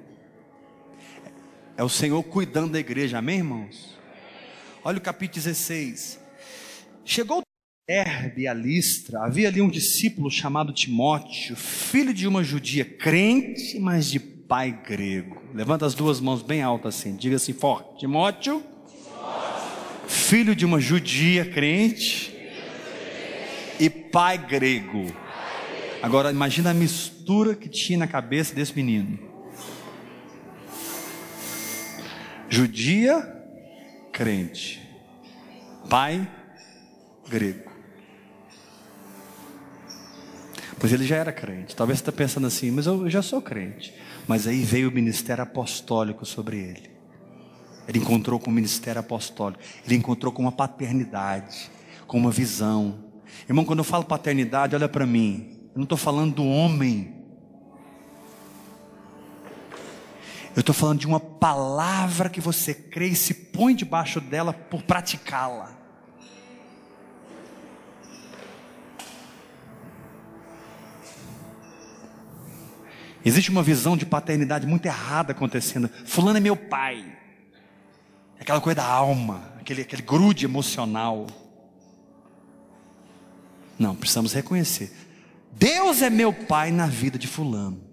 É 1.76 1.84
o 1.84 1.89
Senhor 1.89 2.24
cuidando 2.24 2.72
da 2.72 2.80
igreja, 2.80 3.18
amém, 3.18 3.39
irmãos? 3.39 3.99
Olha 4.86 4.99
o 4.99 5.01
capítulo 5.01 5.43
16. 5.43 6.18
Chegou 7.03 7.41
Herbe 7.86 8.47
a 8.47 8.53
Listra, 8.53 9.26
havia 9.26 9.49
ali 9.49 9.62
um 9.62 9.70
discípulo 9.70 10.32
chamado 10.32 10.72
Timóteo, 10.72 11.57
filho 11.57 12.14
de 12.14 12.26
uma 12.26 12.41
judia 12.41 12.86
crente, 12.86 13.78
mas 13.80 14.10
de 14.10 14.18
pai 14.20 14.72
grego. 14.72 15.41
Levanta 15.53 15.86
as 15.86 15.93
duas 15.93 16.22
mãos 16.22 16.41
bem 16.41 16.62
altas 16.62 16.95
assim, 16.95 17.18
diga 17.18 17.36
assim 17.36 17.51
forte: 17.51 17.99
Timóteo, 17.99 18.64
filho 20.10 20.53
de 20.53 20.66
uma 20.66 20.82
judia 20.82 21.45
crente 21.45 22.36
e 23.80 23.89
pai 23.89 24.38
grego. 24.38 25.16
Agora 26.01 26.32
imagina 26.32 26.72
a 26.72 26.74
mistura 26.74 27.55
que 27.55 27.70
tinha 27.70 27.99
na 27.99 28.07
cabeça 28.07 28.53
desse 28.53 28.76
menino. 28.76 29.30
judia, 32.49 33.22
crente, 34.12 34.82
pai, 35.88 36.28
grego. 37.30 37.70
Pois 40.80 40.91
ele 40.91 41.05
já 41.05 41.18
era 41.18 41.32
crente. 41.32 41.76
Talvez 41.76 41.99
você 41.99 42.03
está 42.03 42.12
pensando 42.12 42.47
assim, 42.47 42.72
mas 42.72 42.88
eu 42.88 43.10
já 43.10 43.22
sou 43.22 43.41
crente. 43.41 43.93
Mas 44.28 44.47
aí 44.47 44.64
veio 44.64 44.89
o 44.89 44.91
ministério 44.91 45.43
apostólico 45.43 46.26
sobre 46.26 46.57
ele. 46.57 46.88
Ele 47.89 47.97
encontrou 47.97 48.39
com 48.39 48.51
o 48.51 48.53
ministério 48.53 48.99
apostólico. 48.99 49.63
Ele 49.83 49.95
encontrou 49.95 50.31
com 50.31 50.43
uma 50.43 50.51
paternidade, 50.51 51.71
com 52.05 52.19
uma 52.19 52.29
visão. 52.29 53.03
Irmão, 53.47 53.65
quando 53.65 53.79
eu 53.79 53.83
falo 53.83 54.03
paternidade, 54.05 54.75
olha 54.75 54.87
para 54.87 55.07
mim. 55.07 55.57
Eu 55.73 55.77
não 55.77 55.83
estou 55.85 55.97
falando 55.97 56.35
do 56.35 56.45
homem. 56.45 57.15
Eu 60.55 60.59
estou 60.59 60.75
falando 60.75 60.99
de 60.99 61.07
uma 61.07 61.19
palavra 61.19 62.29
que 62.29 62.39
você 62.39 62.75
crê 62.75 63.07
e 63.07 63.15
se 63.15 63.33
põe 63.33 63.73
debaixo 63.73 64.21
dela 64.21 64.53
por 64.53 64.83
praticá-la. 64.83 65.71
Existe 73.25 73.49
uma 73.49 73.63
visão 73.63 73.97
de 73.97 74.05
paternidade 74.05 74.67
muito 74.67 74.85
errada 74.85 75.31
acontecendo. 75.31 75.89
Fulano 76.05 76.37
é 76.37 76.39
meu 76.39 76.55
pai. 76.55 77.17
Aquela 78.39 78.61
coisa 78.61 78.77
da 78.77 78.85
alma, 78.85 79.53
aquele, 79.59 79.81
aquele 79.81 80.01
grude 80.01 80.45
emocional. 80.45 81.27
Não, 83.77 83.95
precisamos 83.95 84.33
reconhecer. 84.33 84.91
Deus 85.51 86.01
é 86.01 86.09
meu 86.09 86.31
pai 86.31 86.71
na 86.71 86.87
vida 86.87 87.17
de 87.17 87.27
Fulano. 87.27 87.89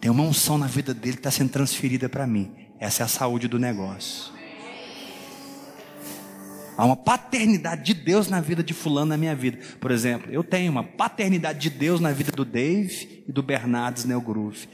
Tem 0.00 0.10
uma 0.10 0.24
unção 0.24 0.58
na 0.58 0.66
vida 0.66 0.92
dele 0.92 1.14
que 1.14 1.20
está 1.20 1.30
sendo 1.30 1.50
transferida 1.50 2.08
para 2.08 2.26
mim. 2.26 2.52
Essa 2.78 3.02
é 3.02 3.04
a 3.04 3.08
saúde 3.08 3.46
do 3.46 3.58
negócio. 3.58 4.32
Há 6.76 6.84
uma 6.84 6.96
paternidade 6.96 7.84
de 7.84 7.94
Deus 7.94 8.28
na 8.28 8.40
vida 8.40 8.62
de 8.62 8.74
fulano 8.74 9.06
na 9.06 9.16
minha 9.16 9.36
vida. 9.36 9.58
Por 9.78 9.90
exemplo, 9.90 10.32
eu 10.32 10.42
tenho 10.42 10.72
uma 10.72 10.82
paternidade 10.82 11.60
de 11.60 11.70
Deus 11.70 12.00
na 12.00 12.10
vida 12.10 12.32
do 12.32 12.44
Dave 12.44 13.24
e 13.28 13.30
do 13.30 13.42
Bernardes 13.42 14.04
Neogrove. 14.04 14.68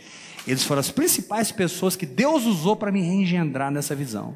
Eles 0.47 0.65
foram 0.65 0.81
as 0.81 0.91
principais 0.91 1.53
pessoas 1.53 1.97
que 1.97 2.07
Deus 2.07 2.47
usou 2.47 2.77
para 2.77 2.91
me 2.91 3.03
reengendrar 3.03 3.71
nessa 3.71 3.95
visão. 3.95 4.35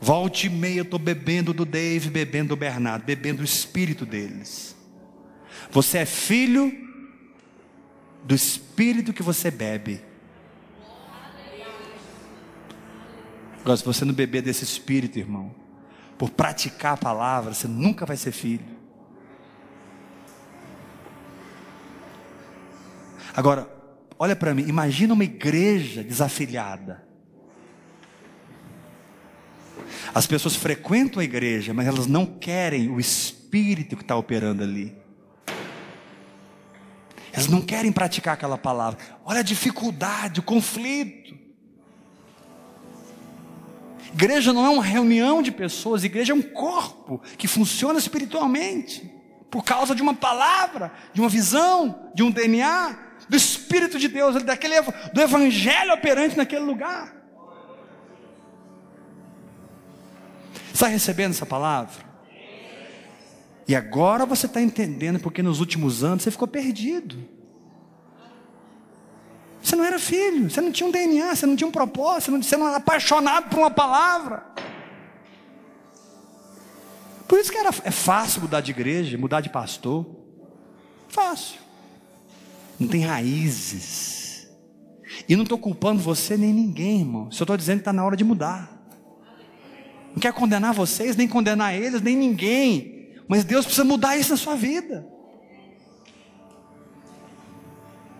Volte 0.00 0.46
e 0.46 0.50
meia 0.50 0.78
eu 0.78 0.84
estou 0.84 0.98
bebendo 0.98 1.52
do 1.52 1.64
Dave, 1.64 2.08
bebendo 2.08 2.50
do 2.50 2.56
Bernardo, 2.56 3.04
bebendo 3.04 3.42
o 3.42 3.44
espírito 3.44 4.06
deles. 4.06 4.76
Você 5.70 5.98
é 5.98 6.06
filho 6.06 6.72
do 8.22 8.34
espírito 8.34 9.12
que 9.12 9.22
você 9.22 9.50
bebe. 9.50 10.00
Agora, 13.60 13.76
se 13.76 13.84
você 13.84 14.04
não 14.04 14.14
beber 14.14 14.40
desse 14.40 14.64
espírito, 14.64 15.18
irmão, 15.18 15.54
por 16.16 16.30
praticar 16.30 16.94
a 16.94 16.96
palavra, 16.96 17.52
você 17.52 17.66
nunca 17.66 18.06
vai 18.06 18.16
ser 18.16 18.32
filho. 18.32 18.78
Agora, 23.34 23.68
olha 24.18 24.34
para 24.34 24.54
mim, 24.54 24.62
imagina 24.68 25.12
uma 25.12 25.24
igreja 25.24 26.02
desafiliada. 26.02 27.07
As 30.14 30.26
pessoas 30.26 30.56
frequentam 30.56 31.20
a 31.20 31.24
igreja, 31.24 31.74
mas 31.74 31.86
elas 31.86 32.06
não 32.06 32.24
querem 32.26 32.88
o 32.88 32.98
espírito 32.98 33.96
que 33.96 34.02
está 34.02 34.16
operando 34.16 34.62
ali. 34.62 34.96
Elas 37.32 37.48
não 37.48 37.60
querem 37.60 37.92
praticar 37.92 38.34
aquela 38.34 38.58
palavra. 38.58 38.98
Olha 39.24 39.40
a 39.40 39.44
dificuldade, 39.44 40.40
o 40.40 40.42
conflito. 40.42 41.36
Igreja 44.12 44.52
não 44.52 44.64
é 44.64 44.68
uma 44.70 44.82
reunião 44.82 45.42
de 45.42 45.52
pessoas, 45.52 46.02
igreja 46.02 46.32
é 46.32 46.36
um 46.36 46.42
corpo 46.42 47.20
que 47.36 47.46
funciona 47.46 47.98
espiritualmente, 47.98 49.08
por 49.50 49.62
causa 49.62 49.94
de 49.94 50.02
uma 50.02 50.14
palavra, 50.14 50.92
de 51.12 51.20
uma 51.20 51.28
visão, 51.28 52.10
de 52.14 52.22
um 52.22 52.30
DNA, 52.30 52.98
do 53.28 53.36
Espírito 53.36 53.98
de 53.98 54.08
Deus, 54.08 54.42
daquele, 54.42 54.80
do 55.12 55.20
Evangelho 55.20 55.92
operante 55.92 56.36
naquele 56.36 56.64
lugar. 56.64 57.17
Está 60.78 60.86
recebendo 60.86 61.32
essa 61.32 61.44
palavra? 61.44 62.04
E 63.66 63.74
agora 63.74 64.24
você 64.24 64.46
está 64.46 64.60
entendendo 64.60 65.18
porque 65.18 65.42
nos 65.42 65.58
últimos 65.58 66.04
anos 66.04 66.22
você 66.22 66.30
ficou 66.30 66.46
perdido. 66.46 67.18
Você 69.60 69.74
não 69.74 69.82
era 69.82 69.98
filho, 69.98 70.48
você 70.48 70.60
não 70.60 70.70
tinha 70.70 70.88
um 70.88 70.92
DNA, 70.92 71.34
você 71.34 71.46
não 71.46 71.56
tinha 71.56 71.66
um 71.66 71.72
propósito, 71.72 72.30
você 72.40 72.56
não, 72.56 72.68
era 72.68 72.76
apaixonado 72.76 73.48
por 73.48 73.58
uma 73.58 73.72
palavra. 73.72 74.46
Por 77.26 77.40
isso 77.40 77.50
que 77.50 77.58
era, 77.58 77.70
é 77.82 77.90
fácil 77.90 78.42
mudar 78.42 78.60
de 78.60 78.70
igreja, 78.70 79.18
mudar 79.18 79.40
de 79.40 79.50
pastor. 79.50 80.06
Fácil. 81.08 81.58
Não 82.78 82.86
tem 82.86 83.00
raízes. 83.00 84.48
E 85.28 85.34
não 85.34 85.42
estou 85.42 85.58
culpando 85.58 86.00
você 86.00 86.36
nem 86.36 86.52
ninguém, 86.52 87.00
irmão. 87.00 87.32
Só 87.32 87.42
estou 87.42 87.56
dizendo 87.56 87.78
que 87.78 87.80
está 87.80 87.92
na 87.92 88.04
hora 88.04 88.16
de 88.16 88.22
mudar. 88.22 88.77
Não 90.18 90.20
quer 90.20 90.32
condenar 90.32 90.74
vocês, 90.74 91.14
nem 91.14 91.28
condenar 91.28 91.72
eles, 91.76 92.02
nem 92.02 92.16
ninguém. 92.16 93.14
Mas 93.28 93.44
Deus 93.44 93.64
precisa 93.64 93.84
mudar 93.84 94.16
isso 94.16 94.30
na 94.30 94.36
sua 94.36 94.56
vida. 94.56 95.06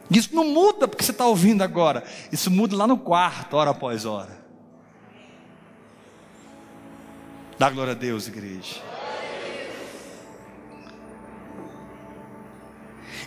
Isso 0.08 0.32
não 0.32 0.44
muda 0.44 0.86
porque 0.86 1.02
você 1.02 1.10
está 1.10 1.26
ouvindo 1.26 1.60
agora. 1.60 2.04
Isso 2.30 2.52
muda 2.52 2.76
lá 2.76 2.86
no 2.86 2.98
quarto, 2.98 3.54
hora 3.56 3.72
após 3.72 4.04
hora. 4.04 4.46
Dá 7.58 7.68
glória 7.68 7.94
a 7.94 7.96
Deus, 7.96 8.28
igreja. 8.28 8.80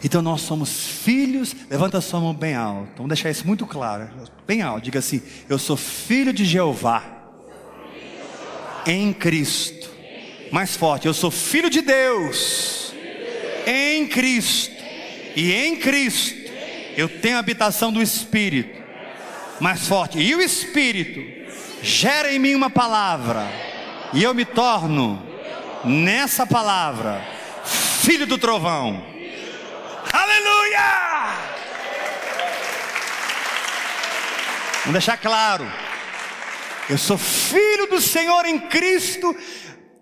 Então 0.01 0.21
nós 0.21 0.39
somos 0.39 0.87
filhos. 0.87 1.53
Levanta 1.69 1.97
a 1.97 2.01
sua 2.01 2.21
mão 2.21 2.33
bem 2.33 2.55
alto. 2.55 2.93
Vamos 2.95 3.09
deixar 3.09 3.29
isso 3.29 3.45
muito 3.45 3.67
claro. 3.67 4.09
Bem 4.47 4.61
alto. 4.61 4.85
Diga 4.85 4.99
assim: 4.99 5.21
Eu 5.49 5.59
sou 5.59 5.75
filho 5.75 6.31
de 6.31 6.45
Jeová. 6.45 7.20
Em 8.85 9.13
Cristo. 9.13 9.89
Mais 10.51 10.75
forte. 10.75 11.07
Eu 11.07 11.13
sou 11.13 11.31
filho 11.31 11.69
de 11.69 11.81
Deus. 11.81 12.93
Em 13.65 14.07
Cristo. 14.07 14.75
E 15.35 15.53
em 15.53 15.77
Cristo 15.77 16.41
eu 16.97 17.07
tenho 17.07 17.37
a 17.37 17.39
habitação 17.39 17.91
do 17.91 18.01
Espírito 18.01 18.81
mais 19.61 19.87
forte, 19.87 20.17
e 20.17 20.33
o 20.33 20.41
Espírito 20.41 21.21
gera 21.83 22.33
em 22.33 22.39
mim 22.39 22.55
uma 22.55 22.69
palavra, 22.69 23.47
e 24.11 24.23
eu 24.23 24.33
me 24.33 24.43
torno 24.43 25.21
nessa 25.85 26.47
palavra 26.47 27.21
filho 27.63 28.25
do 28.25 28.39
trovão. 28.39 29.05
Aleluia! 30.11 31.27
Vamos 34.79 34.93
deixar 34.93 35.17
claro. 35.17 35.71
Eu 36.89 36.97
sou 36.97 37.17
filho 37.17 37.87
do 37.87 38.01
Senhor 38.01 38.45
em 38.45 38.59
Cristo, 38.59 39.35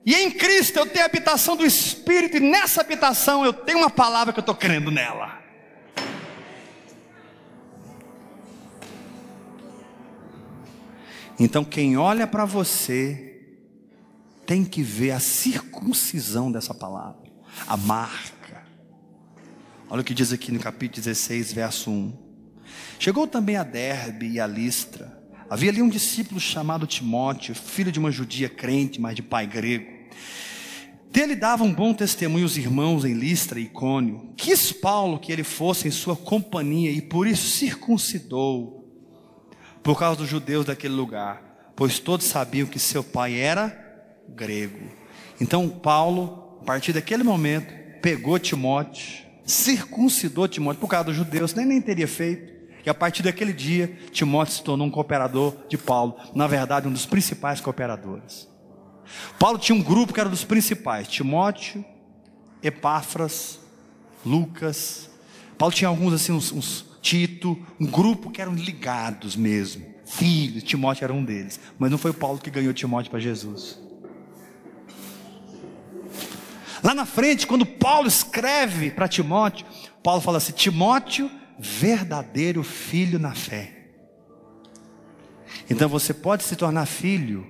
e 0.06 0.16
em 0.16 0.32
Cristo 0.32 0.80
eu 0.80 0.86
tenho 0.86 1.04
a 1.04 1.08
habitação 1.08 1.56
do 1.56 1.66
Espírito, 1.66 2.38
e 2.38 2.40
nessa 2.40 2.82
habitação 2.82 3.46
eu 3.46 3.54
tenho 3.54 3.80
uma 3.80 3.90
palavra 3.90 4.34
que 4.34 4.40
eu 4.40 4.42
estou 4.42 4.56
crendo 4.56 4.90
nela. 4.90 5.40
Então, 11.40 11.64
quem 11.64 11.96
olha 11.96 12.28
para 12.28 12.44
você, 12.44 13.30
tem 14.46 14.66
que 14.66 14.82
ver 14.82 15.12
a 15.12 15.20
circuncisão 15.20 16.52
dessa 16.52 16.74
palavra, 16.74 17.32
a 17.68 17.78
marca. 17.78 18.66
Olha 19.90 20.02
o 20.02 20.04
que 20.04 20.14
diz 20.14 20.34
aqui 20.34 20.52
no 20.52 20.60
capítulo 20.60 21.04
16, 21.04 21.54
verso 21.54 21.92
1. 21.92 22.18
Chegou 22.98 23.26
também 23.26 23.56
a 23.56 23.64
Derbe 23.64 24.28
e 24.28 24.40
a 24.40 24.48
Listra. 24.48 25.19
Havia 25.50 25.72
ali 25.72 25.82
um 25.82 25.90
discípulo 25.90 26.40
chamado 26.40 26.86
Timóteo, 26.86 27.56
filho 27.56 27.92
de 27.92 27.98
uma 27.98 28.12
judia 28.12 28.48
crente, 28.48 29.02
mas 29.02 29.16
de 29.16 29.24
pai 29.24 29.48
grego. 29.48 30.00
Dele 31.12 31.36
davam 31.36 31.68
um 31.68 31.74
bom 31.74 31.92
testemunho 31.92 32.46
os 32.46 32.56
irmãos 32.56 33.04
em 33.04 33.14
Listra 33.14 33.60
e 33.60 33.64
Icônio. 33.64 34.32
Quis 34.38 34.72
Paulo 34.72 35.18
que 35.18 35.32
ele 35.32 35.44
fosse 35.44 35.88
em 35.88 35.92
sua 35.92 36.16
companhia 36.16 36.92
e 36.92 37.02
por 37.02 37.26
isso 37.26 37.50
circuncidou 37.50 38.88
por 39.82 39.98
causa 39.98 40.20
dos 40.20 40.30
judeus 40.30 40.66
daquele 40.66 40.94
lugar, 40.94 41.72
pois 41.76 41.98
todos 41.98 42.28
sabiam 42.28 42.68
que 42.68 42.78
seu 42.78 43.04
pai 43.04 43.40
era 43.40 43.76
grego. 44.28 44.78
Então 45.42 45.68
Paulo, 45.68 46.60
a 46.62 46.66
partir 46.66 46.94
daquele 46.94 47.24
momento, 47.24 47.74
pegou 48.04 48.38
Timóteo, 48.38 49.26
circuncidou 49.44 50.48
Timóteo 50.48 50.80
por 50.80 50.90
causa 50.90 51.06
dos 51.06 51.16
judeus, 51.16 51.56
nem 51.56 51.66
nem 51.66 51.82
teria 51.82 52.08
feito. 52.08 52.59
E 52.86 52.90
a 52.90 52.94
partir 52.94 53.24
daquele 53.24 53.54
dia, 53.54 53.88
Timóteo 54.12 54.54
se 54.54 54.64
tornou 54.64 54.88
um 54.88 54.92
cooperador 54.92 55.56
de 55.68 55.78
Paulo, 55.78 56.16
na 56.34 56.48
verdade, 56.48 56.88
um 56.88 56.92
dos 56.92 57.06
principais 57.06 57.60
cooperadores. 57.60 58.48
Paulo 59.38 59.58
tinha 59.58 59.76
um 59.76 59.82
grupo 59.82 60.14
que 60.14 60.20
era 60.20 60.30
dos 60.30 60.44
principais: 60.44 61.08
Timóteo, 61.08 61.84
Epáfras, 62.62 63.60
Lucas. 64.26 65.10
Paulo 65.58 65.74
tinha 65.74 65.88
alguns 65.88 66.14
assim, 66.14 66.32
uns, 66.32 66.52
uns 66.52 66.90
Tito, 67.02 67.58
um 67.80 67.86
grupo 67.86 68.30
que 68.30 68.42
eram 68.42 68.54
ligados 68.54 69.36
mesmo, 69.36 69.86
filhos. 70.06 70.64
Timóteo 70.64 71.06
era 71.06 71.14
um 71.14 71.24
deles. 71.24 71.60
Mas 71.78 71.90
não 71.90 71.98
foi 71.98 72.14
Paulo 72.14 72.40
que 72.40 72.50
ganhou 72.50 72.74
Timóteo 72.74 73.10
para 73.10 73.20
Jesus. 73.20 73.80
Lá 76.84 76.94
na 76.94 77.06
frente, 77.06 77.48
quando 77.48 77.66
Paulo 77.66 78.08
escreve 78.08 78.92
para 78.92 79.08
Timóteo, 79.08 79.66
Paulo 80.04 80.22
fala 80.22 80.38
assim: 80.38 80.54
Timóteo, 80.54 81.30
verdadeiro 81.60 82.64
filho 82.64 83.20
na 83.20 83.36
fé. 83.36 83.74
Então 85.70 85.90
você 85.90 86.14
pode 86.14 86.44
se 86.44 86.56
tornar 86.56 86.86
filho, 86.86 87.46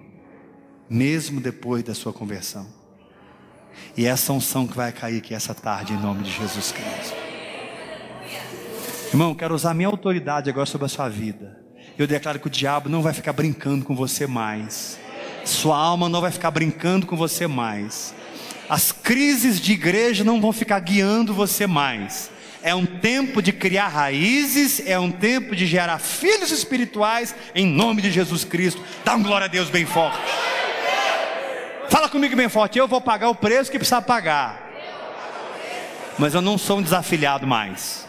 mesmo 0.89 1.39
depois 1.39 1.84
da 1.84 1.93
sua 1.93 2.12
conversão. 2.12 2.68
E 3.95 4.05
é 4.05 4.10
essa 4.10 4.34
unção 4.34 4.68
que 4.68 4.76
vai 4.76 4.91
cair 4.91 5.20
aqui 5.20 5.34
essa 5.34 5.53
tarde, 5.53 5.93
em 5.93 5.97
nome 5.97 6.24
de 6.24 6.32
Jesus 6.32 6.72
Cristo. 6.72 7.16
Irmão, 9.10 9.34
quero 9.34 9.55
usar 9.55 9.74
minha 9.74 9.88
autoridade 9.88 10.49
agora 10.49 10.66
sobre 10.66 10.86
a 10.86 10.89
sua 10.89 11.07
vida. 11.07 11.57
Eu 11.97 12.07
declaro 12.07 12.39
que 12.39 12.47
o 12.47 12.49
diabo 12.49 12.89
não 12.89 13.01
vai 13.01 13.14
ficar 13.14 13.34
brincando 13.34 13.86
com 13.86 13.95
você 13.95 14.26
mais. 14.26 14.99
Sua 15.45 15.78
alma 15.78 16.07
não 16.07 16.22
vai 16.22 16.32
ficar 16.32 16.51
brincando 16.51 17.05
com 17.05 17.16
você 17.16 17.47
mais. 17.47 18.14
As 18.70 18.91
crises 18.91 19.60
de 19.60 19.74
igreja 19.74 20.24
não 20.24 20.39
vão 20.39 20.53
ficar 20.53 20.80
guiando 20.80 21.34
você 21.34 21.66
mais. 21.66 22.30
É 22.62 22.76
um 22.76 22.86
tempo 22.86 23.41
de 23.41 23.53
criar 23.53 23.88
raízes, 23.88 24.86
é 24.86 24.99
um 24.99 25.12
tempo 25.12 25.55
de 25.55 25.66
gerar 25.66 25.97
filhos 25.97 26.51
espirituais 26.51 27.34
em 27.55 27.66
nome 27.66 28.01
de 28.01 28.12
Jesus 28.12 28.43
Cristo. 28.43 28.84
Dá 29.05 29.16
um 29.16 29.24
glória 29.24 29.45
a 29.45 29.47
Deus 29.47 29.70
bem 29.70 29.86
forte. 29.86 30.20
Fala 31.89 32.10
comigo 32.10 32.36
bem 32.36 32.49
forte. 32.49 32.78
Eu 32.78 32.88
vou 32.88 32.99
pagar 32.99 33.30
o 33.30 33.36
preço 33.36 33.72
que 33.72 33.80
precisa 33.80 34.01
pagar. 34.01 34.70
Mas 36.18 36.34
eu 36.34 36.41
não 36.41 36.57
sou 36.57 36.80
um 36.80 36.82
desafiliado 36.82 37.47
mais. 37.47 38.05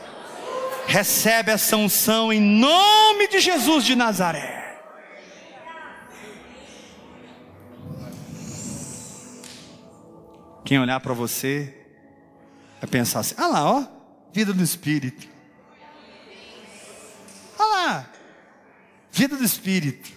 Recebe 0.87 1.53
essa 1.53 1.77
unção 1.77 2.33
em 2.33 2.41
nome 2.41 3.29
de 3.29 3.39
Jesus 3.39 3.85
de 3.85 3.95
Nazaré. 3.95 4.61
Quem 10.65 10.79
olhar 10.79 10.99
para 11.01 11.15
você 11.15 11.73
vai 12.81 12.91
pensar 12.91 13.21
assim: 13.21 13.35
ah 13.39 13.47
lá, 13.47 13.73
ó, 13.73 14.00
vida 14.33 14.53
do 14.53 14.63
Espírito. 14.63 15.29
Olha 17.59 17.69
lá, 17.69 18.11
vida 19.11 19.37
do 19.37 19.45
Espírito. 19.45 20.11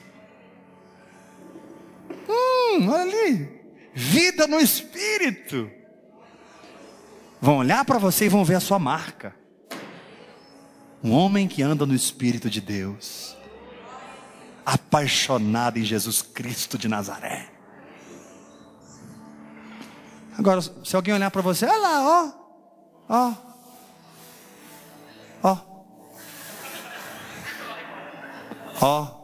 Hum, 2.28 2.90
olha 2.90 3.04
ali, 3.04 3.50
vida 3.94 4.48
no 4.48 4.60
Espírito. 4.60 5.70
Vão 7.42 7.58
olhar 7.58 7.84
para 7.84 8.00
você 8.00 8.26
e 8.26 8.30
vão 8.30 8.46
ver 8.46 8.56
a 8.56 8.62
sua 8.62 8.80
marca. 8.80 9.36
Um 11.04 11.12
homem 11.12 11.48
que 11.48 11.62
anda 11.62 11.86
no 11.86 11.94
Espírito 11.94 12.50
de 12.50 12.62
Deus, 12.62 13.36
apaixonado 14.66 15.78
em 15.78 15.84
Jesus 15.84 16.22
Cristo 16.22 16.78
de 16.78 16.88
Nazaré. 16.88 17.52
Agora, 20.38 20.62
se 20.62 20.96
alguém 20.96 21.14
olhar 21.14 21.30
para 21.30 21.42
você, 21.42 21.66
olha 21.66 21.78
lá, 21.78 22.02
ó, 22.02 22.32
ó, 23.10 23.53
ó, 25.44 25.58
ó, 28.82 29.24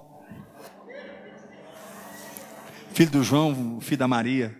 filho 2.93 3.11
do 3.11 3.23
João, 3.23 3.79
filho 3.79 3.97
da 3.97 4.07
Maria. 4.07 4.59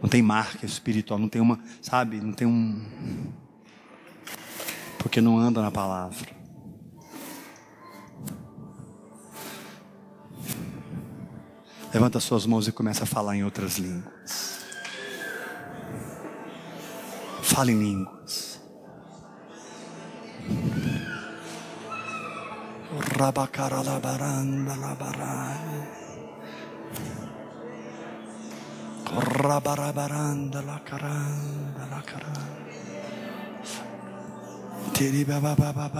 Não 0.00 0.08
tem 0.08 0.22
marca 0.22 0.64
espiritual, 0.64 1.18
não 1.18 1.28
tem 1.28 1.42
uma, 1.42 1.60
sabe, 1.82 2.20
não 2.20 2.32
tem 2.32 2.46
um. 2.46 3.32
Porque 4.98 5.20
não 5.20 5.38
anda 5.38 5.60
na 5.60 5.70
palavra. 5.70 6.40
Levanta 11.92 12.20
suas 12.20 12.46
mãos 12.46 12.68
e 12.68 12.72
começa 12.72 13.02
a 13.02 13.06
falar 13.06 13.36
em 13.36 13.42
outras 13.42 13.76
línguas. 13.76 14.39
Fale 17.50 17.72
em 17.72 17.78
línguas. 17.82 18.60
Rabarabaranda 29.40 30.62
caranda 30.88 31.84
baba 35.24 35.54
baba 35.56 35.90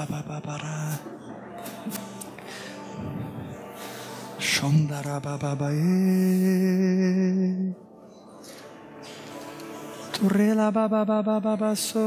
baba 5.18 5.56
bae. 5.56 6.99
Rela 10.20 10.68
ba 10.68 10.84
ba 10.84 11.00
ba 11.00 11.24
ba 11.24 11.40
ba 11.40 11.56
ba 11.56 11.72
so. 11.72 12.04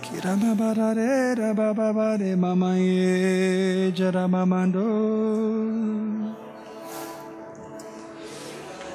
Kira 0.00 0.32
ba 0.40 0.56
ba 0.56 0.72
ra 0.72 0.96
re 0.96 1.52
ba 1.52 1.76
ba 1.76 1.92
ba 1.92 2.16
re 2.16 2.32
mama 2.32 2.72
ye 2.80 3.92
jara 3.92 4.24
mama 4.24 4.64
do. 4.72 4.88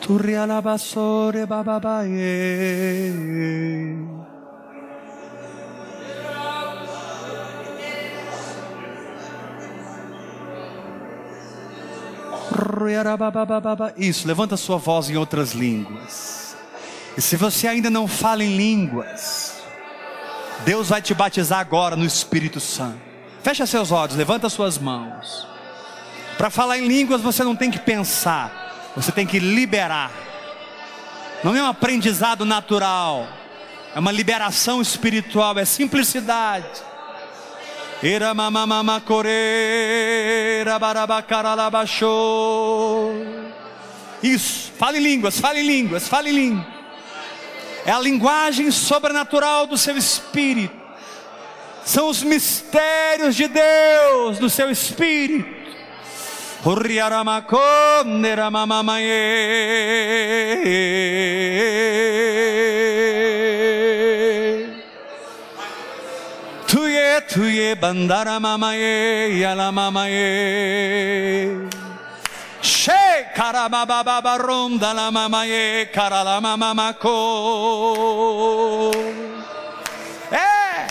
Turri 0.02 0.34
ala 0.34 0.66
basore 0.66 1.46
ba 1.46 1.62
ba 1.62 1.78
ba 1.78 2.02
ye. 2.02 4.07
Isso, 13.98 14.28
levanta 14.28 14.58
sua 14.58 14.78
voz 14.78 15.10
em 15.10 15.18
outras 15.18 15.52
línguas. 15.52 16.56
E 17.18 17.22
se 17.22 17.36
você 17.36 17.68
ainda 17.68 17.90
não 17.90 18.08
fala 18.08 18.44
em 18.44 18.56
línguas, 18.56 19.58
Deus 20.64 20.90
vai 20.90 21.02
te 21.02 21.14
batizar 21.14 21.60
agora 21.60 21.96
no 21.96 22.06
Espírito 22.06 22.60
Santo. 22.60 23.00
Fecha 23.42 23.66
seus 23.66 23.92
olhos, 23.92 24.16
levanta 24.16 24.50
suas 24.50 24.78
mãos. 24.78 25.48
Para 26.38 26.50
falar 26.50 26.78
em 26.78 26.88
línguas 26.88 27.22
você 27.22 27.44
não 27.44 27.56
tem 27.56 27.72
que 27.72 27.80
pensar, 27.80 28.92
você 28.96 29.12
tem 29.12 29.26
que 29.26 29.40
liberar. 29.40 30.12
Não 31.44 31.56
é 31.56 31.64
um 31.64 31.68
aprendizado 31.68 32.46
natural, 32.46 33.28
é 33.96 34.00
uma 34.00 34.12
liberação 34.12 34.82
espiritual, 34.82 35.58
é 35.58 35.66
simplicidade. 35.66 36.87
Era 38.02 38.34
mamamama 38.34 39.02
coreira 39.02 40.80
barabacaralabachou. 40.80 43.14
Isso, 44.22 44.72
fale 44.78 45.00
línguas, 45.00 45.40
fale 45.40 45.64
línguas, 45.64 46.08
fale 46.08 46.32
línguas. 46.32 46.66
É 47.86 47.92
a 47.92 48.00
linguagem 48.00 48.70
sobrenatural 48.70 49.66
do 49.66 49.78
seu 49.78 49.98
espírito. 49.98 50.76
São 51.86 52.10
os 52.10 52.22
mistérios 52.22 53.36
de 53.36 53.48
Deus 53.48 54.38
do 54.38 54.50
seu 54.50 54.70
espírito. 54.70 55.58
Hurriaramaconera 56.66 58.50
tuye 67.28 67.76
bandara 67.76 68.40
mamaye 68.40 69.40
yala 69.40 69.72
mamaye 69.72 71.70
she 72.62 73.26
karababa 73.36 74.04
baba 74.04 74.38
ronda 74.38 74.94
la 74.94 75.12
mamaye 75.12 75.86
karala 75.92 76.40
mamamako 76.42 77.18
é 80.32 80.88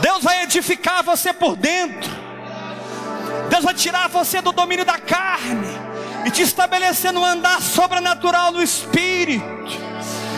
Deus 0.00 0.22
vai 0.22 0.42
edificar 0.44 1.02
você 1.02 1.32
por 1.32 1.56
dentro. 1.56 2.10
Deus 3.50 3.64
vai 3.64 3.74
tirar 3.74 4.08
você 4.08 4.40
do 4.40 4.52
domínio 4.52 4.84
da 4.84 4.98
carne 4.98 5.66
e 6.24 6.30
te 6.30 6.42
estabelecer 6.42 7.12
no 7.12 7.24
andar 7.24 7.60
sobrenatural 7.60 8.52
do 8.52 8.62
Espírito. 8.62 9.44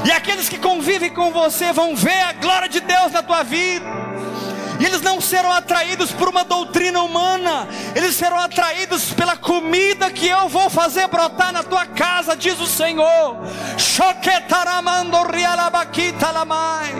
E 0.04 0.12
aqueles 0.12 0.48
que 0.48 0.58
convivem 0.58 1.10
com 1.10 1.30
você 1.30 1.72
vão 1.72 1.94
ver 1.94 2.20
a 2.22 2.32
glória 2.32 2.68
de 2.68 2.80
Deus 2.80 3.12
na 3.12 3.22
tua 3.22 3.42
vida. 3.42 3.84
E 4.80 4.84
eles 4.86 5.02
não 5.02 5.20
serão 5.20 5.52
atraídos 5.52 6.10
por 6.10 6.30
uma 6.30 6.42
doutrina 6.42 7.02
humana, 7.02 7.68
eles 7.94 8.14
serão 8.14 8.38
atraídos 8.38 9.12
pela 9.12 9.36
comida 9.36 10.10
que 10.10 10.26
eu 10.26 10.48
vou 10.48 10.70
fazer 10.70 11.06
brotar 11.06 11.52
na 11.52 11.62
tua 11.62 11.84
casa, 11.84 12.34
diz 12.34 12.58
o 12.58 12.66
Senhor. 12.66 13.36
Choquetaramando 13.76 15.22
rialabaquita 15.30 16.30
lamai. 16.30 16.94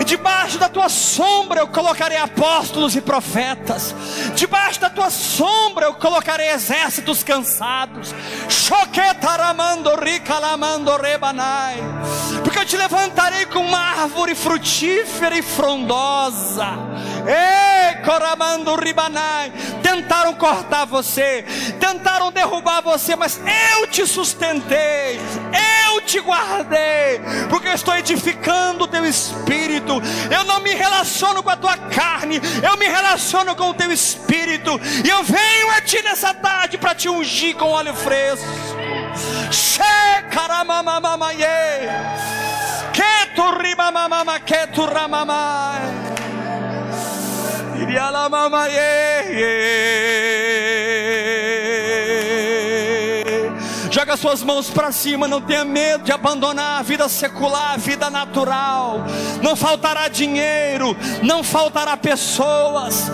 E 0.00 0.04
debaixo 0.04 0.58
da 0.58 0.68
tua 0.68 0.88
sombra 0.88 1.60
eu 1.60 1.68
colocarei 1.68 2.16
apóstolos 2.16 2.96
e 2.96 3.00
profetas. 3.00 3.94
Debaixo 4.34 4.80
da 4.80 4.90
tua 4.90 5.10
sombra 5.10 5.86
eu 5.86 5.94
colocarei 5.94 6.48
exércitos 6.50 7.22
cansados. 7.22 8.14
Porque 12.42 12.58
eu 12.58 12.64
te 12.64 12.76
levantarei 12.76 13.46
como 13.46 13.68
uma 13.68 13.78
árvore 13.78 14.34
frutífera 14.34 15.36
e 15.36 15.42
frondosa. 15.42 16.66
Ei, 17.26 18.02
coramando 18.02 18.74
ribanai. 18.76 19.52
Tentaram 19.82 20.34
cortar 20.34 20.86
você, 20.86 21.44
tentaram 21.78 22.32
derrubar 22.32 22.80
você, 22.80 23.16
mas 23.16 23.40
eu 23.74 23.86
te 23.88 24.06
sustentei, 24.06 25.20
eu 25.86 25.99
te 26.10 26.18
guardei, 26.18 27.20
porque 27.48 27.68
eu 27.68 27.74
estou 27.74 27.94
edificando 27.96 28.82
o 28.84 28.88
teu 28.88 29.06
espírito. 29.06 30.02
Eu 30.30 30.42
não 30.44 30.60
me 30.60 30.74
relaciono 30.74 31.40
com 31.42 31.50
a 31.50 31.56
tua 31.56 31.76
carne, 31.76 32.40
eu 32.62 32.76
me 32.76 32.86
relaciono 32.86 33.54
com 33.54 33.70
o 33.70 33.74
teu 33.74 33.92
espírito. 33.92 34.80
E 35.04 35.08
eu 35.08 35.22
venho 35.22 35.70
a 35.70 35.80
ti 35.80 36.02
nessa 36.02 36.34
tarde 36.34 36.76
para 36.78 36.96
te 36.96 37.08
ungir 37.08 37.54
com 37.56 37.66
óleo 37.66 37.94
fresco. 37.94 38.44
Shekaramamamaye. 39.52 41.46
Keturimamamama 42.92 44.40
keturamamai. 44.40 45.80
Joga 54.10 54.22
suas 54.22 54.42
mãos 54.42 54.68
para 54.68 54.90
cima, 54.90 55.28
não 55.28 55.40
tenha 55.40 55.64
medo 55.64 56.02
de 56.02 56.10
abandonar 56.10 56.80
a 56.80 56.82
vida 56.82 57.08
secular, 57.08 57.74
a 57.74 57.76
vida 57.76 58.10
natural. 58.10 59.04
Não 59.40 59.54
faltará 59.54 60.08
dinheiro, 60.08 60.96
não 61.22 61.44
faltará 61.44 61.96
pessoas. 61.96 63.08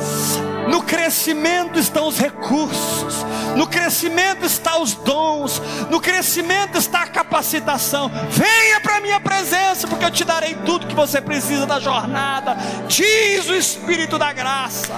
No 0.71 0.83
crescimento 0.83 1.79
estão 1.79 2.09
os 2.09 2.19
recursos, 2.19 3.27
no 3.55 3.67
crescimento 3.67 4.47
estão 4.47 4.83
os 4.83 4.95
dons, 4.95 5.61
no 5.91 6.01
crescimento 6.01 6.79
está 6.79 7.03
a 7.03 7.07
capacitação. 7.07 8.11
Venha 8.31 8.81
para 8.81 8.97
a 8.97 9.01
minha 9.01 9.21
presença, 9.21 9.87
porque 9.87 10.05
eu 10.07 10.11
te 10.11 10.25
darei 10.25 10.55
tudo 10.65 10.87
que 10.87 10.95
você 10.95 11.21
precisa 11.21 11.67
da 11.67 11.79
jornada, 11.79 12.57
diz 12.89 13.47
o 13.51 13.55
Espírito 13.55 14.19
da 14.19 14.33
graça. 14.33 14.95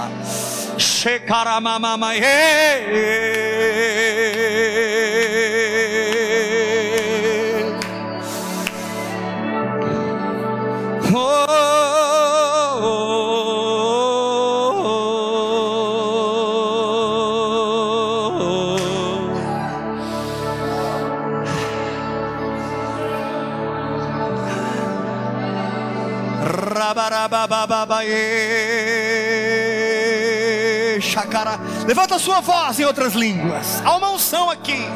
Levanta 31.87 32.17
a 32.17 32.19
sua 32.19 32.39
voz 32.39 32.79
em 32.79 32.85
outras 32.85 33.13
línguas. 33.13 33.81
Há 33.83 33.97
uma 33.97 34.11
unção 34.11 34.49
aqui. 34.49 34.87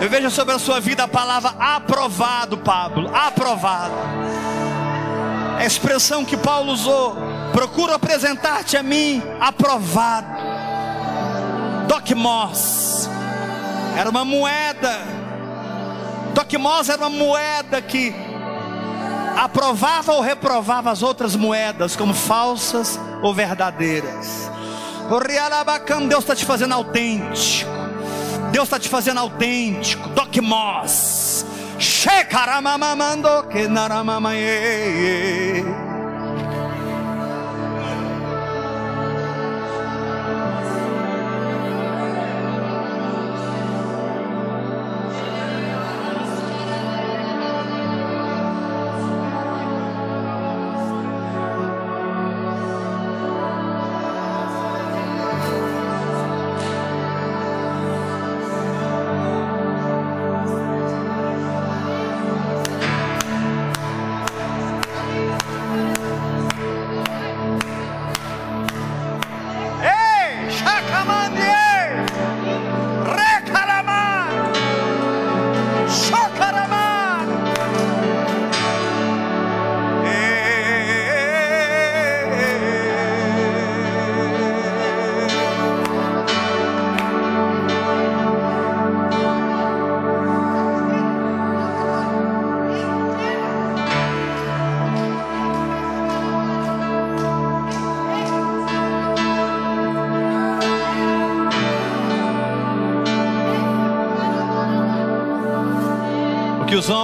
Eu 0.00 0.08
vejo 0.08 0.30
sobre 0.30 0.54
a 0.54 0.58
sua 0.60 0.80
vida 0.80 1.02
a 1.02 1.08
palavra 1.08 1.50
aprovado, 1.58 2.58
Pablo. 2.58 3.10
Aprovado. 3.12 3.94
A 5.58 5.66
expressão 5.66 6.24
que 6.24 6.36
Paulo 6.36 6.72
usou. 6.72 7.16
Procuro 7.50 7.92
apresentar-te 7.92 8.76
a 8.76 8.82
mim 8.84 9.20
aprovado. 9.40 10.28
Docmos. 11.88 13.10
Era 13.98 14.08
uma 14.08 14.24
moeda. 14.24 15.17
Docmos 16.38 16.88
era 16.88 17.00
uma 17.00 17.10
moeda 17.10 17.82
que 17.82 18.14
aprovava 19.36 20.12
ou 20.12 20.20
reprovava 20.20 20.88
as 20.88 21.02
outras 21.02 21.34
moedas 21.34 21.96
como 21.96 22.14
falsas 22.14 22.96
ou 23.24 23.34
verdadeiras. 23.34 24.48
Deus 26.08 26.22
está 26.22 26.36
te 26.36 26.44
fazendo 26.44 26.74
autêntico. 26.74 27.68
Deus 28.52 28.66
está 28.66 28.78
te 28.78 28.88
fazendo 28.88 29.18
autêntico. 29.18 30.08
Docmos. 30.10 31.44
Shekaramamamando 31.76 33.48
que 33.50 33.66
naramamaye. 33.66 35.64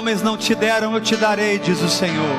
Homens 0.05 0.23
não 0.23 0.37
te 0.37 0.55
deram, 0.55 0.93
eu 0.93 1.01
te 1.01 1.17
darei, 1.17 1.59
diz 1.59 1.81
o 1.81 1.89
Senhor. 1.89 2.37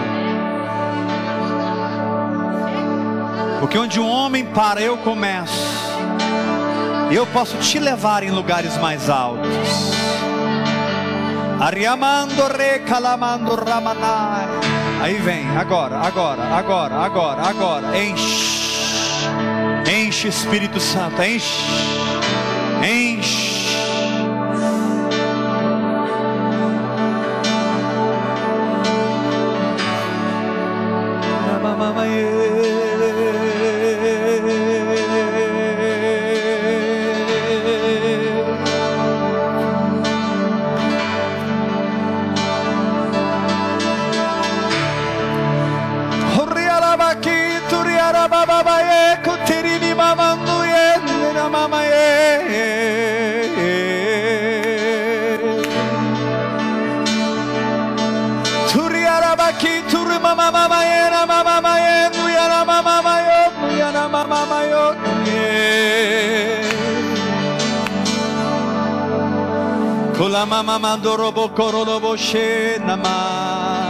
Porque 3.59 3.75
onde 3.75 3.99
um 3.99 4.07
homem 4.07 4.45
para, 4.45 4.83
eu 4.83 4.95
começo. 4.97 5.65
Eu 7.11 7.25
posso 7.25 7.57
te 7.57 7.79
levar 7.79 8.21
em 8.21 8.29
lugares 8.29 8.77
mais 8.77 9.09
altos. 9.09 9.49
Ariamando 11.59 12.43
recalamando 12.55 13.55
ramanai. 13.55 14.45
Aí 15.01 15.15
vem, 15.15 15.49
agora, 15.57 15.97
agora, 15.97 16.43
agora, 16.43 16.95
agora, 16.97 17.41
agora. 17.41 17.97
Enche. 17.97 19.25
Enche 19.91 20.27
Espírito 20.27 20.79
Santo, 20.79 21.19
enche. 21.23 21.63
Enche. 22.83 23.44
mama 70.45 70.63
mama 70.63 70.97
dorobo 71.01 71.49
korolobo 71.49 72.15
she 72.17 72.77
nama. 72.79 73.84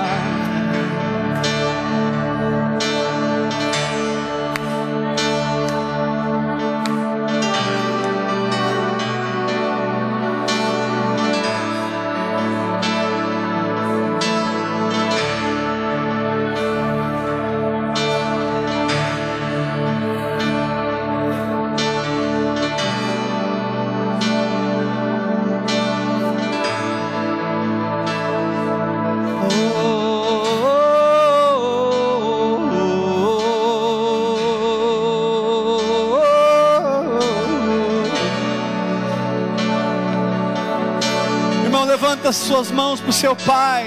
Levanta 42.26 42.30
as 42.30 42.48
suas 42.48 42.72
mãos 42.72 43.00
para 43.00 43.10
o 43.12 43.14
seu 43.14 43.36
Pai. 43.36 43.86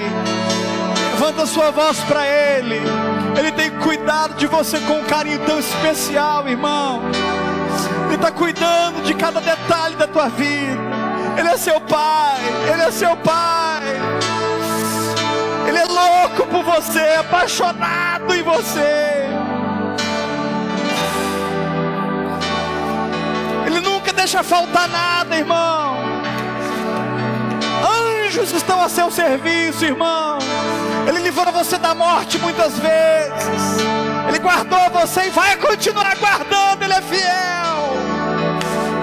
Levanta 1.11 1.45
sua 1.45 1.72
voz 1.72 1.99
para 2.05 2.24
Ele. 2.24 2.80
Ele 3.36 3.51
tem 3.51 3.68
cuidado 3.80 4.34
de 4.34 4.47
você 4.47 4.78
com 4.78 5.01
um 5.01 5.05
carinho 5.07 5.41
tão 5.45 5.59
especial, 5.59 6.49
irmão. 6.49 7.03
Ele 8.07 8.14
está 8.14 8.30
cuidando 8.30 9.03
de 9.03 9.12
cada 9.14 9.41
detalhe 9.41 9.97
da 9.97 10.07
tua 10.07 10.28
vida. 10.28 10.80
Ele 11.36 11.49
é 11.49 11.57
seu 11.57 11.80
Pai. 11.80 12.39
Ele 12.72 12.82
é 12.82 12.91
seu 12.93 13.16
Pai. 13.16 13.82
Ele 15.66 15.78
é 15.78 15.84
louco 15.84 16.47
por 16.47 16.62
você, 16.62 17.16
apaixonado 17.18 18.32
em 18.32 18.43
você. 18.45 19.26
Ele 23.66 23.80
nunca 23.80 24.12
deixa 24.12 24.45
faltar 24.45 24.89
nada, 24.89 25.36
irmão. 25.36 25.88
Anjos 28.39 28.53
estão 28.53 28.80
a 28.80 28.89
seu 28.89 29.11
serviço, 29.11 29.84
irmão. 29.84 30.39
Ele 31.09 31.18
livrou 31.18 31.53
você 31.53 31.76
da 31.76 31.93
morte 31.93 32.39
muitas 32.39 32.78
vezes. 32.78 33.82
Ele 34.28 34.39
guardou 34.39 34.89
você 34.91 35.26
e 35.26 35.30
vai 35.30 35.57
continuar 35.57 36.16
guardando. 36.16 36.84
Ele 36.84 36.93
é 36.93 37.03
fiel. 37.03 37.97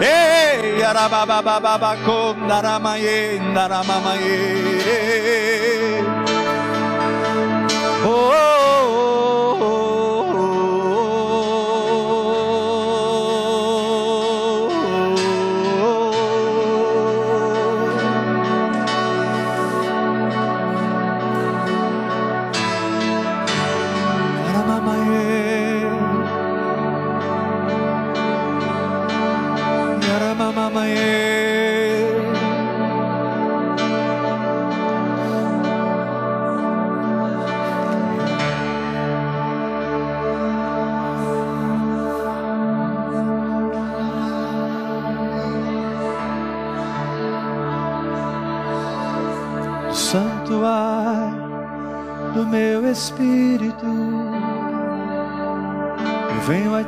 Ei, 0.01 0.81
arababababacondaramayê, 0.81 3.41
naramamaye. 3.53 5.44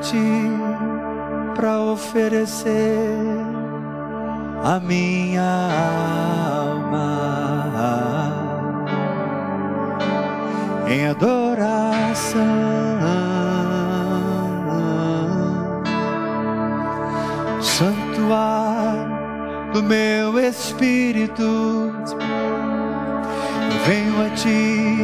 Ti 0.09 0.49
para 1.53 1.79
oferecer 1.81 3.09
a 4.63 4.79
minha 4.79 5.69
alma 6.69 7.07
em 10.87 11.07
adoração. 11.07 12.41
Santuário 17.59 19.17
do 19.73 19.83
meu 19.83 20.39
espírito 20.39 21.91
venho 23.85 24.25
a 24.25 24.29
ti 24.35 24.97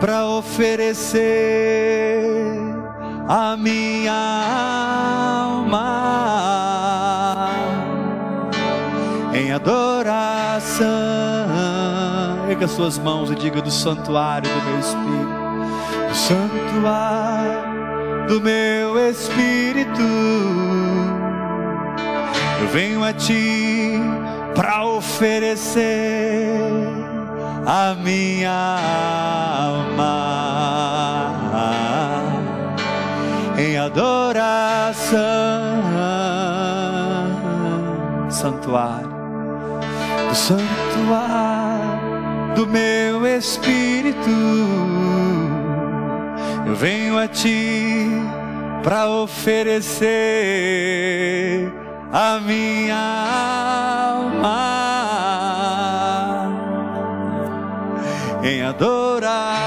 para 0.00 0.26
oferecer 0.26 1.87
a 3.28 3.56
minha 3.58 4.14
alma 5.44 5.88
em 9.34 9.52
adoração. 9.52 10.86
Erga 12.48 12.66
suas 12.66 12.98
mãos 12.98 13.30
e 13.30 13.34
diga 13.34 13.60
do 13.60 13.70
santuário 13.70 14.50
do 14.50 14.62
meu 14.64 14.78
espírito, 14.80 15.28
do 16.08 16.14
santuário 16.14 17.68
do 18.28 18.40
meu 18.40 18.98
espírito. 19.10 20.00
Eu 22.62 22.68
venho 22.72 23.04
a 23.04 23.12
ti 23.12 23.92
para 24.54 24.86
oferecer 24.86 26.60
a 27.66 27.94
minha 27.94 28.78
alma 29.60 30.47
em 33.58 33.76
adoração, 33.76 35.18
santuário, 38.30 39.10
do 40.28 40.34
santuário 40.34 41.98
do 42.54 42.66
meu 42.66 43.26
espírito. 43.26 44.30
Eu 46.66 46.74
venho 46.76 47.18
a 47.18 47.26
ti 47.26 48.08
para 48.82 49.08
oferecer 49.08 50.08
a 52.12 52.40
minha 52.40 52.96
alma 54.14 54.78
em 58.42 58.62
adoração. 58.62 59.57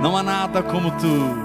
Não 0.00 0.16
há 0.16 0.22
nada 0.22 0.62
como 0.62 0.92
tu, 0.92 1.36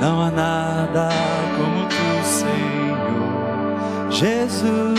não 0.00 0.20
há 0.20 0.30
nada 0.30 1.08
como 1.56 1.86
tu, 1.86 2.24
Senhor 2.26 4.10
Jesus. 4.10 4.98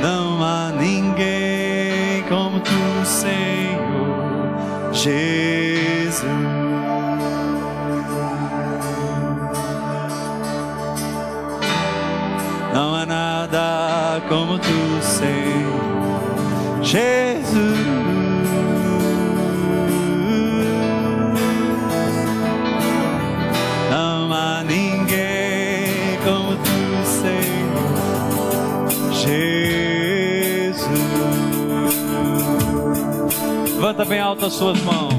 Não 0.00 0.44
há 0.44 0.70
ninguém 0.70 2.22
como 2.28 2.60
tu, 2.60 3.04
Senhor 3.04 4.92
Jesus. 4.92 6.22
Não 12.72 12.94
há 12.94 13.04
nada 13.04 14.22
como 14.28 14.58
tu, 14.58 15.02
Senhor 15.02 15.57
Jesus. 16.88 17.78
Não 23.90 24.32
há 24.32 24.64
ninguém 24.64 26.18
como 26.24 26.56
tu, 26.56 27.04
Senhor 27.04 28.00
Jesus. 29.12 30.88
Levanta 33.74 34.06
bem 34.06 34.20
alto 34.20 34.46
as 34.46 34.54
suas 34.54 34.80
mãos. 34.80 35.12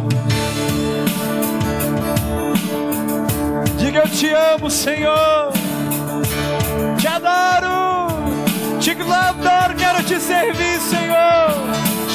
Diga 3.77 3.99
eu 3.99 4.09
te 4.09 4.33
amo, 4.33 4.71
Senhor 4.71 5.53
te 6.99 7.07
adoro, 7.07 7.58
te 8.79 8.91
adoro, 8.91 9.75
quero 9.75 10.01
te 10.03 10.19
servir, 10.19 10.79
Senhor. 10.79 11.49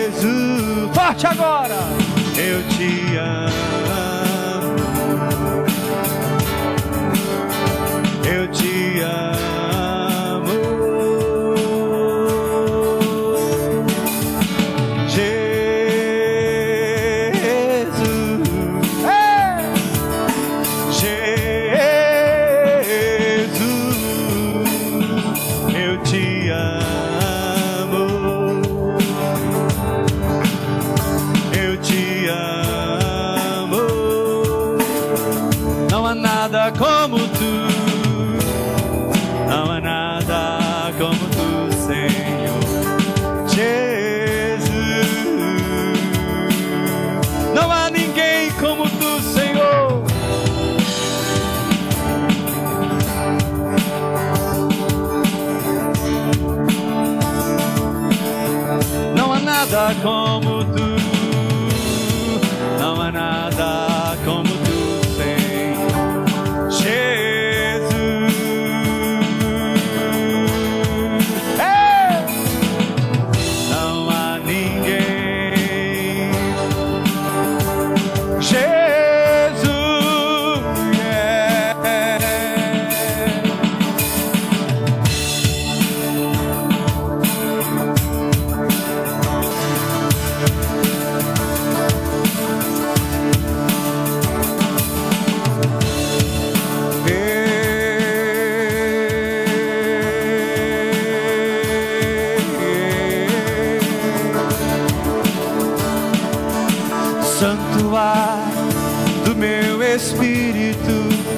Jesus, 0.04 0.94
forte 0.94 1.28
agora, 1.28 1.65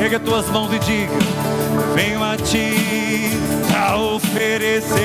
erga 0.07 0.19
tuas 0.21 0.49
mãos 0.49 0.71
e 0.71 0.79
diga: 0.79 1.11
Venho 1.93 2.23
a 2.23 2.37
ti 2.37 3.29
para 3.69 3.97
oferecer 3.97 4.95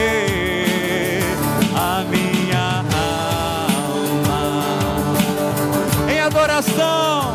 a 1.74 2.04
minha 2.04 2.84
alma 3.74 4.64
em 6.08 6.20
adoração. 6.20 7.34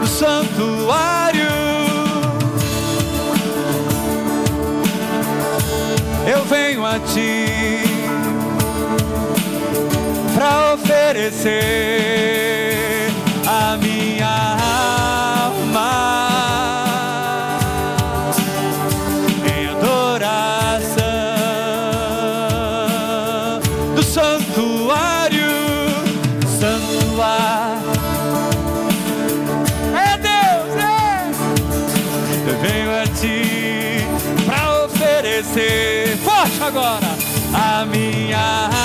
do 0.00 0.06
santuário. 0.06 1.58
Eu 6.26 6.42
venho 6.46 6.86
a 6.86 6.98
ti 7.00 7.82
para 10.34 10.72
oferecer 10.72 12.37
agora, 36.68 37.16
a 37.54 37.86
minha 37.86 38.77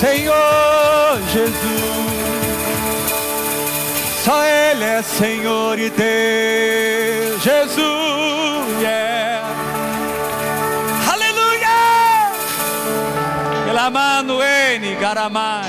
Senhor 0.00 1.20
Jesus, 1.30 1.60
só 4.24 4.42
Ele 4.46 4.82
é 4.82 5.02
Senhor 5.02 5.78
e 5.78 5.90
Deus, 5.90 7.42
Jesus, 7.42 8.80
yeah. 8.80 9.46
Aleluia! 11.12 11.68
Pela 13.66 13.90
mano 13.90 14.42
N, 14.42 14.94
Garamai. 14.94 15.68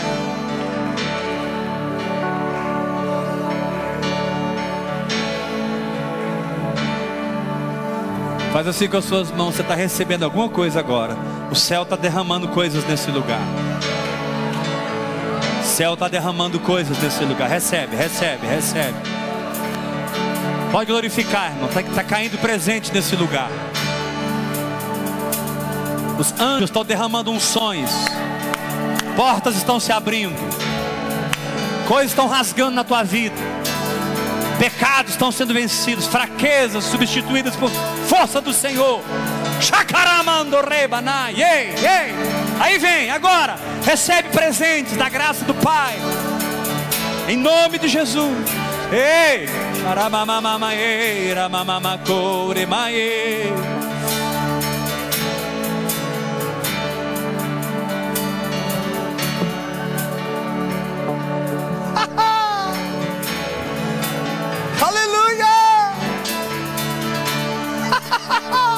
Faz 8.54 8.66
assim 8.66 8.88
com 8.88 8.96
as 8.96 9.04
suas 9.04 9.30
mãos, 9.32 9.56
você 9.56 9.62
está 9.62 9.76
recebendo 9.76 10.24
alguma 10.24 10.48
coisa 10.48 10.80
agora. 10.80 11.18
O 11.52 11.56
céu 11.56 11.84
está 11.84 11.98
derramando 11.98 12.48
coisas 12.48 12.86
nesse 12.86 13.12
lugar. 13.12 13.42
Céu 15.72 15.94
está 15.94 16.10
derramando 16.10 16.60
coisas 16.60 17.02
nesse 17.02 17.24
lugar. 17.24 17.50
Recebe, 17.50 17.96
recebe, 17.96 18.46
recebe. 18.46 18.98
Pode 20.70 20.92
glorificar, 20.92 21.52
irmão. 21.52 21.70
Está 21.70 21.82
tá 21.82 22.04
caindo 22.04 22.38
presente 22.40 22.94
nesse 22.94 23.16
lugar. 23.16 23.50
Os 26.20 26.38
anjos 26.38 26.66
estão 26.66 26.84
derramando 26.84 27.32
unções. 27.32 27.90
Portas 29.16 29.56
estão 29.56 29.80
se 29.80 29.94
abrindo. 29.94 30.36
Coisas 31.88 32.12
estão 32.12 32.28
rasgando 32.28 32.72
na 32.72 32.84
tua 32.84 33.04
vida. 33.04 33.36
Pecados 34.60 35.14
estão 35.14 35.32
sendo 35.32 35.54
vencidos. 35.54 36.06
Fraquezas 36.06 36.84
substituídas 36.84 37.56
por 37.56 37.72
força 38.08 38.42
do 38.42 38.52
Senhor. 38.52 39.02
Chakaramando 39.62 40.58
rebanai. 40.60 41.34
Ei, 41.42 41.70
ei. 41.70 42.14
Aí 42.60 42.78
vem, 42.78 43.10
agora. 43.10 43.71
Recebe 43.84 44.30
presentes 44.30 44.96
da 44.96 45.10
graça 45.10 45.44
do 45.46 45.56
Pai. 45.56 45.96
Em 47.28 47.36
nome 47.38 47.80
de 47.80 47.88
Jesus. 47.88 48.38
Ei. 48.92 49.48
Charamamamae, 49.82 51.34
ramamamacoremae. 51.34 53.52
Aleluia! 64.82 65.56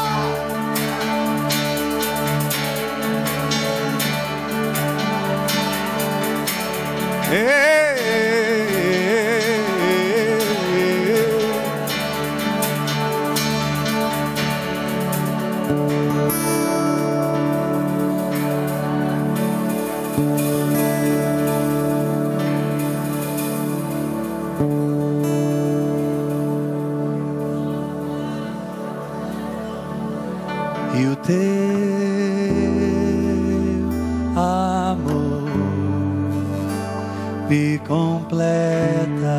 completa. 37.93 39.37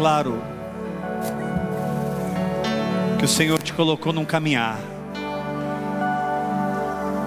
Declaro 0.00 0.42
que 3.18 3.24
o 3.26 3.28
Senhor 3.28 3.62
te 3.62 3.70
colocou 3.74 4.14
num 4.14 4.24
caminhar. 4.24 4.78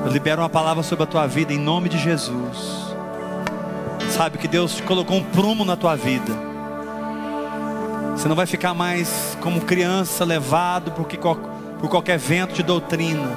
Eu 0.04 0.12
libero 0.12 0.42
uma 0.42 0.50
palavra 0.50 0.82
sobre 0.82 1.04
a 1.04 1.06
tua 1.06 1.28
vida 1.28 1.54
em 1.54 1.60
nome 1.60 1.88
de 1.88 2.00
Jesus. 2.00 2.96
Sabe 4.10 4.40
que 4.40 4.48
Deus 4.48 4.78
te 4.78 4.82
colocou 4.82 5.18
um 5.18 5.24
prumo 5.24 5.64
na 5.64 5.76
tua 5.76 5.96
vida. 5.96 6.34
Você 8.18 8.28
não 8.28 8.36
vai 8.36 8.48
ficar 8.48 8.74
mais 8.74 9.38
como 9.40 9.62
criança 9.62 10.26
levado 10.26 10.94
por, 10.94 11.08
que, 11.08 11.16
por 11.16 11.90
qualquer 11.92 12.18
vento 12.18 12.56
de 12.56 12.64
doutrina. 12.64 13.36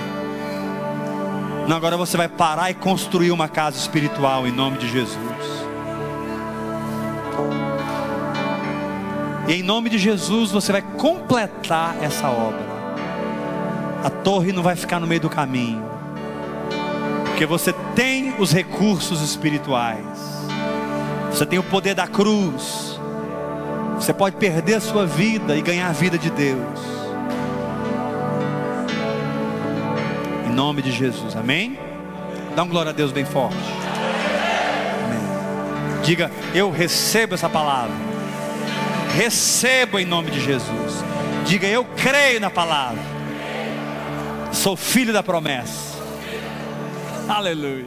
Não, 1.68 1.76
agora 1.76 1.99
você 1.99 2.16
vai 2.16 2.26
parar 2.26 2.70
e 2.70 2.74
construir 2.74 3.32
uma 3.32 3.49
casa 3.49 3.76
espiritual 3.76 4.47
em 4.47 4.51
nome 4.51 4.78
de 4.78 4.89
Jesus. 4.91 5.55
E 9.49 9.55
em 9.55 9.62
nome 9.62 9.88
de 9.88 9.99
Jesus 9.99 10.51
você 10.51 10.72
vai 10.72 10.82
completar 10.82 11.97
essa 12.03 12.28
obra. 12.28 12.66
A 14.03 14.11
torre 14.11 14.53
não 14.53 14.62
vai 14.62 14.74
ficar 14.74 14.99
no 14.99 15.07
meio 15.07 15.20
do 15.20 15.30
caminho. 15.30 15.84
Porque 17.26 17.47
você 17.47 17.72
tem 17.94 18.34
os 18.38 18.53
recursos 18.53 19.20
espirituais. 19.20 20.05
Você 21.30 21.47
tem 21.47 21.59
o 21.59 21.62
poder 21.62 21.94
da 21.94 22.07
cruz. 22.09 22.99
Você 23.94 24.12
pode 24.12 24.36
perder 24.36 24.74
a 24.74 24.80
sua 24.80 25.07
vida 25.07 25.57
e 25.57 25.62
ganhar 25.62 25.88
a 25.88 25.92
vida 25.92 26.18
de 26.18 26.30
Deus. 26.30 26.80
Em 30.47 30.51
nome 30.51 30.82
de 30.82 30.90
Jesus, 30.90 31.36
amém? 31.36 31.78
Dá 32.57 32.62
um 32.62 32.68
glória 32.68 32.90
a 32.90 32.94
Deus 32.94 33.12
bem 33.12 33.24
forte. 33.24 33.57
Amém. 35.05 36.03
Diga, 36.03 36.30
eu 36.55 36.70
recebo 36.70 37.34
essa 37.34 37.49
palavra. 37.49 38.05
Recebo 39.16 39.98
em 39.98 40.04
nome 40.04 40.30
de 40.30 40.38
Jesus. 40.44 41.02
Diga, 41.46 41.66
eu 41.66 41.86
creio 41.96 42.38
na 42.38 42.50
palavra. 42.50 43.02
Sou 44.52 44.76
filho 44.76 45.10
da 45.10 45.22
promessa. 45.22 45.96
Aleluia. 47.26 47.86